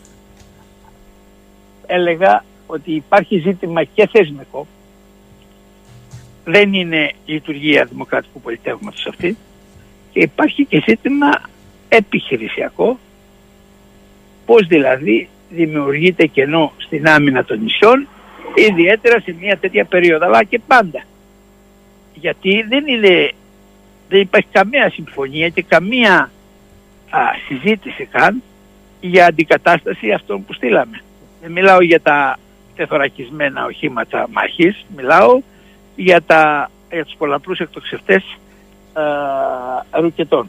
[1.86, 4.66] έλεγα ότι υπάρχει ζήτημα και θεσμικό
[6.44, 9.36] δεν είναι η λειτουργία δημοκρατικού πολιτεύματος αυτή
[10.12, 11.41] και υπάρχει και ζήτημα
[11.89, 12.99] επιχειρησιακό
[14.47, 18.09] πώς δηλαδή δημιουργείται κενό στην άμυνα των νησιών
[18.55, 21.05] ιδιαίτερα σε μια τέτοια περίοδο αλλά και πάντα
[22.15, 23.31] γιατί δεν είναι
[24.09, 26.31] δεν υπάρχει καμία συμφωνία και καμία
[27.11, 28.43] α, συζήτηση καν
[29.01, 31.01] για αντικατάσταση αυτών που στείλαμε.
[31.43, 32.39] Δεν μιλάω για τα
[32.77, 35.41] τεθωρακισμένα οχήματα μάχης, μιλάω
[35.97, 38.32] για, τα, για τους πολλαπλούς εκτοξευτές ε,
[39.91, 40.49] ρουκετών.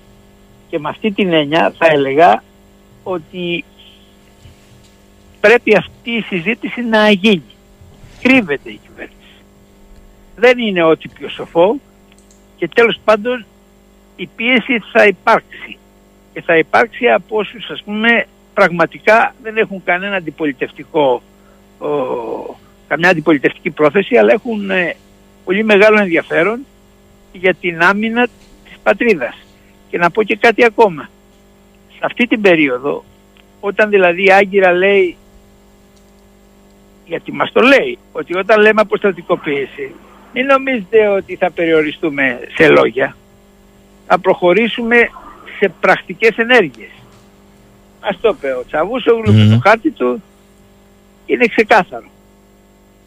[0.70, 2.44] Και με αυτή την έννοια θα έλεγα
[3.04, 3.64] ότι
[5.40, 7.44] πρέπει αυτή η συζήτηση να γίνει.
[8.22, 9.16] Κρύβεται η κυβέρνηση.
[10.36, 11.76] Δεν είναι ό,τι πιο σοφό
[12.58, 13.46] και τέλος πάντων
[14.16, 15.78] η πίεση θα υπάρξει.
[16.34, 21.22] Και θα υπάρξει από όσους ας πούμε πραγματικά δεν έχουν κανένα αντιπολιτευτικό
[21.80, 21.88] ο,
[22.88, 24.96] καμιά αντιπολιτευτική πρόθεση αλλά έχουν ε,
[25.46, 26.66] πολύ μεγάλο ενδιαφέρον
[27.32, 28.28] για την άμυνα
[28.64, 29.36] της πατρίδας.
[29.90, 31.10] Και να πω και κάτι ακόμα.
[31.92, 33.04] Σε αυτή την περίοδο,
[33.60, 35.16] όταν δηλαδή η Άγκυρα λέει,
[37.06, 39.96] γιατί μας το λέει, ότι όταν λέμε αποστατικοποίηση,
[40.34, 43.16] μην νομίζετε ότι θα περιοριστούμε σε λόγια.
[44.08, 45.10] Θα προχωρήσουμε
[45.60, 46.90] σε πρακτικές ενέργειες.
[48.00, 50.24] Ας το πω, ο Τσαβούσογλου με το χάρτη του
[51.26, 52.10] είναι ξεκάθαρο.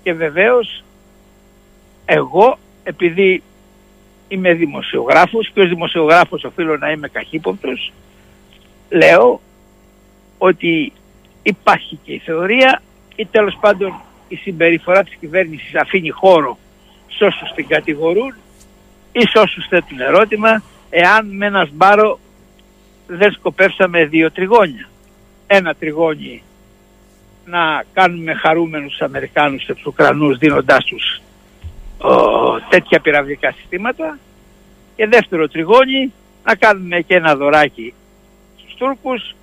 [0.02, 0.84] Και βεβαίως
[2.04, 3.42] εγώ επειδή
[4.28, 7.92] είμαι δημοσιογράφος και ως δημοσιογράφος οφείλω να είμαι καχύποπτος
[8.88, 9.40] λέω
[10.38, 10.92] ότι
[11.42, 12.82] υπάρχει και η θεωρία
[13.16, 13.94] ή τέλος πάντων
[14.28, 16.58] η συμπεριφορά της κυβέρνησης αφήνει χώρο
[17.08, 18.34] σε όσους την κατηγορούν
[19.12, 22.18] ή σε όσους θέτουν ερώτημα εάν με ένα σπάρο
[23.06, 24.88] δεν σκοπεύσαμε δύο τριγώνια.
[25.46, 26.42] Ένα τριγώνι
[27.44, 31.20] να κάνουμε χαρούμενους τους Αμερικάνους και τους Ουκρανούς δίνοντάς τους
[32.68, 34.18] τέτοια πυραυλικά συστήματα
[34.96, 36.12] και δεύτερο τριγώνι
[36.44, 37.94] να κάνουμε και ένα δωράκι
[38.56, 39.34] στους Τούρκους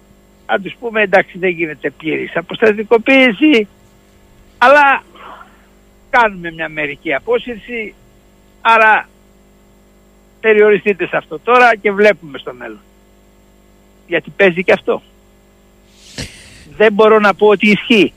[0.45, 3.67] να τους πούμε εντάξει δεν γίνεται πλήρης αποστατικοποίηση
[4.57, 5.03] αλλά
[6.11, 7.93] κάνουμε μια μερική απόσυρση,
[8.61, 9.09] άρα
[10.39, 12.81] περιοριστείτε σε αυτό τώρα και βλέπουμε στο μέλλον.
[14.07, 15.01] Γιατί παίζει και αυτό.
[16.77, 18.13] Δεν μπορώ να πω ότι ισχύει.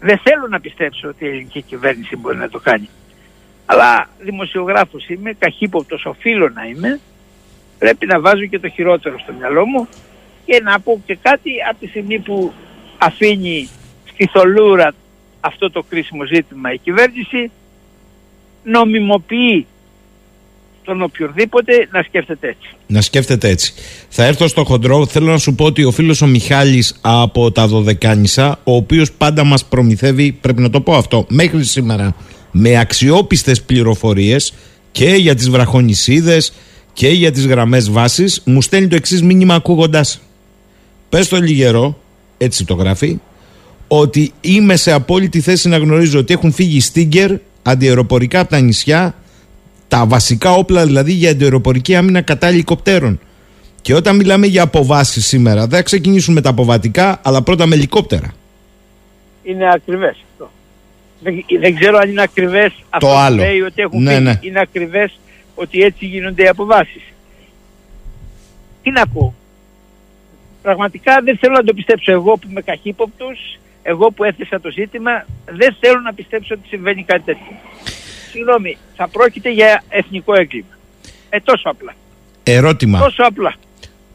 [0.00, 2.88] Δεν θέλω να πιστέψω ότι η ελληνική κυβέρνηση μπορεί να το κάνει.
[3.66, 7.00] Αλλά δημοσιογράφος είμαι, καχύποπτος οφείλω να είμαι.
[7.78, 9.88] Πρέπει να βάζω και το χειρότερο στο μυαλό μου
[10.44, 12.52] και να πω και κάτι από τη στιγμή που
[12.98, 13.68] αφήνει
[14.12, 14.94] στη θολούρα
[15.40, 17.50] αυτό το κρίσιμο ζήτημα η κυβέρνηση
[18.62, 19.66] νομιμοποιεί
[20.84, 22.68] τον οποιοδήποτε να σκέφτεται έτσι.
[22.86, 23.74] Να σκέφτεται έτσι.
[24.08, 25.06] Θα έρθω στο χοντρό.
[25.06, 29.44] Θέλω να σου πω ότι ο φίλος ο Μιχάλης από τα Δωδεκάνησα, ο οποίος πάντα
[29.44, 32.14] μας προμηθεύει, πρέπει να το πω αυτό, μέχρι σήμερα,
[32.52, 34.54] με αξιόπιστες πληροφορίες
[34.92, 36.52] και για τις βραχονισίδες
[36.92, 40.04] και για τις γραμμές βάσης, μου στέλνει το εξής μήνυμα ακούγοντά.
[41.08, 41.98] Πες το λιγερό,
[42.38, 43.18] έτσι το γράφει,
[43.88, 49.14] ότι είμαι σε απόλυτη θέση να γνωρίζω ότι έχουν φύγει στίγκερ αντιεροπορικά από τα νησιά
[49.88, 53.20] τα βασικά όπλα δηλαδή για αντιεροπορική άμυνα κατά ελικοπτέρων.
[53.82, 57.74] Και όταν μιλάμε για αποβάσεις σήμερα, δεν θα ξεκινήσουν με τα αποβατικά, αλλά πρώτα με
[57.74, 58.32] ελικόπτερα.
[59.42, 60.31] Είναι ακριβές αυτό.
[61.22, 63.36] Δεν, δεν ξέρω αν είναι ακριβές αυτό Το που άλλο.
[63.36, 64.22] λέει ότι έχουν Ναι, φύγει.
[64.22, 64.38] ναι.
[64.40, 65.18] Είναι ακριβές
[65.54, 67.02] ότι έτσι γίνονται οι αποβάσεις.
[68.82, 69.34] Τι να πω.
[70.62, 75.26] Πραγματικά δεν θέλω να το πιστέψω εγώ που είμαι καχύποπτος, εγώ που έθεσα το ζήτημα,
[75.46, 77.56] δεν θέλω να πιστέψω ότι συμβαίνει κάτι τέτοιο.
[78.30, 80.66] Συγγνώμη, θα πρόκειται για εθνικό έγκλημα.
[81.28, 81.94] Ε, τόσο απλά.
[82.42, 82.98] Ερώτημα.
[82.98, 83.54] Τόσο απλά.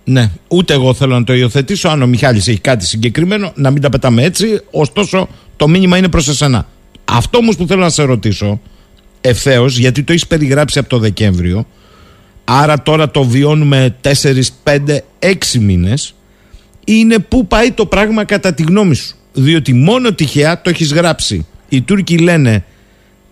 [0.04, 1.90] Ναι, ούτε εγώ θέλω να το υιοθετήσω.
[1.90, 4.62] Αν ο Μιχάλης έχει κάτι συγκεκριμένο, να μην τα πετάμε έτσι.
[4.72, 6.68] Ωστόσο, το μήνυμα είναι προς εσένα.
[7.12, 8.62] Αυτό όμως που θέλω να σε ρωτήσω
[9.22, 11.68] ευθέως, γιατί το έχεις περιγράψει από το Δεκέμβριο,
[12.44, 14.12] άρα τώρα το βιώνουμε 4,
[14.64, 14.78] 5,
[15.20, 16.16] 6 μήνες,
[16.86, 19.16] είναι πού πάει το πράγμα κατά τη γνώμη σου.
[19.34, 21.46] Διότι μόνο τυχαία το έχεις γράψει.
[21.70, 22.66] Οι Τούρκοι λένε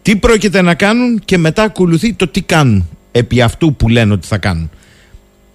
[0.02, 4.27] τι πρόκειται να κάνουν και μετά ακολουθεί το τι κάνουν επί αυτού που λένε ότι
[4.27, 4.69] θα κάνουν.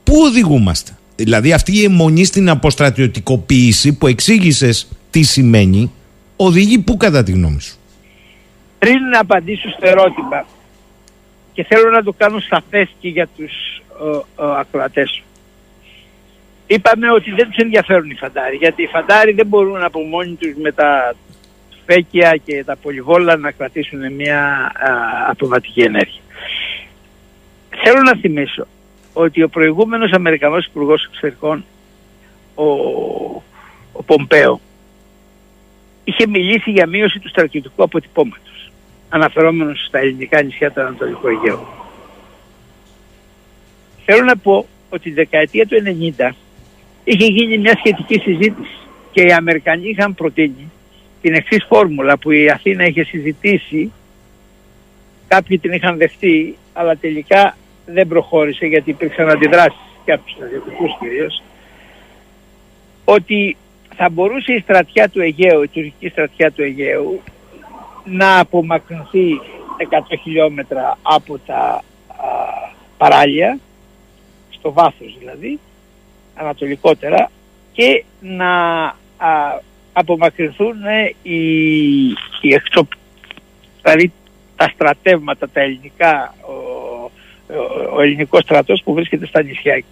[0.05, 5.93] Πού οδηγούμαστε; Δηλαδή αυτή η αιμονή στην αποστρατιωτικοποίηση που εξήγησες τι σημαίνει,
[6.37, 7.79] οδηγεί πού κατά τη γνώμη σου;
[8.81, 10.47] Πριν να απαντήσω στο ερώτημα
[11.53, 13.53] και θέλω να το κάνω σαφές και για τους
[14.01, 15.25] ε, ε, ακροατές σου.
[16.67, 20.55] Είπαμε ότι δεν τους ενδιαφέρουν οι φαντάροι γιατί οι φαντάροι δεν μπορούν από μόνοι τους
[20.63, 21.15] με τα
[21.87, 24.45] φέκια και τα πολυβόλα να κρατήσουν μια
[24.75, 24.91] α,
[25.29, 26.21] αποβατική ενέργεια.
[27.85, 28.67] Θέλω να θυμίσω
[29.13, 31.65] ότι ο προηγούμενος Αμερικανός Υπουργός Εξωτερικών
[32.55, 32.65] ο,
[33.93, 34.61] ο Πομπέο
[36.05, 38.50] είχε μιλήσει για μείωση του στρατιωτικού αποτυπώματος
[39.11, 41.67] αναφερόμενος στα ελληνικά νησιά του Ανατολικού Αιγαίου.
[44.05, 45.77] Θέλω να πω ότι τη δεκαετία του
[46.19, 46.31] 90
[47.05, 48.79] είχε γίνει μια σχετική συζήτηση
[49.13, 50.71] και οι Αμερικανοί είχαν προτείνει
[51.23, 53.93] την εξής φόρμουλα που η Αθήνα είχε συζητήσει
[55.29, 57.57] κάποιοι την είχαν δεχτεί αλλά τελικά
[57.87, 61.43] δεν προχώρησε γιατί υπήρξαν αντιδράσεις και από τους στρατιωτικούς κυρίως
[63.05, 63.57] ότι
[63.97, 67.21] θα μπορούσε η στρατιά του Αιγαίου, η τουρκική στρατιά του Αιγαίου
[68.05, 69.41] να απομακρυνθεί
[69.91, 71.83] 100 χιλιόμετρα από τα α,
[72.97, 73.59] παράλια
[74.51, 75.59] στο βάθος δηλαδή
[76.35, 77.31] ανατολικότερα
[77.73, 78.83] και να
[79.17, 79.61] α,
[79.93, 81.39] απομακρυνθούν ε, οι,
[82.41, 82.89] οι εξω...
[83.83, 84.13] δηλαδή
[84.57, 89.83] τα στρατεύματα τα ελληνικά ο, ο, ο ελληνικός στρατός που βρίσκεται στα νησιά.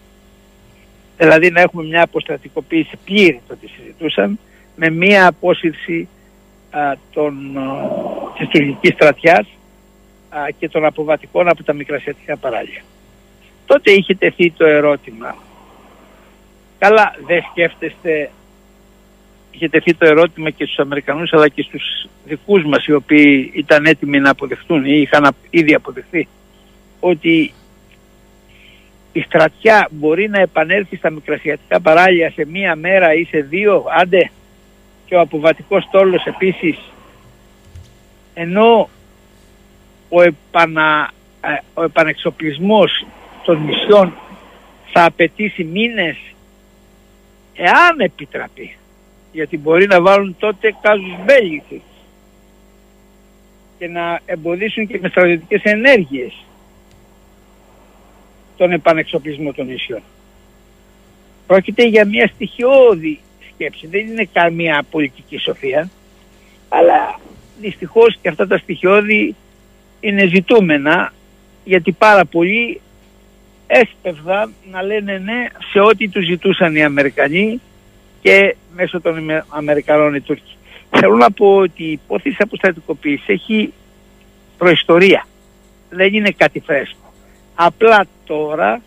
[1.16, 4.38] Δηλαδή να έχουμε μια αποστρατικοποίηση πλήρη το τι συζητούσαν
[4.76, 6.17] με μια απόσυρση α,
[7.12, 7.62] των, α,
[8.38, 9.46] της τουρκικής στρατιάς
[10.28, 12.82] α, και των αποβατικών από τα μικρασιατικά παράλια.
[13.66, 15.36] Τότε είχε τεθεί το ερώτημα
[16.78, 18.30] καλά δεν σκέφτεστε
[19.50, 23.86] είχε τεθεί το ερώτημα και στους Αμερικανούς αλλά και στους δικούς μας οι οποίοι ήταν
[23.86, 26.28] έτοιμοι να αποδεχτούν ή είχαν ήδη αποδεχθεί
[27.00, 27.52] ότι
[29.12, 34.30] η στρατιά μπορεί να επανέλθει στα μικρασιατικά παράλια σε μία μέρα ή σε δύο, άντε
[35.08, 36.78] και ο αποβατικός τόλος επίσης
[38.34, 38.88] ενώ
[40.08, 41.10] ο, επανα,
[41.40, 43.06] ε, ο επανεξοπλισμός
[43.44, 44.14] των νησιών
[44.92, 46.16] θα απαιτήσει μήνες
[47.54, 48.76] εάν επιτραπεί
[49.32, 51.82] γιατί μπορεί να βάλουν τότε κάζους μπέλη
[53.78, 56.44] και να εμποδίσουν και με στρατιωτικές ενέργειες
[58.56, 60.02] τον επανεξοπλισμό των νησιών.
[61.46, 63.20] Πρόκειται για μια στοιχειώδη
[63.58, 65.90] σκέψη, δεν είναι καμία πολιτική σοφία,
[66.68, 67.20] αλλά
[67.60, 69.34] δυστυχώς και αυτά τα στοιχειώδη
[70.00, 71.12] είναι ζητούμενα
[71.64, 72.80] γιατί πάρα πολλοί
[73.66, 77.60] έσπευδαν να λένε ναι σε ό,τι τους ζητούσαν οι Αμερικανοί
[78.20, 80.56] και μέσω των Αμερικανών οι Τούρκοι.
[80.90, 83.72] Θέλω να πω ότι η υπόθεση αποστατικοποίησης έχει
[84.58, 85.26] προϊστορία.
[85.90, 87.12] Δεν είναι κάτι φρέσκο.
[87.54, 88.82] Απλά τώρα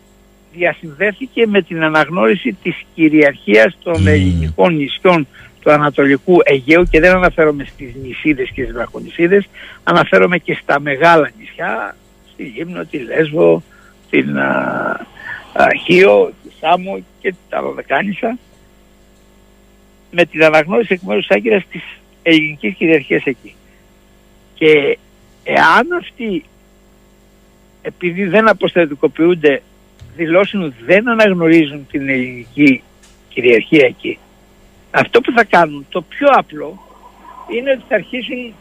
[0.52, 5.26] διασυνδέθηκε με την αναγνώριση της κυριαρχίας των ελληνικών νησιών
[5.60, 9.48] του Ανατολικού Αιγαίου και δεν αναφέρομαι στις νησίδες και στις βραχονησίδες,
[9.82, 11.96] αναφέρομαι και στα μεγάλα νησιά,
[12.32, 13.62] στη Λίμνο, τη Λέσβο,
[14.10, 15.06] την α,
[15.84, 18.38] Χίο, τη Σάμο και τα Δωδεκάνησα,
[20.10, 21.82] με την αναγνώριση εκ μέρους της Άγκυρας της
[22.22, 23.54] ελληνικής κυριαρχίας εκεί.
[24.54, 24.98] Και
[25.42, 26.44] εάν αυτοί
[27.82, 29.62] επειδή δεν αποστατικοποιούνται
[30.16, 32.82] δηλώσουν ότι δεν αναγνωρίζουν την ελληνική
[33.28, 34.18] κυριαρχία εκεί
[34.92, 36.78] αυτό που θα κάνουν το πιο απλό
[37.56, 38.54] είναι ότι θα αρχίσουν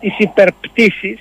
[0.00, 1.20] τις υπερπτήσεις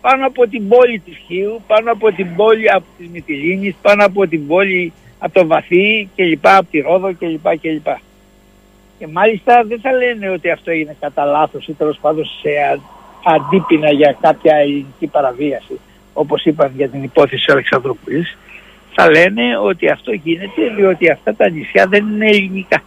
[0.00, 4.26] πάνω από την πόλη της Χίου, πάνω από την πόλη από της Μυτιλίνης, πάνω από
[4.26, 8.00] την πόλη από το Βαθύ και λοιπά, από τη Ρόδο και λοιπά και λοιπά.
[8.98, 12.80] Και μάλιστα δεν θα λένε ότι αυτό είναι κατά λάθος ή τέλος πάντων σε
[13.24, 15.80] αντίπεινα για κάποια ελληνική παραβίαση,
[16.12, 18.38] όπως είπαν για την υπόθεση της Αλεξανδρούπολης,
[18.94, 22.82] θα λένε ότι αυτό γίνεται διότι αυτά τα νησιά δεν είναι ελληνικά.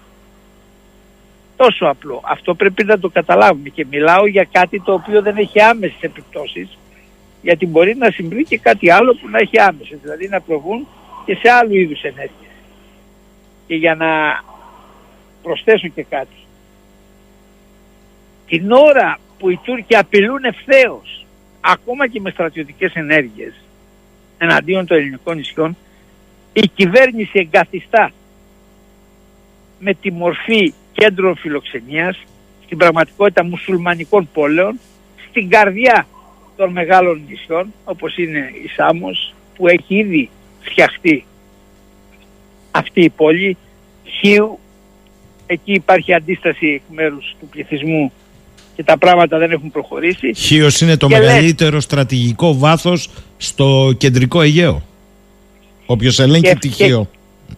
[1.56, 2.22] Τόσο απλό.
[2.26, 6.78] Αυτό πρέπει να το καταλάβουμε και μιλάω για κάτι το οποίο δεν έχει άμεσες επιπτώσεις
[7.44, 10.88] γιατί μπορεί να συμβεί και κάτι άλλο που να έχει άμεσες, δηλαδή να προβούν
[11.26, 12.52] και σε άλλου είδους ενέργειες.
[13.68, 14.08] Και για να
[15.44, 16.36] προσθέσω και κάτι.
[18.48, 21.23] Την ώρα που οι Τούρκοι απειλούν ευθέως
[21.66, 23.54] ακόμα και με στρατιωτικές ενέργειες
[24.38, 25.78] εναντίον των ελληνικών νησιών
[26.54, 28.12] η κυβέρνηση εγκαθιστά
[29.80, 32.24] με τη μορφή κέντρων φιλοξενίας
[32.66, 34.80] στην πραγματικότητα μουσουλμανικών πόλεων
[35.30, 36.08] στην καρδιά
[36.56, 40.30] των μεγάλων νησιών όπως είναι η Σάμος που έχει ήδη
[40.60, 41.26] φτιαχτεί
[42.72, 43.58] αυτή η πόλη.
[44.04, 44.60] Χίου
[45.46, 48.12] εκεί υπάρχει αντίσταση εκ μέρους του πληθυσμού
[48.76, 50.34] και τα πράγματα δεν έχουν προχωρήσει.
[50.34, 54.82] Χίος είναι το μεγαλύτερο στρατηγικό βάθος στο κεντρικό Αιγαίο.
[55.86, 57.10] Όποιος ελέγχει τη Χίο.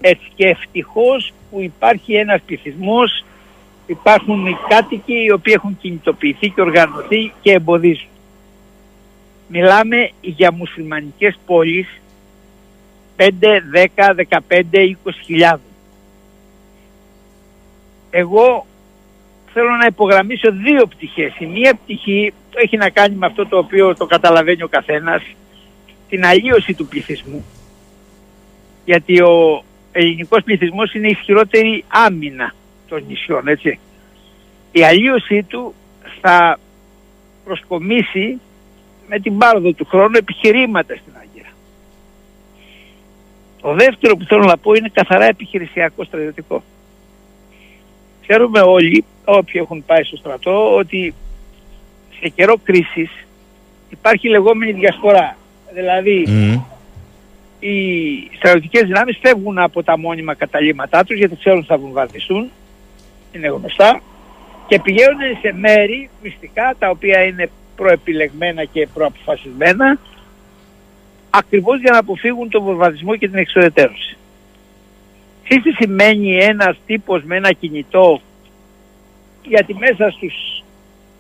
[0.02, 3.26] Έτσι και ευτυχώς που υπάρχει ένας πληθυσμός,
[3.86, 8.08] υπάρχουν οι κάτοικοι οι οποίοι έχουν κινητοποιηθεί και οργανωθεί και εμποδίζουν.
[9.48, 11.88] Μιλάμε για μουσουλμανικές πόλεις
[13.16, 15.60] 5, 10, 15, 20 χιλιάδων.
[18.10, 18.66] Εγώ
[19.58, 21.34] θέλω να υπογραμμίσω δύο πτυχές.
[21.40, 25.24] Η μία πτυχή έχει να κάνει με αυτό το οποίο το καταλαβαίνει ο καθένας,
[26.10, 27.46] την αλλίωση του πληθυσμού.
[28.86, 32.54] Γιατί ο ελληνικός πληθυσμός είναι ισχυρότερη άμυνα
[32.88, 33.80] των νησιών, έτσι.
[34.72, 35.74] Η αλλίωσή του
[36.22, 36.60] θα
[37.44, 38.40] προσκομίσει
[39.08, 41.50] με την πάροδο του χρόνου επιχειρήματα στην Άγκυρα.
[43.62, 46.64] Το δεύτερο που θέλω να πω είναι καθαρά επιχειρησιακό στρατιωτικό.
[48.28, 51.14] Ξέρουμε όλοι, όποιοι έχουν πάει στο στρατό, ότι
[52.20, 53.10] σε καιρό κρίσης
[53.90, 55.38] υπάρχει λεγόμενη διασπορά.
[55.74, 56.26] Δηλαδή,
[57.60, 57.76] οι
[58.36, 62.52] στρατιωτικές δυνάμεις φεύγουν από τα μόνιμα καταλήμματά τους γιατί ξέρουν ότι θα βομβαρδιστούν,
[63.32, 64.02] είναι γνωστά,
[64.68, 70.00] και πηγαίνουν σε μέρη μυστικά τα οποία είναι προεπιλεγμένα και προαποφασισμένα
[71.30, 74.18] ακριβώς για να αποφύγουν τον βομβαρδισμό και την εξοδετέρωση.
[75.48, 78.22] Τι σημαίνει ένας τύπος με ένα κινητό
[79.44, 80.64] γιατί μέσα στους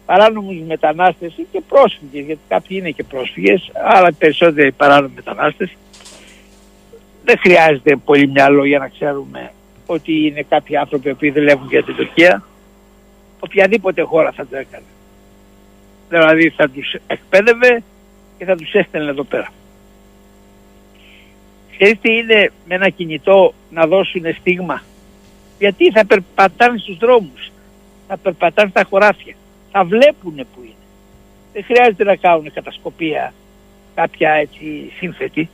[0.05, 5.75] παράνομους μετανάστες και πρόσφυγες, γιατί κάποιοι είναι και πρόσφυγες, αλλά περισσότεροι παράνομοι μετανάστες,
[7.23, 9.51] δεν χρειάζεται πολύ μυαλό για να ξέρουμε
[9.85, 12.43] ότι είναι κάποιοι άνθρωποι που δουλεύουν για την Τουρκία.
[13.39, 14.85] Οποιαδήποτε χώρα θα το έκανε.
[16.09, 17.83] Δηλαδή θα τους εκπαίδευε
[18.37, 19.47] και θα τους έστελνε εδώ πέρα.
[21.77, 24.83] Ξέρεις τι είναι με ένα κινητό να δώσουν στίγμα;
[25.59, 27.51] Γιατί θα περπατάνε στους δρόμους,
[28.07, 29.35] θα περπατάνε στα χωράφια,
[29.71, 30.73] θα βλέπουν που είναι.
[31.53, 33.33] Δεν χρειάζεται να κάνουν κατασκοπία
[33.95, 35.49] κάποια έτσι σύνθετη.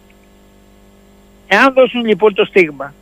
[1.48, 2.94] Εάν δώσουν λοιπόν το στίγμα,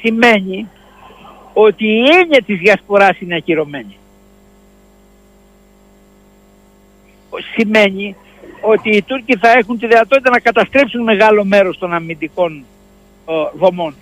[0.00, 0.68] σημαίνει
[1.52, 3.96] ότι η έννοια της διασποράς είναι ακυρωμένη.
[7.54, 8.16] Σημαίνει
[8.68, 12.64] ότι οι Τούρκοι θα έχουν τη δυνατότητα να καταστρέψουν μεγάλο μέρος των αμυντικών
[13.58, 13.94] δομών.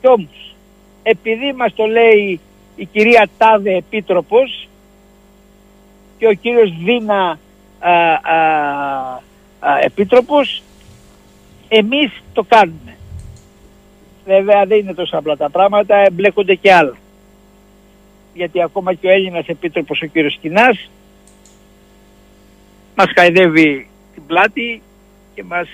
[0.00, 0.54] Κι όμως,
[1.02, 2.40] επειδή μας το λέει
[2.76, 4.68] η κυρία Τάδε Επίτροπος
[6.18, 7.38] και ο κύριος Δίνα
[7.78, 10.62] α, α, Επίτροπος,
[11.68, 12.96] εμείς το κάνουμε.
[14.24, 16.96] Βέβαια δεν είναι τόσο απλά τα πράγματα, εμπλέκονται και άλλα.
[18.34, 20.90] Γιατί ακόμα και ο Έλληνας Επίτροπος ο κύριος Κινάς
[22.96, 24.82] μας χαϊδεύει την πλάτη
[25.34, 25.68] και μας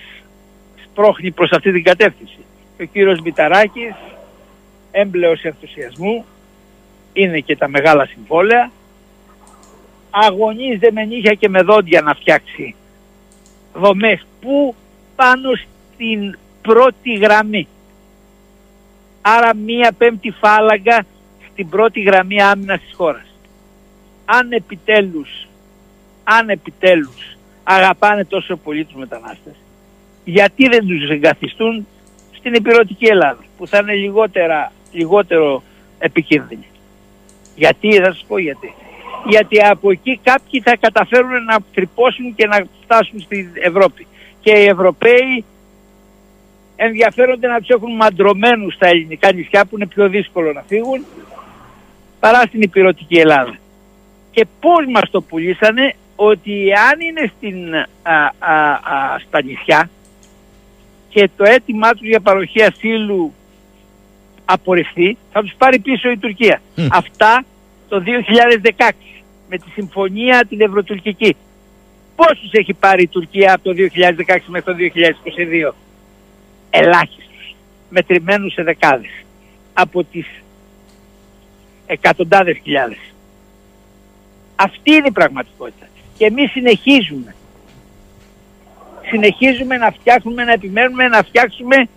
[0.84, 2.38] σπρώχνει προς αυτή την κατεύθυνση.
[2.76, 3.94] Και ο κύριος Μηταράκης,
[4.90, 6.24] έμπλεος ενθουσιασμού,
[7.12, 8.70] είναι και τα μεγάλα συμβόλαια,
[10.10, 12.74] αγωνίζεται με νύχια και με δόντια να φτιάξει
[13.74, 14.74] δομές που
[15.16, 17.68] πάνω στην πρώτη γραμμή.
[19.20, 21.04] Άρα μία πέμπτη φάλαγγα
[21.50, 23.26] στην πρώτη γραμμή άμυνας της χώρας.
[24.24, 25.46] Αν επιτέλους,
[26.24, 29.54] αν επιτέλους αγαπάνε τόσο πολύ τους μετανάστες,
[30.24, 31.86] γιατί δεν τους εγκαθιστούν
[32.32, 35.62] στην υπηρετική Ελλάδα που θα είναι λιγότερα, λιγότερο
[35.98, 36.66] επικίνδυνη;
[37.56, 38.74] Γιατί, θα σας πω γιατί.
[39.26, 44.06] Γιατί από εκεί κάποιοι θα καταφέρουν να τρυπώσουν και να φτάσουν στην Ευρώπη.
[44.40, 45.44] Και οι Ευρωπαίοι
[46.76, 51.04] ενδιαφέρονται να τους έχουν μαντρωμένους στα ελληνικά νησιά που είναι πιο δύσκολο να φύγουν
[52.20, 53.56] παρά στην υπηρετική Ελλάδα.
[54.30, 59.90] Και πώς μας το πουλήσανε ότι αν είναι στην, α, στα νησιά
[61.08, 63.32] και το αίτημά τους για παροχή ασύλου
[64.44, 66.60] απορριφθεί, θα τους πάρει πίσω η Τουρκία.
[66.90, 67.44] Αυτά
[67.88, 68.90] το 2016
[69.48, 71.36] με τη συμφωνία την Ευρωτουρκική.
[72.16, 75.74] Πόσους έχει πάρει η Τουρκία από το 2016 μέχρι το 2022.
[76.70, 77.54] Ελάχιστους.
[77.90, 79.10] Μετρημένους σε δεκάδες.
[79.72, 80.26] Από τις
[81.86, 82.98] εκατοντάδες χιλιάδες.
[84.56, 85.86] Αυτή είναι η πραγματικότητα.
[86.22, 87.34] Και εμείς συνεχίζουμε.
[89.10, 91.88] Συνεχίζουμε να φτιάχνουμε, να επιμένουμε να φτιάξουμε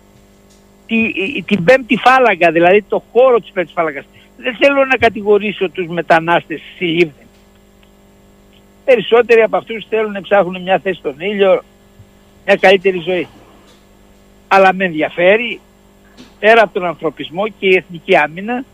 [0.86, 1.12] τη,
[1.42, 4.04] την πέμπτη φάλαγγα, δηλαδή το χώρο της πέμπτης φάλαγγας.
[4.36, 7.26] Δεν θέλω να κατηγορήσω τους μετανάστες συλλήβδη.
[8.84, 11.62] Περισσότεροι από αυτούς θέλουν να ψάχνουν μια θέση στον ήλιο,
[12.46, 13.28] μια καλύτερη ζωή.
[14.48, 15.60] Αλλά με ενδιαφέρει
[16.38, 18.64] πέρα από τον ανθρωπισμό και η εθνική άμυνα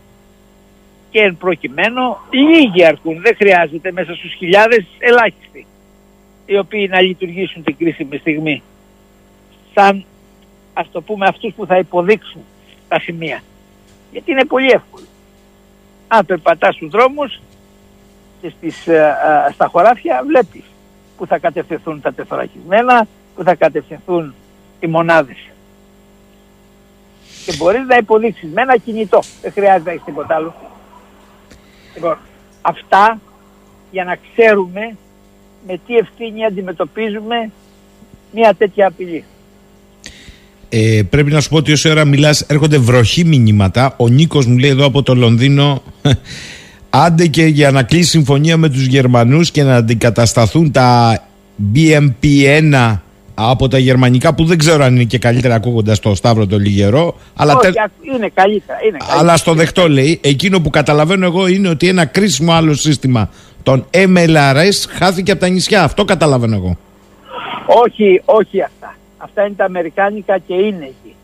[1.13, 3.21] και εν προκειμένου λίγοι αρκούν.
[3.21, 5.65] Δεν χρειάζεται μέσα στους χιλιάδες ελάχιστοι
[6.45, 8.63] οι οποίοι να λειτουργήσουν την κρίσιμη στιγμή
[9.73, 10.05] σαν
[10.73, 12.41] ας το πούμε αυτούς που θα υποδείξουν
[12.87, 13.41] τα σημεία.
[14.11, 15.05] Γιατί είναι πολύ εύκολο.
[16.07, 17.41] Αν περπατάς στους δρόμους
[18.41, 19.15] και στις, ε,
[19.47, 20.63] ε, στα χωράφια βλέπεις
[21.17, 24.33] που θα κατευθυνθούν τα τεθωρακισμένα, που θα κατευθυνθούν
[24.79, 25.37] οι μονάδες.
[27.45, 29.19] Και μπορείς να υποδείξεις με ένα κινητό.
[29.41, 30.53] Δεν χρειάζεται να έχεις τίποτα άλλο.
[31.95, 32.17] Λοιπόν,
[32.61, 33.19] αυτά
[33.91, 34.95] για να ξέρουμε
[35.67, 37.51] με τι ευθύνη αντιμετωπίζουμε
[38.33, 39.23] μια τέτοια απειλή.
[40.69, 43.93] Ε, πρέπει να σου πω ότι όσο ώρα μιλάς έρχονται βροχή μηνύματα.
[43.97, 45.83] Ο Νίκος μου λέει εδώ από το Λονδίνο
[46.89, 51.19] άντε και για να κλείσει συμφωνία με τους Γερμανούς και να αντικατασταθούν τα
[51.75, 52.97] BMP1
[53.35, 57.15] από τα γερμανικά που δεν ξέρω αν είναι και καλύτερα ακούγοντας το Σταύρο το Λιγερό.
[57.35, 58.79] Αλλά Όχι, είναι καλύτερα.
[58.83, 59.19] Είναι καλύτερα.
[59.19, 63.29] Αλλά στο δεχτώ λέει, εκείνο που καταλαβαίνω εγώ είναι ότι ένα κρίσιμο άλλο σύστημα
[63.63, 65.83] των MLRS χάθηκε από τα νησιά.
[65.83, 66.77] Αυτό καταλαβαίνω εγώ.
[67.65, 68.95] Όχι, όχι αυτά.
[69.17, 71.15] Αυτά είναι τα Αμερικάνικα και είναι εκεί.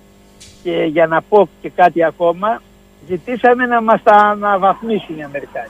[0.64, 2.62] Και για να πω και κάτι ακόμα,
[3.08, 5.70] ζητήσαμε να μας τα αναβαθμίσουν οι Αμερικάνοι.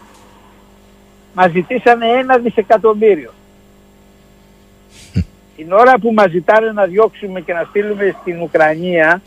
[1.34, 3.32] Μας ζητήσανε ένα δισεκατομμύριο.
[5.60, 9.22] Την ώρα που μας ζητάνε να διώξουμε και να στείλουμε στην Ουκρανία,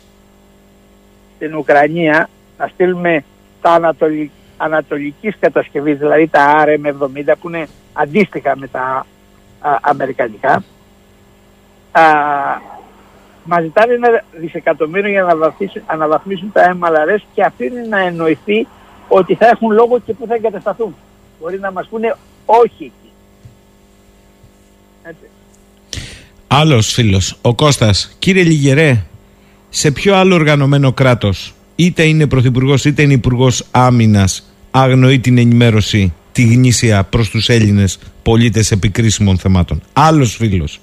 [1.35, 3.23] στην Ουκρανία, να στείλουμε
[3.61, 9.05] τα ανατολική ανατολικής κατασκευής, δηλαδή τα RM70 που είναι αντίστοιχα με τα
[9.81, 10.63] αμερικανικά,
[11.91, 12.01] α,
[13.43, 15.53] μας ζητάνε ένα δισεκατομμύριο για να
[15.85, 18.67] αναβαθμίσουν τα MLRS και αφήνει να εννοηθεί
[19.07, 20.95] ότι θα έχουν λόγο και που θα εγκατασταθούν.
[21.41, 22.15] Μπορεί να μας πούνε
[22.45, 23.11] όχι εκεί.
[25.03, 25.27] Έτσι.
[26.55, 28.15] Άλλος φίλος, ο Κώστας.
[28.19, 29.05] Κύριε Λιγερέ,
[29.69, 36.13] σε ποιο άλλο οργανωμένο κράτος, είτε είναι πρωθυπουργός είτε είναι υπουργός Άμυνας, αγνοεί την ενημέρωση,
[36.31, 40.79] τη γνήσια προς τους Έλληνες πολίτες επικρίσιμων θεμάτων; Άλλος φίλος.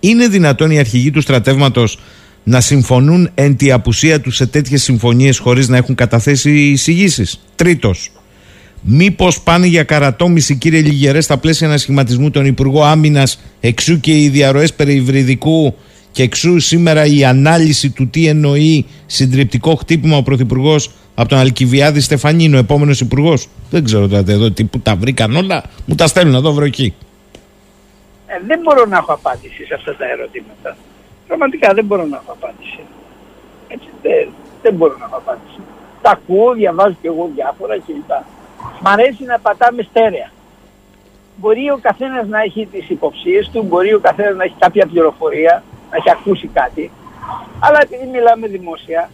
[0.00, 1.98] Είναι δυνατόν οι αρχηγοί του στρατεύματος
[2.44, 8.10] να συμφωνούν εν τη απουσία τους σε τέτοιες συμφωνίες χωρίς να έχουν καταθέσει εισηγήσεις; Τρίτος.
[8.80, 14.28] Μήπως πάνε για καρατόμηση, κύριε Λιγερέ, στα πλαίσια ανασχηματισμού των Υπουργό Άμυνας, εξού και οι
[14.28, 15.74] διαρροές περί υβριδικού
[16.12, 22.00] και εξού σήμερα η ανάλυση του τι εννοεί συντριπτικό χτύπημα ο Πρωθυπουργός από τον Αλκιβιάδη
[22.00, 23.48] Στεφανίνο, επόμενος υπουργός.
[23.70, 26.94] Δεν ξέρω τώρα εδώ τι που τα βρήκαν όλα, μου τα στέλνουν εδώ βροχή.
[28.26, 30.76] Ε, δεν μπορώ να έχω απάντηση σε αυτά τα ερωτήματα.
[31.26, 32.80] Πραγματικά δεν μπορώ να έχω απάντηση.
[33.68, 34.28] Έτσι, δεν,
[34.62, 35.60] δεν μπορώ να έχω απάντηση.
[36.02, 38.10] Τα ακούω, διαβάζω και εγώ διάφορα κλπ.
[38.80, 40.30] Μ' αρέσει να πατάμε στέρεα.
[41.36, 45.62] Μπορεί ο καθένας να έχει τις υποψίες του, μπορεί ο καθένας να έχει κάποια πληροφορία,
[45.90, 46.90] να έχει ακούσει κάτι.
[47.60, 49.10] Αλλά επειδή μιλάμε δημόσια,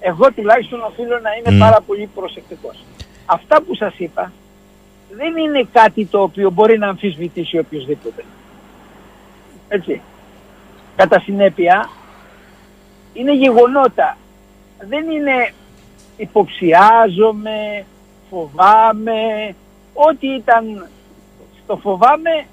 [0.00, 2.84] εγώ τουλάχιστον οφείλω να είμαι πάρα πολύ προσεκτικός.
[3.26, 4.32] Αυτά που σας είπα
[5.10, 8.24] δεν είναι κάτι το οποίο μπορεί να αμφισβητήσει οποιοδήποτε.
[9.68, 10.00] Έτσι.
[10.96, 11.90] Κατά συνέπεια
[13.12, 14.16] είναι γεγονότα.
[14.88, 15.52] Δεν είναι
[16.16, 17.84] υποψιάζομαι,
[18.30, 19.20] φοβάμαι,
[19.92, 20.86] ό,τι ήταν
[21.66, 22.46] το φοβάμαι,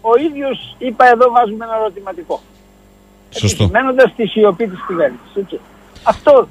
[0.00, 2.40] ο ίδιος είπα εδώ βάζουμε ένα ερωτηματικό.
[3.30, 3.68] Σωστό.
[3.72, 5.36] Μένοντας τη σιωπή της κυβέρνησης.
[5.36, 5.60] έτσι.
[6.02, 6.48] Αυτό,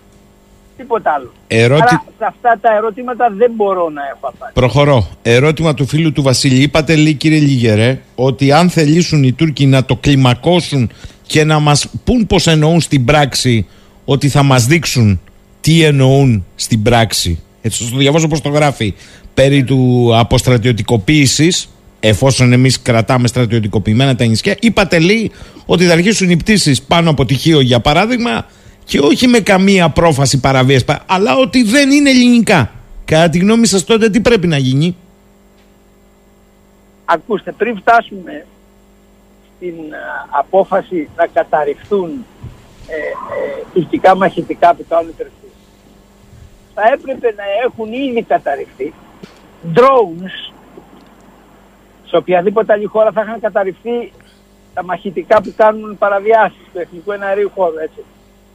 [0.77, 1.31] τίποτα άλλο.
[1.47, 1.81] Ερώτη...
[1.81, 4.53] Άρα σε αυτά τα ερωτήματα δεν μπορώ να έχω απάντηση.
[4.53, 5.07] Προχωρώ.
[5.21, 6.61] Ερώτημα του φίλου του Βασίλη.
[6.61, 10.91] Είπατε λέει κύριε Λιγερέ ότι αν θελήσουν οι Τούρκοι να το κλιμακώσουν
[11.27, 13.67] και να μας πούν πως εννοούν στην πράξη
[14.05, 15.21] ότι θα μας δείξουν
[15.61, 17.43] τι εννοούν στην πράξη.
[17.61, 18.93] Έτσι θα το διαβάζω πως το γράφει.
[19.33, 21.69] Περί του αποστρατιωτικοποίησης
[21.99, 25.31] εφόσον εμείς κρατάμε στρατιωτικοποιημένα τα νησιά είπατε λέει
[25.65, 28.45] ότι θα αρχίσουν οι πτήσεις πάνω από τυχείο για παράδειγμα
[28.83, 32.71] και όχι με καμία πρόφαση παραβίαση αλλά ότι δεν είναι ελληνικά.
[33.05, 34.95] Κατά τη γνώμη σας τότε τι πρέπει να γίνει;
[37.05, 38.45] Ακούστε, πριν φτάσουμε
[39.55, 42.09] στην α, απόφαση να καταρριφθούν
[42.88, 45.40] ε, ε, τουρκικά μαχητικά που κάνουν υπερφύσεις,
[46.81, 48.93] θα έπρεπε να έχουν ήδη καταρριφθεί
[49.75, 50.53] drones
[52.05, 54.11] σε οποιαδήποτε άλλη χώρα θα είχαν καταρριφθεί
[54.73, 57.77] τα μαχητικά που κάνουν παραβιάσεις του εθνικού εναερίου χώρου.
[57.77, 58.03] Έτσι.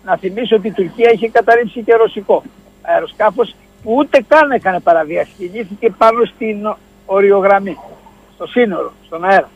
[0.04, 2.42] Να θυμίσω ότι η Τουρκία είχε καταρρύψει και ρωσικό
[2.82, 5.32] αεροσκάφος που ούτε καν έκανε παραβίαση.
[5.38, 6.74] Κινήθηκε πάνω στην
[7.06, 7.76] οριογραμμή,
[8.34, 9.50] στο σύνορο, στον αέρα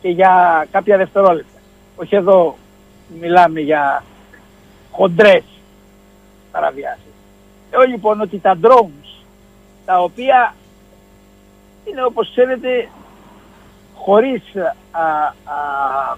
[0.00, 1.58] και για κάποια δευτερόλεπτα.
[1.96, 2.56] Όχι εδώ
[3.20, 4.04] μιλάμε για
[4.90, 5.44] χοντρές
[6.50, 7.09] παραβιάσεις.
[7.70, 9.24] Λέω λοιπόν ότι τα drones
[9.84, 10.54] τα οποία
[11.84, 12.88] είναι όπως ξέρετε
[13.94, 14.42] χωρίς,
[14.90, 15.02] α,
[15.52, 16.16] α,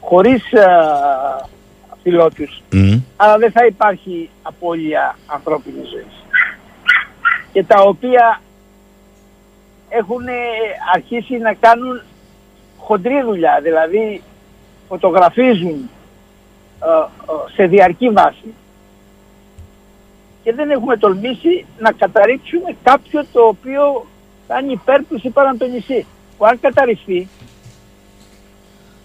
[0.00, 1.48] χωρίς α,
[2.02, 2.62] πιλότους.
[3.16, 6.24] Αλλά δεν θα υπάρχει απώλεια ανθρώπινης ζωής.
[7.52, 8.40] Και τα οποία
[9.88, 10.24] έχουν
[10.94, 12.02] αρχίσει να κάνουν
[12.78, 14.22] χοντρή δουλειά, δηλαδή
[14.88, 15.90] φωτογραφίζουν
[17.54, 18.54] σε διαρκή βάση
[20.44, 24.06] και δεν έχουμε τολμήσει να καταρρίψουμε κάποιο το οποίο
[24.48, 26.06] κάνει υπέρπτωση πάνω το νησί.
[26.38, 27.28] Που αν καταρριφθεί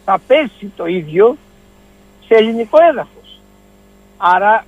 [0.06, 1.38] θα πέσει το ίδιο
[2.26, 3.40] σε ελληνικό έδαφος.
[4.18, 4.66] Άρα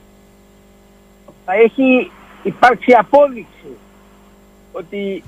[1.45, 2.11] θα έχει
[2.43, 3.77] υπάρξει απόδειξη
[4.71, 5.23] ότι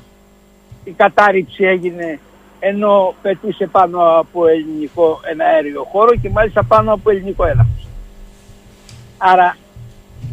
[0.84, 2.20] η κατάρριψη έγινε
[2.60, 7.88] ενώ πετούσε πάνω από ελληνικό ένα αέριο χώρο και μάλιστα πάνω από ελληνικό έδαφος.
[9.18, 9.58] Άρα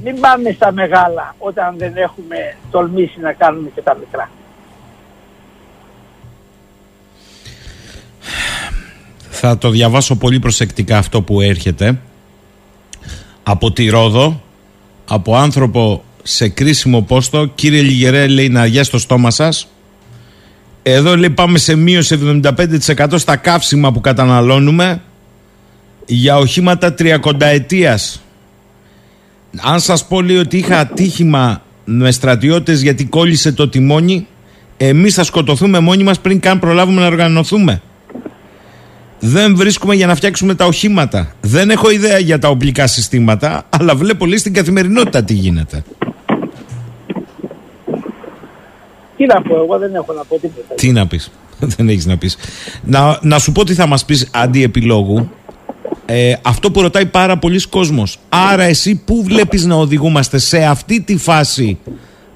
[0.04, 4.30] μην πάμε στα μεγάλα όταν δεν έχουμε τολμήσει να κάνουμε και τα μικρά.
[9.30, 11.98] Θα το διαβάσω πολύ προσεκτικά αυτό που έρχεται.
[13.42, 14.40] Από τη Ρόδο
[15.12, 19.68] από άνθρωπο σε κρίσιμο πόστο κύριε Λιγερέ λέει να αγιάσει το στόμα σας
[20.82, 25.02] εδώ λέει πάμε σε μείωση 75% στα καύσιμα που καταναλώνουμε
[26.06, 28.22] για οχήματα τριακονταετίας
[29.60, 34.26] αν σας πω λέει ότι είχα ατύχημα με στρατιώτες γιατί κόλλησε το τιμόνι
[34.76, 37.82] εμείς θα σκοτωθούμε μόνοι μας πριν καν προλάβουμε να οργανωθούμε
[39.20, 41.32] δεν βρίσκουμε για να φτιάξουμε τα οχήματα.
[41.40, 45.84] Δεν έχω ιδέα για τα οπλικά συστήματα, αλλά βλέπω λίγο στην καθημερινότητα τι γίνεται.
[49.16, 50.74] Τι να πω, εγώ δεν έχω να πω τίποτα.
[50.74, 51.30] Τι να πεις,
[51.76, 52.36] δεν έχεις να πεις.
[52.82, 55.30] Να, να σου πω τι θα μας πεις αντί επιλόγου.
[56.12, 58.18] Ε, αυτό που ρωτάει πάρα πολλοί κόσμος.
[58.28, 61.78] Άρα εσύ πού βλέπεις να οδηγούμαστε σε αυτή τη φάση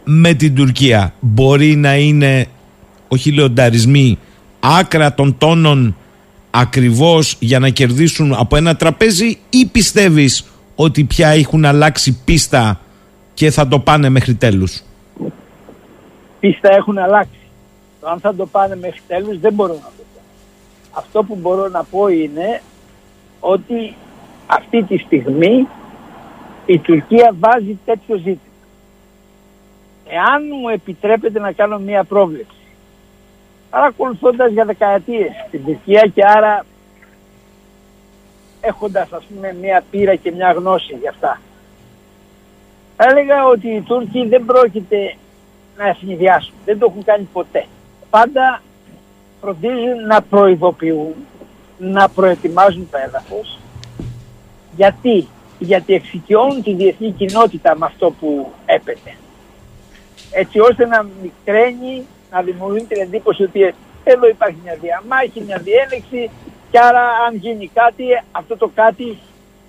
[0.05, 2.47] με την Τουρκία; Μπορεί να είναι,
[3.09, 4.19] όχι λεονταρισμοί,
[4.61, 5.97] άκρα των τόνων
[6.51, 10.45] ακριβώς για να κερδίσουν από ένα τραπέζι ή πιστεύεις
[10.75, 12.81] ότι πια έχουν αλλάξει πίστα
[13.35, 14.83] και θα το πάνε μέχρι τέλους;
[16.41, 17.39] Πίστα έχουν αλλάξει.
[18.01, 20.21] Το αν θα το πάνε μέχρι τέλους δεν μπορώ να το πω.
[20.91, 22.63] Αυτό που μπορώ να πω είναι
[23.47, 23.95] ότι
[24.47, 25.69] αυτή τη στιγμή
[26.67, 28.39] η Τουρκία βάζει τέτοιο ζήτημα.
[30.09, 32.57] Εάν μου επιτρέπετε να κάνω μία πρόβλεψη
[33.75, 36.65] παρακολουθώντας για δεκαετίες την Τουρκία και άρα
[38.61, 41.41] έχοντας ας πούμε μια πείρα και μια γνώση για αυτά.
[42.97, 45.15] Θα έλεγα ότι οι Τούρκοι δεν πρόκειται
[45.77, 47.67] να ευνηδιάσουν, δεν το έχουν κάνει ποτέ.
[48.11, 48.63] Πάντα
[49.41, 51.15] φροντίζουν να προειδοποιούν,
[51.79, 53.59] να προετοιμάζουν το έδαφος.
[54.77, 55.29] Γιατί,
[55.59, 59.17] γιατί εξοικειώνουν τη διεθνή κοινότητα με αυτό που έπεται.
[60.31, 63.75] Έτσι ώστε να μικραίνει να δημιουργούν την εντύπωση ότι
[64.05, 66.31] εδώ υπάρχει μια διαμάχη, μια διέλεξη
[66.71, 69.19] και άρα αν γίνει κάτι, αυτό το κάτι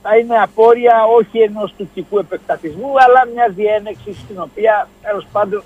[0.02, 5.64] θα είναι απόρρια όχι ενός τουρκικού επεκτατισμού αλλά μια διένεξη στην οποία τέλος πάντων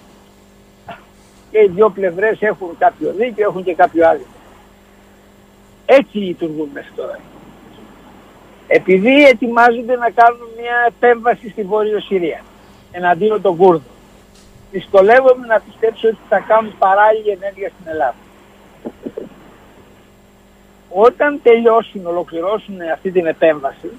[1.52, 4.26] και οι δύο πλευρές έχουν κάποιο δίκιο, έχουν και κάποιο άλλο.
[5.91, 7.20] Έτσι λειτουργούν μέχρι τώρα.
[8.68, 12.41] Επειδή ετοιμάζονται να κάνουν μια επέμβαση στη Βόρειο Συρία
[12.91, 13.98] εναντίον των Κούρδων
[14.72, 18.16] δυσκολεύομαι να πιστέψω ότι θα κάνουν παράλληλη ενέργεια στην Ελλάδα.
[20.90, 23.90] όταν τελειώσουν, ολοκληρώσουν αυτή την επέμβαση,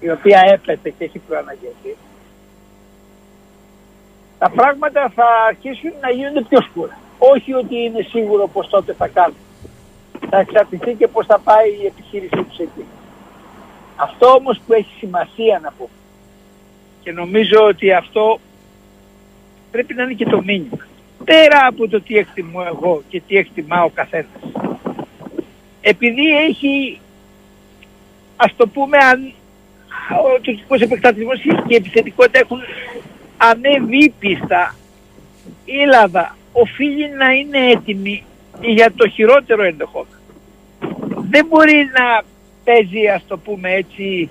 [0.00, 1.96] η οποία έπεται και έχει προαναγγελθεί,
[4.38, 6.98] τα πράγματα θα αρχίσουν να γίνονται πιο σκούρα.
[7.18, 9.36] Όχι ότι είναι σίγουρο πως τότε θα κάνουν.
[10.30, 12.84] Θα εξαρτηθεί και πως θα πάει η επιχείρησή τους εκεί.
[13.96, 15.88] Αυτό όμως που έχει σημασία να πω
[17.02, 18.40] και νομίζω ότι αυτό
[19.70, 20.86] πρέπει να είναι και το μήνυμα.
[21.24, 24.42] Πέρα από το τι εκτιμώ εγώ και τι εκτιμά ο καθένας.
[25.80, 27.00] Επειδή έχει,
[28.36, 29.32] ας το πούμε, αν,
[30.36, 32.60] ο τουρκικός επεκτατισμός και η επιθετικότητα έχουν
[33.36, 34.74] ανέβει πίστα,
[35.64, 38.24] η Ελλάδα οφείλει να είναι έτοιμη
[38.60, 40.19] για το χειρότερο ενδεχόμενο.
[41.30, 42.22] Δεν μπορεί να
[42.64, 44.30] παίζει, ας το πούμε έτσι,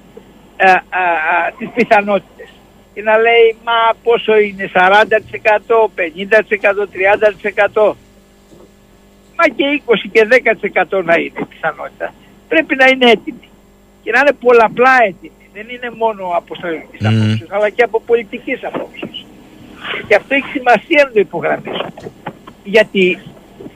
[0.58, 2.50] α, α, α, τις πιθανότητες
[2.94, 4.78] και να λέει μα πόσο είναι 40%,
[5.96, 6.88] 50%,
[7.82, 7.94] 30%
[9.38, 10.28] μα και 20% και
[10.90, 12.14] 10% να είναι η πιθανότητα.
[12.48, 13.50] Πρέπει να είναι έτοιμη
[14.04, 15.46] και να είναι πολλαπλά έτοιμη.
[15.54, 17.08] Δεν είναι μόνο από στρατιωτικής
[17.42, 17.46] mm.
[17.50, 19.26] αλλά και από πολιτικής απόψεως.
[20.08, 21.86] Και αυτό έχει σημασία να το υπογραμμίσω.
[22.64, 23.20] Γιατί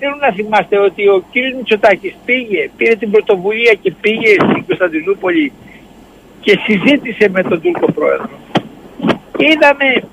[0.06, 1.36] θέλω να θυμάστε ότι ο κ.
[1.58, 5.52] Μητσοτάκης πήγε, πήρε την πρωτοβουλία και πήγε στην Κωνσταντινούπολη
[6.40, 8.30] και συζήτησε με τον Τούρκο Πρόεδρο
[9.38, 10.04] και είδαμε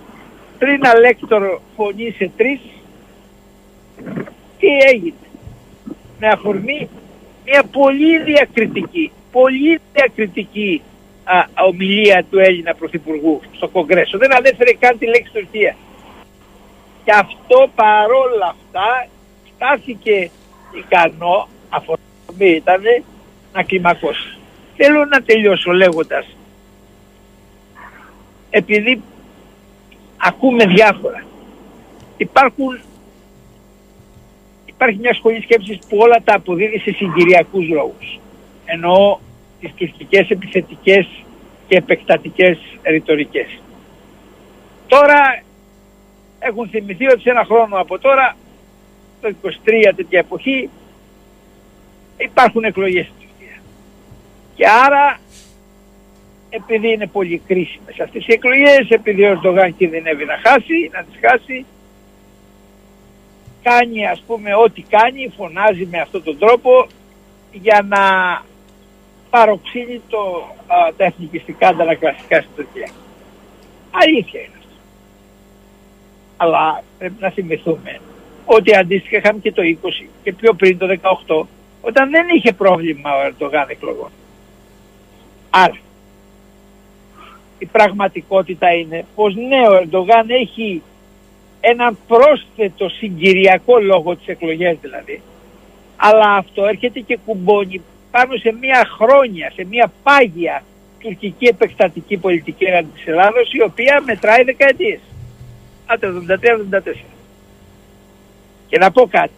[0.58, 2.60] πριν αλέκτορο φωνή σε τρεις
[4.58, 5.26] τι έγινε.
[6.18, 6.88] Με αφορμή
[7.44, 10.82] μια πολύ διακριτική, πολύ διακριτική
[11.24, 14.18] α, ομιλία του Έλληνα Πρωθυπουργού στο Κογκρέσο.
[14.18, 15.76] Δεν ανέφερε καν τη λέξη Τουρκία.
[17.04, 19.06] Και αυτό παρόλα αυτά
[19.60, 20.30] στάθηκε
[20.72, 22.82] ικανό, αφορμή ήταν,
[23.52, 24.38] να κλιμακώσει.
[24.76, 26.36] Θέλω να τελειώσω λέγοντας
[28.50, 29.02] επειδή
[30.16, 31.24] ακούμε διάφορα.
[32.16, 32.80] Υπάρχουν,
[34.64, 38.20] υπάρχει μια σχολή σκέψης που όλα τα αποδίδει σε συγκυριακούς λόγους.
[38.64, 39.18] Εννοώ
[39.60, 41.08] τις τουρκικές επιθετικές
[41.68, 43.60] και επεκτατικές ρητορικές.
[44.86, 45.42] Τώρα
[46.38, 48.36] έχουν θυμηθεί ότι σε ένα χρόνο από τώρα,
[49.20, 50.70] το 23 τέτοια εποχή,
[52.16, 53.62] υπάρχουν εκλογές στην Τουρκία.
[54.54, 55.18] Και άρα
[56.50, 61.18] επειδή είναι πολύ κρίσιμες αυτές οι εκλογές, επειδή ο Ερντογάν κινδυνεύει να χάσει, να τις
[61.20, 61.66] χάσει,
[63.62, 66.86] κάνει ας πούμε ό,τι κάνει, φωνάζει με αυτόν τον τρόπο
[67.52, 67.98] για να
[69.30, 70.18] παροξύνει το,
[70.66, 72.90] α, τα εθνικιστικά αντανακλαστικά στην Τουρκία.
[73.90, 74.74] Αλήθεια είναι αυτό.
[76.36, 78.00] Αλλά πρέπει να θυμηθούμε
[78.44, 80.86] ότι αντίστοιχα είχαμε και το 20 και πιο πριν το
[81.26, 81.46] 18
[81.80, 84.10] όταν δεν είχε πρόβλημα ο Ερντογάν εκλογών.
[85.50, 85.78] Άρα
[87.58, 90.82] η πραγματικότητα είναι πως ναι ο Ερντογάν έχει
[91.60, 95.22] έναν πρόσθετο συγκυριακό λόγο της εκλογές δηλαδή
[96.02, 100.62] αλλά αυτό έρχεται και κουμπώνει πάνω σε μια χρόνια, σε μια πάγια
[100.98, 105.00] τουρκική επεκτατική πολιτική έναντι της Ελλάδος η οποία μετράει δεκαετίες.
[105.86, 106.08] Άντε
[106.72, 107.09] 73-74.
[108.70, 109.32] Και να πω κάτι.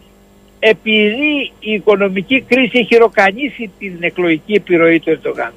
[0.59, 5.53] Επειδή η οικονομική κρίση έχει ροκανίσει την εκλογική επιρροή του Ερντογάν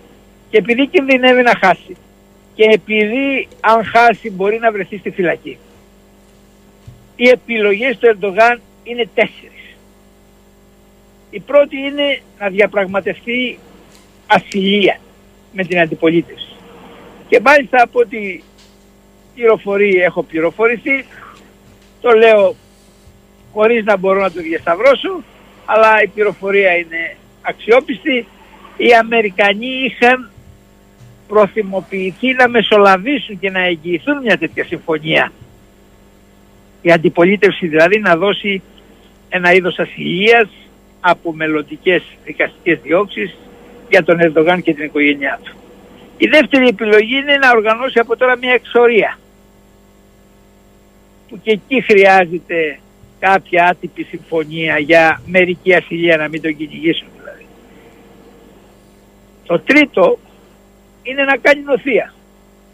[0.51, 1.97] και επειδή κινδυνεύει να χάσει
[2.55, 5.59] και επειδή αν χάσει μπορεί να βρεθεί στη φυλακή.
[7.16, 9.77] Οι επιλογές του Ερντογάν είναι τέσσερις.
[11.31, 13.59] Η πρώτη είναι να διαπραγματευτεί
[14.27, 15.01] ασυλία
[15.53, 16.55] με την αντιπολίτευση.
[17.28, 18.40] Και μάλιστα από ό,τι
[19.35, 21.05] πληροφορεί έχω πληροφορηθεί,
[22.01, 22.55] το λέω
[23.57, 25.23] χωρίς να μπορώ να το διασταυρώσω,
[25.65, 28.27] αλλά η πληροφορία είναι αξιόπιστη.
[28.77, 30.31] Οι Αμερικανοί είχαν
[31.28, 35.33] προθυμοποιηθεί να μεσολαβήσουν και να εγγυηθούν μια τέτοια συμφωνία.
[36.83, 38.62] Η αντιπολίτευση δηλαδή να δώσει
[39.28, 40.49] ένα είδος ασυλίας
[41.01, 43.37] από μελλοντικές δικαστικές διώξεις
[43.89, 45.57] για τον Ερντογάν και την οικογένειά του.
[46.16, 49.19] Η δεύτερη επιλογή είναι να οργανώσει από τώρα μια εξορία
[51.28, 52.78] που και εκεί χρειάζεται
[53.19, 57.47] κάποια άτυπη συμφωνία για μερική ασυλία να μην τον κυνηγήσουν δηλαδή.
[59.47, 60.19] Το τρίτο
[61.03, 62.15] είναι να κάνει νοθεία.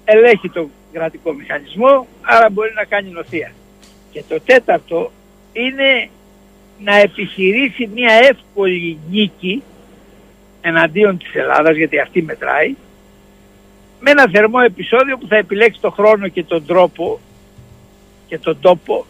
[0.04, 3.52] Ελέγχει τον κρατικό μηχανισμό, άρα μπορεί να κάνει νοθεία.
[4.10, 5.12] Και το τέταρτο
[5.52, 6.08] είναι
[6.78, 9.62] να επιχειρήσει μια εύκολη νίκη
[10.60, 12.74] εναντίον της Ελλάδας, γιατί αυτή μετράει,
[14.00, 17.20] με ένα θερμό επεισόδιο που θα επιλέξει τον χρόνο και τον τρόπο
[18.26, 19.06] και τον τόπο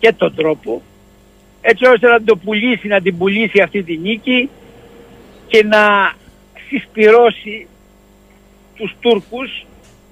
[0.00, 0.82] και τον τρόπο
[1.60, 4.50] έτσι ώστε να το πουλήσει, να την πουλήσει αυτή τη νίκη
[5.46, 6.12] και να
[6.68, 7.66] συσπυρώσει
[8.74, 9.66] τους Τούρκους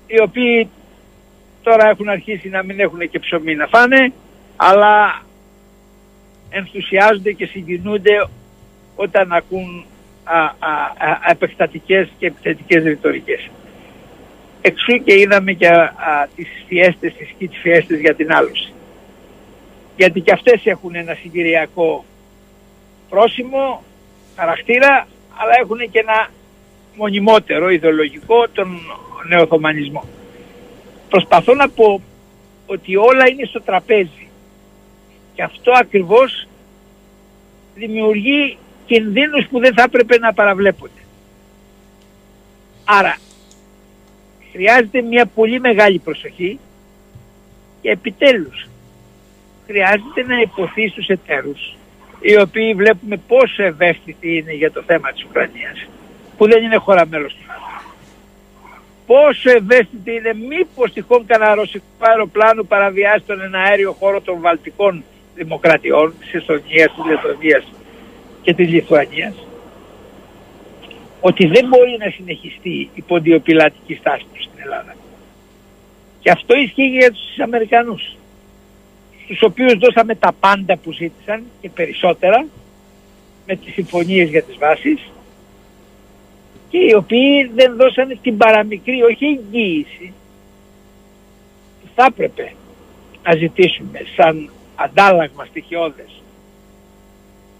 [0.06, 0.68] οι οποίοι
[1.62, 4.12] τώρα έχουν αρχίσει να μην έχουν και ψωμί να φάνε
[4.56, 5.22] αλλά
[6.50, 8.28] ενθουσιάζονται και συγκινούνται
[8.96, 9.84] όταν ακούν
[10.24, 10.50] α, α,
[10.98, 13.48] α, επεκτατικές και επιθετικές ρητορικές.
[14.60, 18.72] Εξού και είδαμε και α, τις φιέστες, τις σκίτ φιέστες για την άλωση.
[19.98, 22.04] Γιατί και αυτές έχουν ένα συγκυριακό
[23.08, 23.82] πρόσημο,
[24.36, 25.06] χαρακτήρα,
[25.36, 26.30] αλλά έχουν και ένα
[26.96, 28.80] μονιμότερο ιδεολογικό, τον
[29.28, 30.04] νεοθωμανισμό.
[31.08, 32.02] Προσπαθώ να πω
[32.66, 34.28] ότι όλα είναι στο τραπέζι
[35.34, 36.48] και αυτό ακριβώς
[37.74, 41.02] δημιουργεί κινδύνους που δεν θα έπρεπε να παραβλέπονται.
[42.84, 43.16] Άρα
[44.52, 46.58] χρειάζεται μια πολύ μεγάλη προσοχή
[47.80, 48.68] και επιτέλους
[49.68, 51.76] χρειάζεται να υποθεί στους εταίρους
[52.20, 55.86] οι οποίοι βλέπουμε πόσο ευαίσθητοι είναι για το θέμα της Ουκρανίας
[56.36, 57.62] που δεν είναι χώρα μέλος του ΝΑΤΟ.
[59.06, 65.04] Πόσο ευαίσθητη είναι μήπως τυχόν κανένα ρωσικό αεροπλάνο παραβιάσει τον αέριο χώρο των Βαλτικών
[65.34, 67.64] Δημοκρατιών, της Εστονίας, της Λετωνίας
[68.42, 69.34] και της Λιθουανίας
[71.20, 74.94] ότι δεν μπορεί να συνεχιστεί η ποντιοπιλατική στάση τους στην Ελλάδα.
[76.20, 78.17] Και αυτό ισχύει για τους Αμερικανούς
[79.28, 82.46] στους οποίους δώσαμε τα πάντα που ζήτησαν και περισσότερα
[83.46, 85.00] με τις συμφωνίες για τις βάσεις
[86.68, 90.12] και οι οποίοι δεν δώσανε την παραμικρή, όχι εγγύηση
[91.80, 92.52] που θα έπρεπε
[93.22, 96.22] να ζητήσουμε σαν αντάλλαγμα στοιχειώδες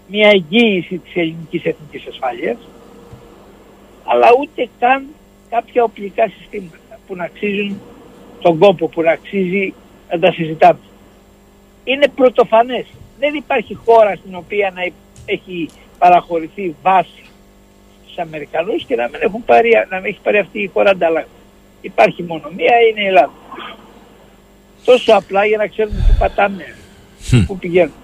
[0.07, 2.57] μια εγγύηση της ελληνικής εθνικής ασφάλειας
[4.03, 5.05] αλλά ούτε καν
[5.49, 7.81] κάποια οπλικά συστήματα που να αξίζουν
[8.41, 9.73] τον κόπο, που να αξίζει
[10.11, 10.79] να τα συζητάμε.
[11.83, 12.85] Είναι πρωτοφανές.
[13.19, 14.81] Δεν υπάρχει χώρα στην οποία να
[15.25, 17.23] έχει παραχωρηθεί βάση
[18.03, 21.27] στους Αμερικανούς και να μην, έχουν πάρει, να μην έχει πάρει αυτή η χώρα ανταλλαγή.
[21.81, 23.33] Υπάρχει μόνο μία, είναι η Ελλάδα.
[24.85, 26.75] Τόσο απλά για να ξέρουμε που πατάμε,
[27.47, 27.95] που πηγαίνουμε.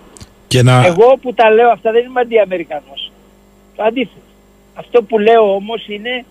[0.47, 0.85] Και να...
[0.85, 3.11] Εγώ που τα λέω αυτά δεν είμαι αντιαμερικανός.
[3.75, 4.19] Το αντίθετο.
[4.73, 6.25] Αυτό που λέω όμως είναι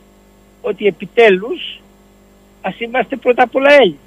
[0.63, 1.81] ότι επιτέλους
[2.63, 3.99] ας είμαστε πρώτα απ' όλα Έλληνες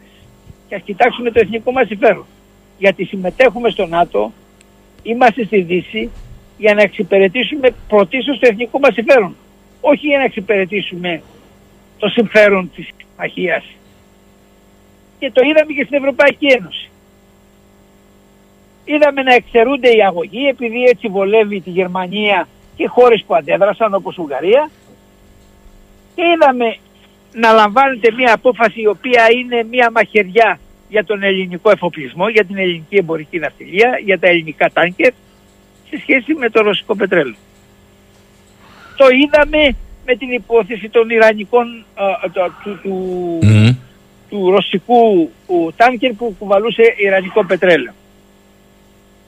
[0.68, 2.26] και ας κοιτάξουμε το εθνικό μας συμφέρον.
[2.78, 4.32] Γιατί συμμετέχουμε στο ΝΑΤΟ,
[5.04, 6.12] είμαστε στη Δύση
[6.58, 9.36] για να εξυπηρετήσουμε πρωτίστως το εθνικό μας συμφέρον.
[9.82, 11.22] Όχι για να εξυπηρετήσουμε
[11.98, 13.64] το συμφέρον της συμμαχίας.
[15.20, 16.90] Και το είδαμε και στην Ευρωπαϊκή Ένωση.
[18.86, 24.18] Είδαμε να εξαιρούνται οι αγωγοί επειδή έτσι βολεύει τη Γερμανία και χώρες που αντέδρασαν όπως
[24.18, 24.70] Ουγγαρία
[26.16, 26.76] και είδαμε
[27.34, 30.60] να λαμβάνεται μια απόφαση η οποία είναι μια μαχαιριά
[30.90, 35.14] για τον ελληνικό εφοπλισμό, για την ελληνική εμπορική ναυτιλία, για τα ελληνικά τάνκερ
[35.90, 37.36] σε σχέση με το ρωσικό πετρέλαιο.
[38.96, 41.86] Το είδαμε με την υπόθεση των Ιρανικών
[42.64, 43.40] του, του,
[44.30, 45.32] του, ρωσικού
[45.76, 47.94] τάνκερ που κουβαλούσε Ιρανικό πετρέλαιο.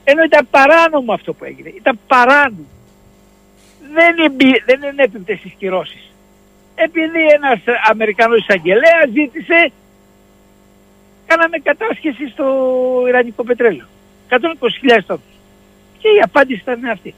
[0.04, 1.72] Ενώ ήταν παράνομο αυτό που έγινε.
[1.76, 2.66] Ήταν παράνομο.
[3.92, 4.14] Δεν,
[4.64, 6.12] δεν είναι έπιπτες στις κυρώσεις.
[6.74, 7.60] Επειδή ένας
[7.90, 9.72] Αμερικανός εισαγγελέας ζήτησε
[11.30, 12.46] κάναμε κατάσχεση στο
[13.08, 13.86] Ιρανικό πετρέλαιο.
[14.28, 14.38] 120.000
[15.06, 15.34] τόνους.
[15.98, 17.14] Και η απάντηση ήταν αυτή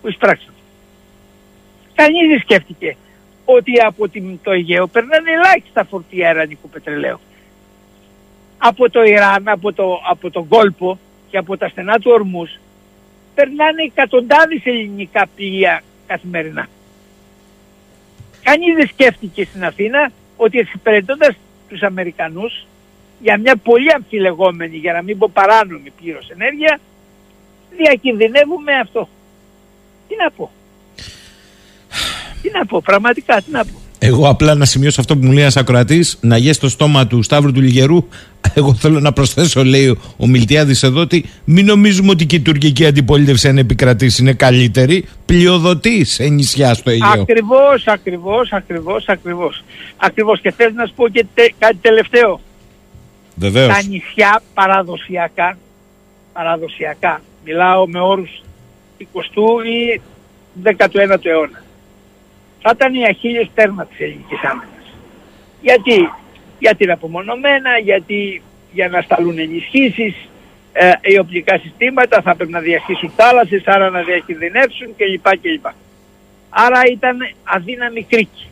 [0.00, 0.56] που εισπράξαμε.
[1.94, 2.96] Κανείς δεν σκέφτηκε
[3.44, 4.08] ότι από
[4.42, 7.20] το Αιγαίο περνάνε ελάχιστα φορτία Ιρανικού πετρελαίου.
[8.58, 10.98] Από το Ιράν, από, το, από τον κόλπο
[11.30, 12.58] και από τα στενά του ορμούς
[13.34, 16.66] περνάνε εκατοντάδες ελληνικά πλοία καθημερινά.
[18.42, 21.36] Κανείς δεν σκέφτηκε στην Αθήνα ότι εξυπηρετώντας
[21.68, 22.66] τους Αμερικανούς
[23.20, 26.80] για μια πολύ αμφιλεγόμενη, για να μην πω παράνομη πλήρως ενέργεια,
[27.76, 29.08] διακινδυνεύουμε αυτό.
[30.08, 30.50] Τι να πω.
[32.42, 33.80] Τι να πω, πραγματικά, τι να πω.
[33.98, 37.22] Εγώ απλά να σημειώσω αυτό που μου λέει ένας ακροατής, να γέσει το στόμα του
[37.22, 38.08] Σταύρου του Λιγερού.
[38.54, 42.86] Εγώ θέλω να προσθέσω, λέει ο Μιλτιάδης εδώ, ότι μην νομίζουμε ότι και η τουρκική
[42.86, 45.04] αντιπολίτευση αν επικρατήσει είναι καλύτερη.
[45.26, 47.20] Πλειοδοτείς σε νησιά στο Αιγαίο.
[47.20, 49.64] Ακριβώς, ακριβώς, ακριβώς, ακριβώς.
[49.96, 50.40] Ακριβώς.
[50.40, 51.26] Και θέλω να σου πω και
[51.58, 52.40] κάτι τελευταίο.
[53.36, 53.74] Βεβαίως.
[53.74, 55.58] Τα νησιά παραδοσιακά,
[56.32, 58.42] παραδοσιακά, μιλάω με όρους
[58.98, 60.00] 20ου ή
[60.64, 61.64] 19ου αιώνα
[62.68, 64.94] θα ήταν οι αχίλιες τέρμα της ελληνικής άμυνας.
[65.60, 66.10] Γιατί,
[66.58, 68.42] γιατί είναι απομονωμένα, γιατί
[68.72, 70.28] για να σταλούν ενισχύσεις,
[70.72, 75.28] ε, οι οπλικά συστήματα θα πρέπει να διαχύσουν θάλασσες, άρα να διακινδυνεύσουν κλπ.
[75.40, 75.66] κλπ.
[76.48, 78.48] Άρα ήταν αδύναμη κρίκη.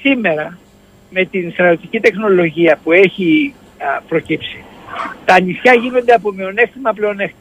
[0.00, 0.58] Σήμερα
[1.10, 4.64] με την στρατιωτική τεχνολογία που έχει α, προκύψει,
[5.24, 7.40] τα νησιά γίνονται από μειονέκτημα πλεονέκτημα.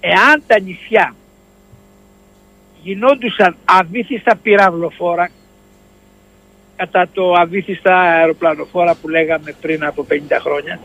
[0.00, 1.14] Εάν τα νησιά
[2.82, 5.30] γινόντουσαν αβύθιστα πυραυλοφόρα
[6.76, 10.80] κατά το αβύθιστα αεροπλανοφόρα που λέγαμε πριν από 50 χρόνια.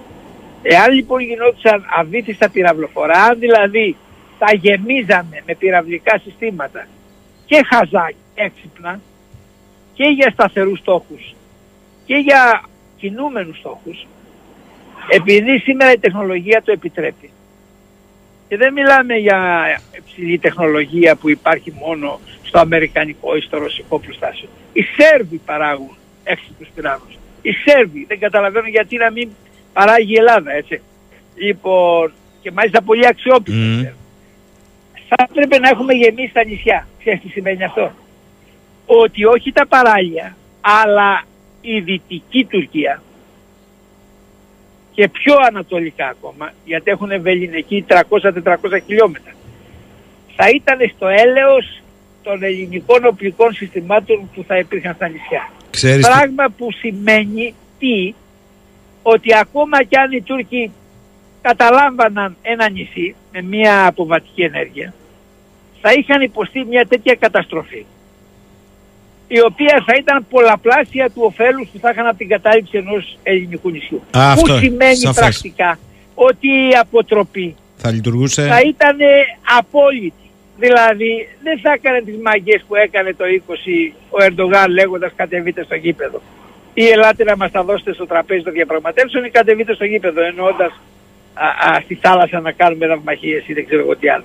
[0.62, 3.96] Εάν λοιπόν γινόντουσαν αβύθιστα πυραυλοφόρα, αν δηλαδή
[4.40, 6.88] τα γεμίζαμε με πυραυλικά συστήματα
[7.46, 9.00] και χαζά έξυπνα
[9.94, 11.36] και για σταθερούς στόχους
[12.06, 12.64] και για
[12.98, 14.08] κινούμενους στόχους
[15.10, 17.30] επειδή σήμερα η τεχνολογία το επιτρέπει.
[18.48, 19.62] Και δεν μιλάμε για
[19.98, 24.50] υψηλή τεχνολογία που υπάρχει μόνο στο αμερικανικό ή στο ρωσικό προστάσιο.
[24.74, 27.16] Οι Σέρβοι παράγουν έξυπνους πυράβλους.
[27.42, 29.30] Οι Σέρβοι δεν καταλαβαίνουν γιατί να μην
[29.74, 30.82] παράγει η Ελλάδα έτσι.
[31.36, 32.12] Λοιπόν,
[32.42, 33.60] και μάλιστα πολύ αξιόπιστο.
[33.60, 33.94] Mm.
[35.08, 36.88] Θα έπρεπε να έχουμε γεμίσει τα νησιά.
[37.00, 37.92] Ξέρεις τι σημαίνει αυτό;
[38.86, 41.24] Ότι όχι τα παράλια, αλλά
[41.62, 43.02] η δυτική Τουρκία
[44.94, 48.02] και πιο ανατολικά ακόμα, γιατί έχουν εκεί 300-400
[48.86, 49.32] χιλιόμετρα,
[50.36, 51.82] θα ήταν στο έλεος
[52.24, 55.50] των ελληνικών οπλικών συστημάτων που θα υπήρχαν στα νησιά.
[55.70, 58.14] Ξέρεις Πράγμα που σημαίνει τι,
[59.02, 60.72] ότι ακόμα κι αν οι Τούρκοι
[61.42, 64.94] καταλάμβαναν ένα νησί με μια αποβατική ενέργεια,
[65.82, 67.86] θα είχαν υποστεί μια τέτοια καταστροφή
[69.38, 73.70] η οποία θα ήταν πολλαπλάσια του ωφέλους που θα είχαν από την κατάληψη ενός ελληνικού
[73.70, 73.98] νησιού.
[73.98, 75.20] Α, που αυτό, σημαίνει σαφές.
[75.20, 75.80] πρακτικά
[76.16, 78.42] ότι η αποτροπή Θα λειτουργούσε.
[78.48, 78.98] θα ήταν
[79.58, 80.26] απόλυτη.
[80.58, 85.76] Δηλαδή δεν θα έκανε τις μαγκές που έκανε το 20 ο Ερντογάν λέγοντας κατεβείτε στο
[85.76, 86.22] γήπεδο.
[86.74, 90.72] Ή ελάτε να μας τα δώσετε στο τραπέζι των διαπραγματεύσεων ή κατεβείτε στο γήπεδο εννοώντας
[91.34, 94.24] α, α, στη θάλασσα να κάνουμε ναυμαχίες ή δεν ξέρω εγώ τι άλλο.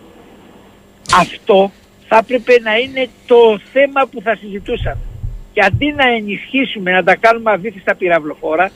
[1.20, 1.70] Αυτό
[2.08, 4.98] θα έπρεπε να είναι το θέμα που θα συζητούσαμε.
[5.52, 8.70] Και αντί να ενισχύσουμε, να τα κάνουμε αβήθιστα πυραυλοφόρα,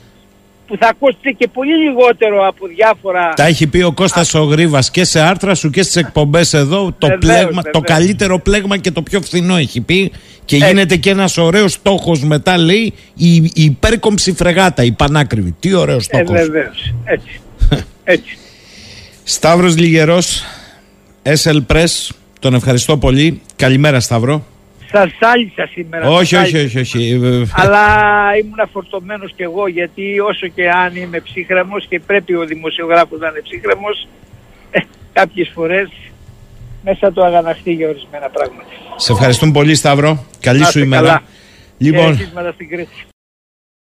[0.67, 3.33] που θα κόστησε και πολύ λιγότερο από διάφορα...
[3.35, 6.95] Τα έχει πει ο Κώστας ο Γρήβας και σε άρθρα σου και στις εκπομπές εδώ
[6.97, 7.83] το, Βεβαίως, πλέγμα, το βεβαίως.
[7.99, 10.11] καλύτερο πλέγμα και το πιο φθηνό έχει πει
[10.45, 10.67] και Έτσι.
[10.67, 15.55] γίνεται και ένας ωραίος στόχος μετά λέει η, η υπέρκομψη φρεγάτα, η πανάκριβη.
[15.59, 16.41] Τι ωραίος Ε, στόχος.
[16.41, 16.93] βεβαίως.
[17.03, 17.41] Έτσι.
[18.03, 18.37] Έτσι.
[19.23, 20.43] Σταύρος Λιγερός,
[21.23, 22.09] SL Press,
[22.41, 23.41] τον ευχαριστώ πολύ.
[23.55, 24.45] Καλημέρα Σταύρο.
[24.91, 26.09] Σας άλυσα σήμερα.
[26.09, 26.79] όχι, σας όχι, άλυσα.
[26.79, 27.19] όχι, όχι.
[27.23, 27.83] Ε, Αλλά
[28.41, 33.27] ήμουν φορτωμένος κι εγώ γιατί όσο και αν είμαι ψύχρεμος και πρέπει ο δημοσιογράφος να
[33.27, 34.07] είναι ψύχρεμος,
[34.71, 34.79] ε,
[35.13, 35.89] κάποιες φορές
[36.83, 38.69] μέσα του αγαναχτεί για ορισμένα πράγματα.
[38.95, 40.25] Σε ευχαριστούμε πολύ Σταύρο.
[40.39, 41.01] Καλή Να σου είστε ημέρα.
[41.07, 41.21] καλά.
[41.77, 43.10] Λοιπόν, Και εσείς μετά στην Κρήτη.